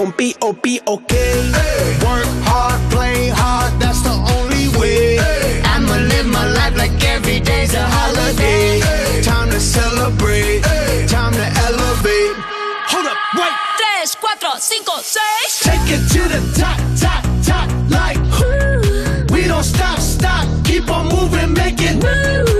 [0.00, 1.32] gon' be oh be okay.
[1.52, 1.98] Hey.
[2.06, 5.16] Work hard, play hard, that's the only way.
[5.16, 5.60] Hey.
[5.64, 8.80] I'ma live my life like every day's a holiday.
[8.80, 9.20] Hey.
[9.22, 10.62] Time to celebrate,
[11.06, 12.36] time to elevate.
[12.92, 13.54] Hold up, wait.
[13.80, 15.52] Tres, cuatro, cinco, seis.
[15.68, 18.20] Take it to the top, top, top, like.
[19.30, 22.00] We don't stop, stop, keep on moving, making.
[22.02, 22.59] it.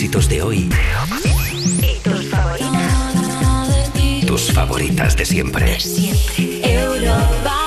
[0.00, 0.70] éxitos de hoy
[1.82, 4.26] y tus favoritas.
[4.26, 5.76] Tus favoritas de siempre.
[6.62, 7.59] Europa.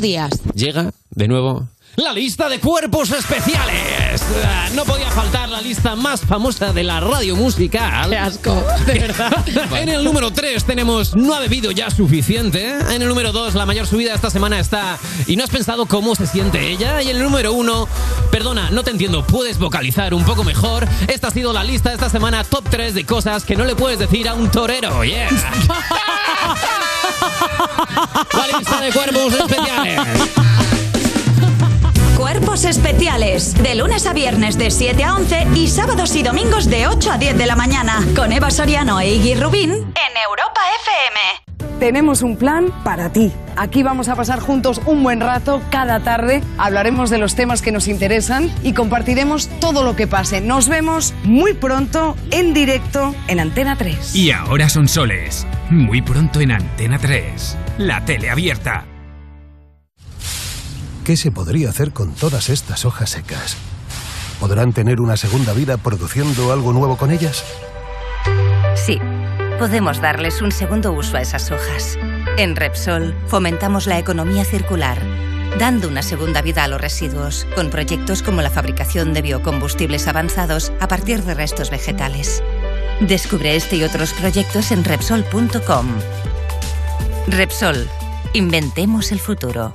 [0.00, 0.54] Buenos días.
[0.54, 4.22] Llega de nuevo la lista de cuerpos especiales.
[4.74, 8.08] No podía faltar la lista más famosa de la radio musical.
[8.08, 9.44] Qué asco, de verdad.
[9.76, 12.70] en el número 3 tenemos No ha bebido ya suficiente.
[12.90, 16.14] En el número 2, la mayor subida esta semana está ¿Y no has pensado cómo
[16.14, 17.02] se siente ella?
[17.02, 17.88] Y en el número 1,
[18.30, 20.88] perdona, no te entiendo, ¿puedes vocalizar un poco mejor?
[21.08, 23.74] Esta ha sido la lista de esta semana top 3 de cosas que no le
[23.76, 25.04] puedes decir a un torero.
[25.04, 25.28] Yeah.
[28.80, 30.00] de cuerpos especiales.
[32.16, 33.54] Cuerpos especiales.
[33.54, 37.18] De lunes a viernes de 7 a 11 y sábados y domingos de 8 a
[37.18, 38.04] 10 de la mañana.
[38.14, 41.78] Con Eva Soriano e Iggy Rubín en Europa FM.
[41.80, 43.32] Tenemos un plan para ti.
[43.56, 46.42] Aquí vamos a pasar juntos un buen rato cada tarde.
[46.58, 50.42] Hablaremos de los temas que nos interesan y compartiremos todo lo que pase.
[50.42, 54.14] Nos vemos muy pronto en directo en Antena 3.
[54.14, 55.46] Y ahora son soles.
[55.70, 57.56] Muy pronto en Antena 3.
[57.80, 58.84] La tele abierta.
[61.02, 63.56] ¿Qué se podría hacer con todas estas hojas secas?
[64.38, 67.42] ¿Podrán tener una segunda vida produciendo algo nuevo con ellas?
[68.74, 68.98] Sí,
[69.58, 71.98] podemos darles un segundo uso a esas hojas.
[72.36, 74.98] En Repsol fomentamos la economía circular,
[75.58, 80.70] dando una segunda vida a los residuos, con proyectos como la fabricación de biocombustibles avanzados
[80.80, 82.42] a partir de restos vegetales.
[83.00, 85.86] Descubre este y otros proyectos en Repsol.com.
[87.28, 87.88] Repsol,
[88.32, 89.72] inventemos el futuro.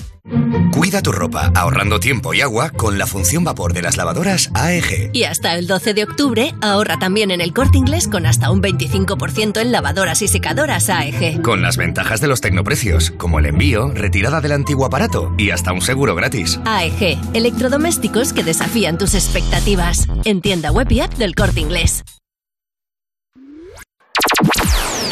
[0.71, 5.11] Cuida tu ropa ahorrando tiempo y agua con la función vapor de las lavadoras AEG.
[5.13, 8.61] Y hasta el 12 de octubre ahorra también en el corte inglés con hasta un
[8.61, 11.41] 25% en lavadoras y secadoras AEG.
[11.41, 15.71] Con las ventajas de los tecnoprecios, como el envío, retirada del antiguo aparato y hasta
[15.71, 16.59] un seguro gratis.
[16.65, 20.07] AEG, electrodomésticos que desafían tus expectativas.
[20.25, 22.03] En tienda web y app del corte inglés.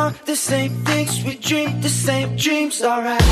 [0.00, 3.22] Want the same things, we dream the same dreams, alright.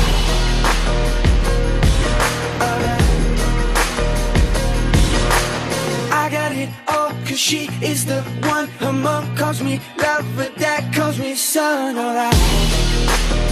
[2.67, 3.05] Alright.
[6.21, 8.21] I got it all, cause she is the
[8.53, 8.67] one.
[8.81, 11.97] Her mom calls me love, but dad calls me son.
[11.97, 13.48] Alright.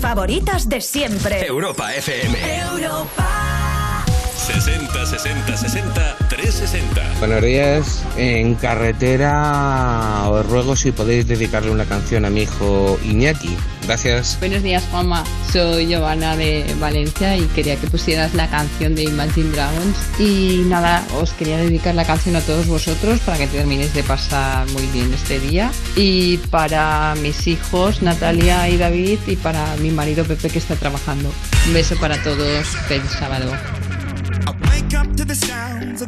[0.00, 1.46] Favoritas de siempre.
[1.46, 2.34] Europa FM.
[2.72, 4.04] Europa.
[4.34, 7.18] 60 60 60 360.
[7.18, 8.02] Buenos días.
[8.16, 13.56] En carretera os ruego si podéis dedicarle una canción a mi hijo Iñaki.
[13.90, 14.38] Gracias.
[14.38, 15.24] Buenos días, Juanma.
[15.52, 19.96] Soy Giovanna de Valencia y quería que pusieras la canción de Imagine Dragons.
[20.20, 24.68] Y nada, os quería dedicar la canción a todos vosotros para que terminéis de pasar
[24.68, 25.72] muy bien este día.
[25.96, 31.32] Y para mis hijos, Natalia y David, y para mi marido Pepe que está trabajando.
[31.66, 32.68] Un beso para todos.
[32.86, 33.50] Feliz sábado.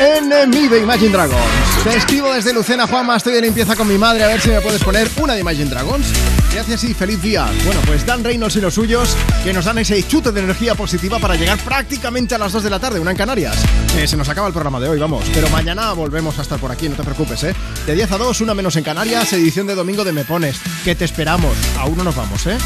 [0.00, 1.84] Enemy de Imagine Dragons.
[1.84, 4.62] Te escribo desde Lucena, Juanma, estoy de limpieza con mi madre, a ver si me
[4.62, 6.06] puedes poner una de Imagine Dragons.
[6.54, 7.46] Gracias y feliz día.
[7.64, 9.14] Bueno, pues Dan Reynolds y los suyos
[9.44, 12.70] que nos dan ese chute de energía positiva para llegar prácticamente a las 2 de
[12.70, 13.56] la tarde, una en Canarias.
[13.96, 15.24] Eh, se nos acaba el programa de hoy, vamos.
[15.34, 17.54] Pero mañana volvemos a estar por aquí, no te preocupes, ¿eh?
[17.86, 20.60] De 10 a 2, una menos en Canarias, edición de domingo de Me Pones.
[20.82, 21.54] Que te esperamos.
[21.78, 22.56] Aún no nos vamos, ¿eh?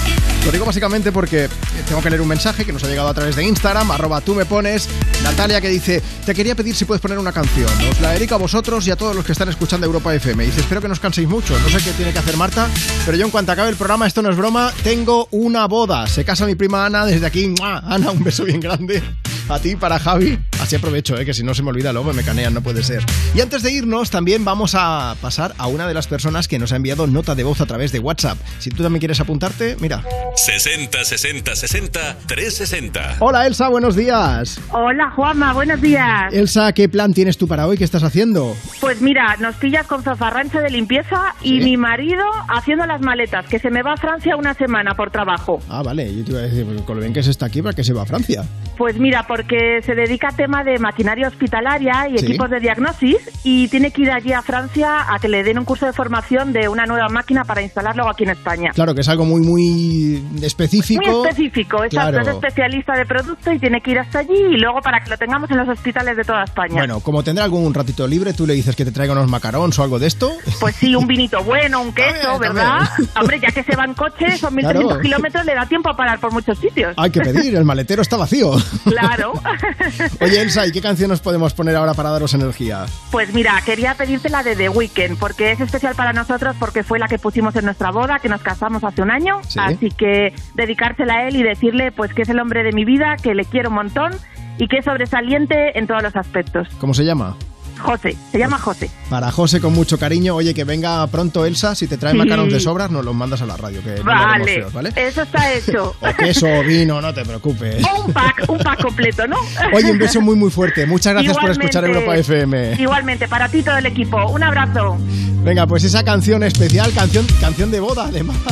[0.46, 1.48] Lo digo básicamente porque
[1.88, 4.34] tengo que leer un mensaje que nos ha llegado a través de Instagram, arroba tú
[4.34, 4.88] me pones.
[5.22, 7.70] Natalia que dice, te quería pedir si puedes poner una canción.
[7.90, 10.44] Os la dedico a vosotros y a todos los que están escuchando Europa FM.
[10.44, 11.58] Dice, espero que no os canséis mucho.
[11.58, 12.68] No sé qué tiene que hacer Marta,
[13.06, 16.06] pero yo en cuanto acabe el programa, esto no es broma, tengo una boda.
[16.06, 17.54] Se casa mi prima Ana desde aquí.
[17.62, 19.02] Ana, un beso bien grande.
[19.48, 20.38] A ti, para Javi.
[20.62, 21.26] Así aprovecho, ¿eh?
[21.26, 23.04] que si no se me olvida luego me canean, no puede ser.
[23.34, 26.72] Y antes de irnos, también vamos a pasar a una de las personas que nos
[26.72, 28.38] ha enviado nota de voz a través de WhatsApp.
[28.58, 30.02] Si tú también quieres apuntarte, mira.
[30.36, 33.16] 60 60 60 360.
[33.20, 34.58] Hola Elsa, buenos días.
[34.70, 36.32] Hola Juanma, buenos días.
[36.32, 37.76] Elsa, ¿qué plan tienes tú para hoy?
[37.76, 38.56] ¿Qué estás haciendo?
[38.80, 41.64] Pues mira, nos pillas con zafarrancho de limpieza y Sí.
[41.64, 45.58] mi marido haciendo las maletas, que se me va a Francia una semana por trabajo.
[45.68, 47.60] Ah, vale, yo te iba a decir, pues, con lo bien que se está aquí,
[47.60, 48.44] ¿para qué se va a Francia?
[48.78, 52.26] Pues mira, porque se dedica a tema de maquinaria hospitalaria y Sí.
[52.26, 55.64] equipos de diagnosis y tiene que ir allí a Francia a que le den un
[55.64, 58.70] curso de formación de una nueva máquina para instalarlo aquí en España.
[58.72, 61.02] Claro, que es algo muy, muy específico.
[61.04, 62.20] Muy específico, Claro.
[62.20, 65.16] es especialista de producto y tiene que ir hasta allí y luego para que lo
[65.18, 66.74] tengamos en los hospitales de toda España.
[66.74, 69.82] Bueno, como tendrá algún ratito libre, tú le dices que te traiga unos macarons o
[69.82, 70.30] algo de esto.
[70.60, 72.88] Pues sí, un vinito bueno, un queso, ¿verdad?
[73.20, 75.00] Hombre, ya que se va en coche, son 1.300 Claro.
[75.00, 76.94] kilómetros, le da tiempo a parar por muchos sitios.
[76.96, 78.52] Hay que pedir, el maletero está vacío.
[78.84, 79.23] Claro.
[80.20, 82.86] Oye, Elsa, ¿y qué canción nos podemos poner ahora para daros energía?
[83.10, 86.98] Pues mira, quería pedirte la de The Weeknd, porque es especial para nosotros, porque fue
[86.98, 89.40] la que pusimos en nuestra boda, que nos casamos hace un año.
[89.48, 89.58] Sí.
[89.60, 93.16] Así que dedicársela a él y decirle pues que es el hombre de mi vida,
[93.22, 94.12] que le quiero un montón
[94.58, 96.68] y que es sobresaliente en todos los aspectos.
[96.78, 97.36] ¿Cómo se llama?
[97.78, 98.90] José, se llama José.
[99.10, 100.34] Para José, con mucho cariño.
[100.34, 101.74] Oye, que venga pronto Elsa.
[101.74, 102.18] Si te trae Sí.
[102.18, 104.92] macarons de sobras, nos los mandas a la radio, que Vale, feos, ¿vale?
[104.96, 105.94] eso está hecho.
[106.00, 107.84] O queso o vino, no te preocupes.
[107.84, 109.36] O un pack, un pack completo, ¿no?
[109.74, 110.86] Oye, un beso muy, muy fuerte.
[110.86, 111.66] Muchas gracias por Igualmente.
[111.66, 112.74] escuchar Europa FM.
[112.80, 114.24] Igualmente, para ti y todo el equipo.
[114.30, 114.96] Un abrazo.
[115.42, 118.36] Venga, pues esa canción especial, canción, canción de boda, además.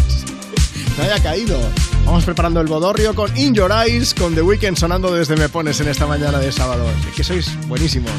[0.98, 1.58] No haya caído.
[2.04, 5.80] Vamos preparando el bodorrio con In Your Eyes, con The Weeknd sonando desde Me Pones
[5.80, 6.84] en esta mañana de sábado.
[7.08, 8.10] Es que sois buenísimos.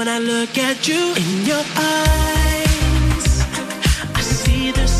[0.00, 3.44] When I look at you in your eyes,
[4.14, 4.99] I see there's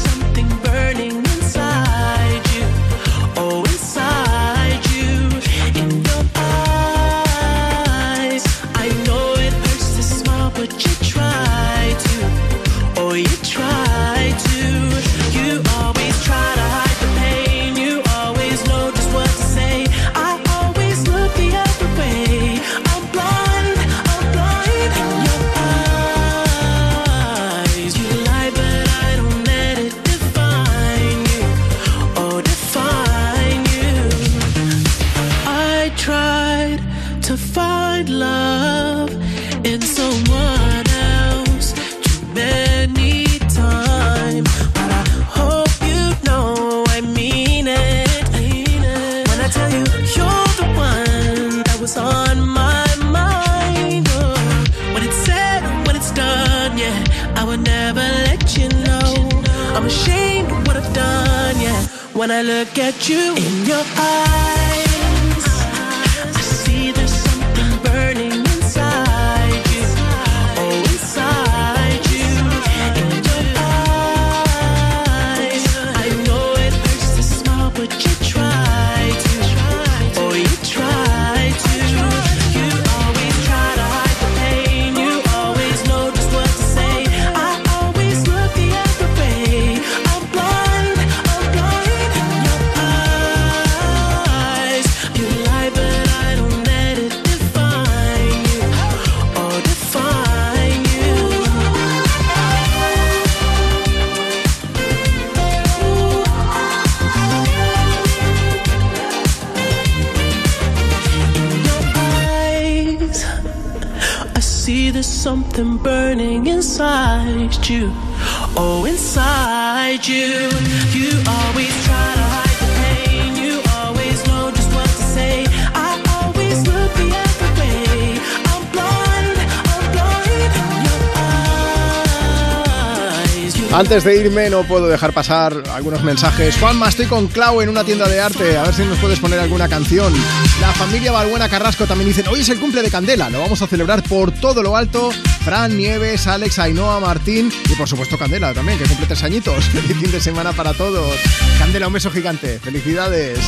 [133.81, 136.55] Antes de irme no puedo dejar pasar algunos mensajes.
[136.59, 138.59] Juanma, estoy con Clau en una tienda de arte.
[138.59, 140.13] A ver si nos puedes poner alguna canción.
[140.61, 143.31] La familia Balbuena Carrasco también dicen, hoy es el cumple de Candela.
[143.31, 145.11] Lo vamos a celebrar por todo lo alto.
[145.47, 149.65] Fran, Nieves, Alex, Ainhoa, Martín y por supuesto Candela también, que cumple tres añitos.
[149.73, 151.15] Feliz fin de semana para todos.
[151.59, 152.59] Candela, un beso gigante.
[152.59, 153.39] Felicidades.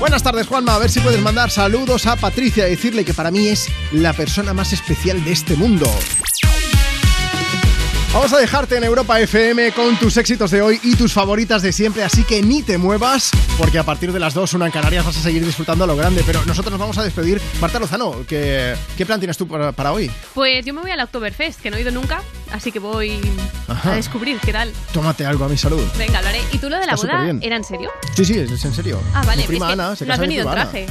[0.00, 0.74] Buenas tardes, Juanma.
[0.74, 4.12] A ver si puedes mandar saludos a Patricia y decirle que para mí es la
[4.12, 5.88] persona más especial de este mundo.
[8.12, 11.72] Vamos a dejarte en Europa FM con tus éxitos de hoy y tus favoritas de
[11.72, 15.06] siempre, así que ni te muevas, porque a partir de las 2, una en Canarias,
[15.06, 16.22] vas a seguir disfrutando a lo grande.
[16.26, 17.40] Pero nosotros nos vamos a despedir.
[17.58, 20.10] Marta Lozano, ¿qué, qué plan tienes tú para, para hoy?
[20.34, 22.20] Pues yo me voy al Oktoberfest, que no he ido nunca,
[22.52, 23.18] así que voy
[23.66, 23.92] Ajá.
[23.92, 24.70] a descubrir qué tal.
[24.92, 25.82] Tómate algo a mi salud.
[25.96, 26.42] Venga, lo haré.
[26.52, 27.90] ¿Y tú lo de la Está boda era en serio?
[28.14, 29.00] Sí, sí, es en serio.
[29.14, 29.40] Ah, vale.
[29.42, 30.70] Mi prima es que Ana se no has casa venido en Ana.
[30.70, 30.86] traje.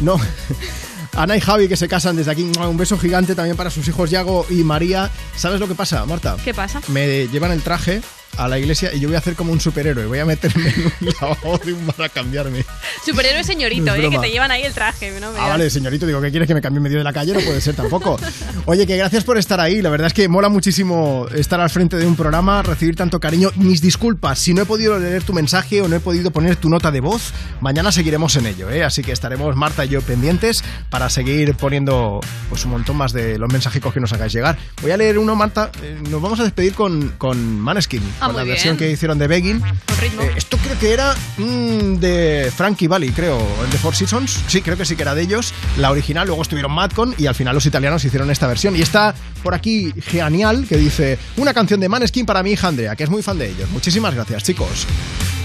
[0.00, 0.18] No.
[1.14, 2.42] Ana y Javi que se casan desde aquí.
[2.42, 5.10] Un beso gigante también para sus hijos Yago y María.
[5.36, 6.36] ¿Sabes lo que pasa, Marta?
[6.42, 6.80] ¿Qué pasa?
[6.88, 8.00] Me llevan el traje
[8.36, 10.06] a la iglesia y yo voy a hacer como un superhéroe.
[10.06, 12.64] Voy a meterme en un lavabo de un bar a cambiarme.
[13.04, 14.10] Superhéroe señorito, No ¿eh?
[14.10, 15.28] Que te llevan ahí el traje, ¿no?
[15.38, 17.32] Ah, vale, señorito, digo, ¿qué quieres que me cambie en medio de la calle?
[17.34, 18.18] No puede ser tampoco.
[18.66, 19.82] Oye, que gracias por estar ahí.
[19.82, 23.50] La verdad es que mola muchísimo estar al frente de un programa, recibir tanto cariño.
[23.56, 26.68] Mis disculpas, si no he podido leer tu mensaje o no he podido poner tu
[26.68, 28.84] nota de voz, mañana seguiremos en ello, ¿eh?
[28.84, 33.38] Así que estaremos Marta y yo pendientes para seguir poniendo pues un montón más de
[33.38, 34.56] los mensajicos que nos hagáis llegar.
[34.80, 35.70] Voy a leer uno, Marta.
[35.82, 39.26] Eh, Nos vamos a despedir con, con Maneskin, Ah, con la versión que hicieron de
[39.26, 39.60] Begging.
[39.60, 44.38] Eh, esto creo que era mm, de Frankie Valli, creo, el de Four Seasons.
[44.46, 45.52] Sí, creo que sí que era de ellos.
[45.76, 48.76] La original, luego estuvieron Madcon y al final los italianos hicieron esta versión.
[48.76, 52.94] Y está por aquí genial que dice una canción de Maneskin para mi hija Andrea,
[52.94, 53.68] que es muy fan de ellos.
[53.70, 54.86] Muchísimas gracias, chicos.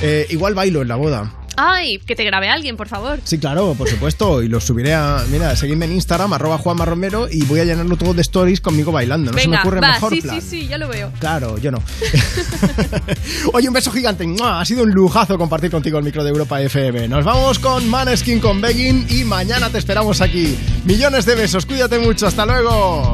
[0.04, 1.32] Eh, igual bailo en la boda.
[1.58, 3.20] Ay, que te grabe alguien, por favor.
[3.24, 4.44] Sí, claro, por supuesto.
[4.44, 5.24] Y lo subiré a.
[5.32, 8.92] Mira, seguidme en Instagram, arroba Juanma Romero, y voy a llenarlo todo de stories conmigo
[8.92, 9.32] bailando.
[9.32, 10.40] No se me ocurre va, mejor sí, plan.
[10.40, 11.12] sí, sí, ya lo veo.
[11.20, 11.82] Claro, yo no.
[13.54, 14.28] Oye, un beso gigante.
[14.44, 17.08] Ha sido un lujazo compartir contigo el micro de Europa FM.
[17.08, 20.56] Nos vamos con Maneskin con Begging y mañana te esperamos aquí.
[20.86, 23.14] Millones de besos, cuídate mucho, hasta luego.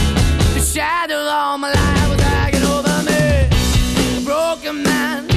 [0.71, 3.49] Shadow all my life was hanging over me.
[4.17, 5.27] A broken man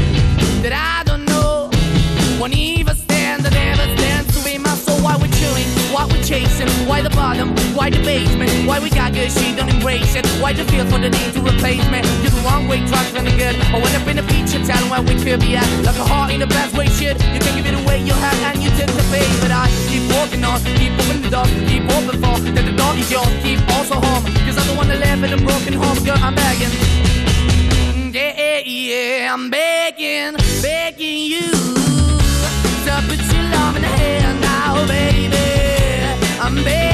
[0.62, 1.70] that I don't know.
[2.38, 5.00] Won't even stand, that never stands to be my soul.
[5.00, 9.12] Why we're chilling, why we're chasing, why the bottom, why the basement, why we got
[9.12, 10.23] good, she don't embrace it.
[10.42, 12.00] Why the feel for the need to replace me?
[12.22, 13.56] You're the wrong way, trying to good.
[13.74, 15.68] I went up in the feature town where we could be at.
[15.84, 17.16] Like a heart in a bad way, shit.
[17.34, 19.28] You can give it away, you have, and you take the bait.
[19.40, 22.94] But I keep walking on, keep opening the door, keep open for that the door
[22.94, 24.24] is yours, keep also home.
[24.46, 26.72] Cause I'm the one that live in a broken home, girl, I'm begging.
[28.12, 31.50] Yeah, yeah, yeah, I'm begging, begging you
[32.84, 35.36] to put your love in the hand now, baby.
[36.40, 36.93] I'm begging,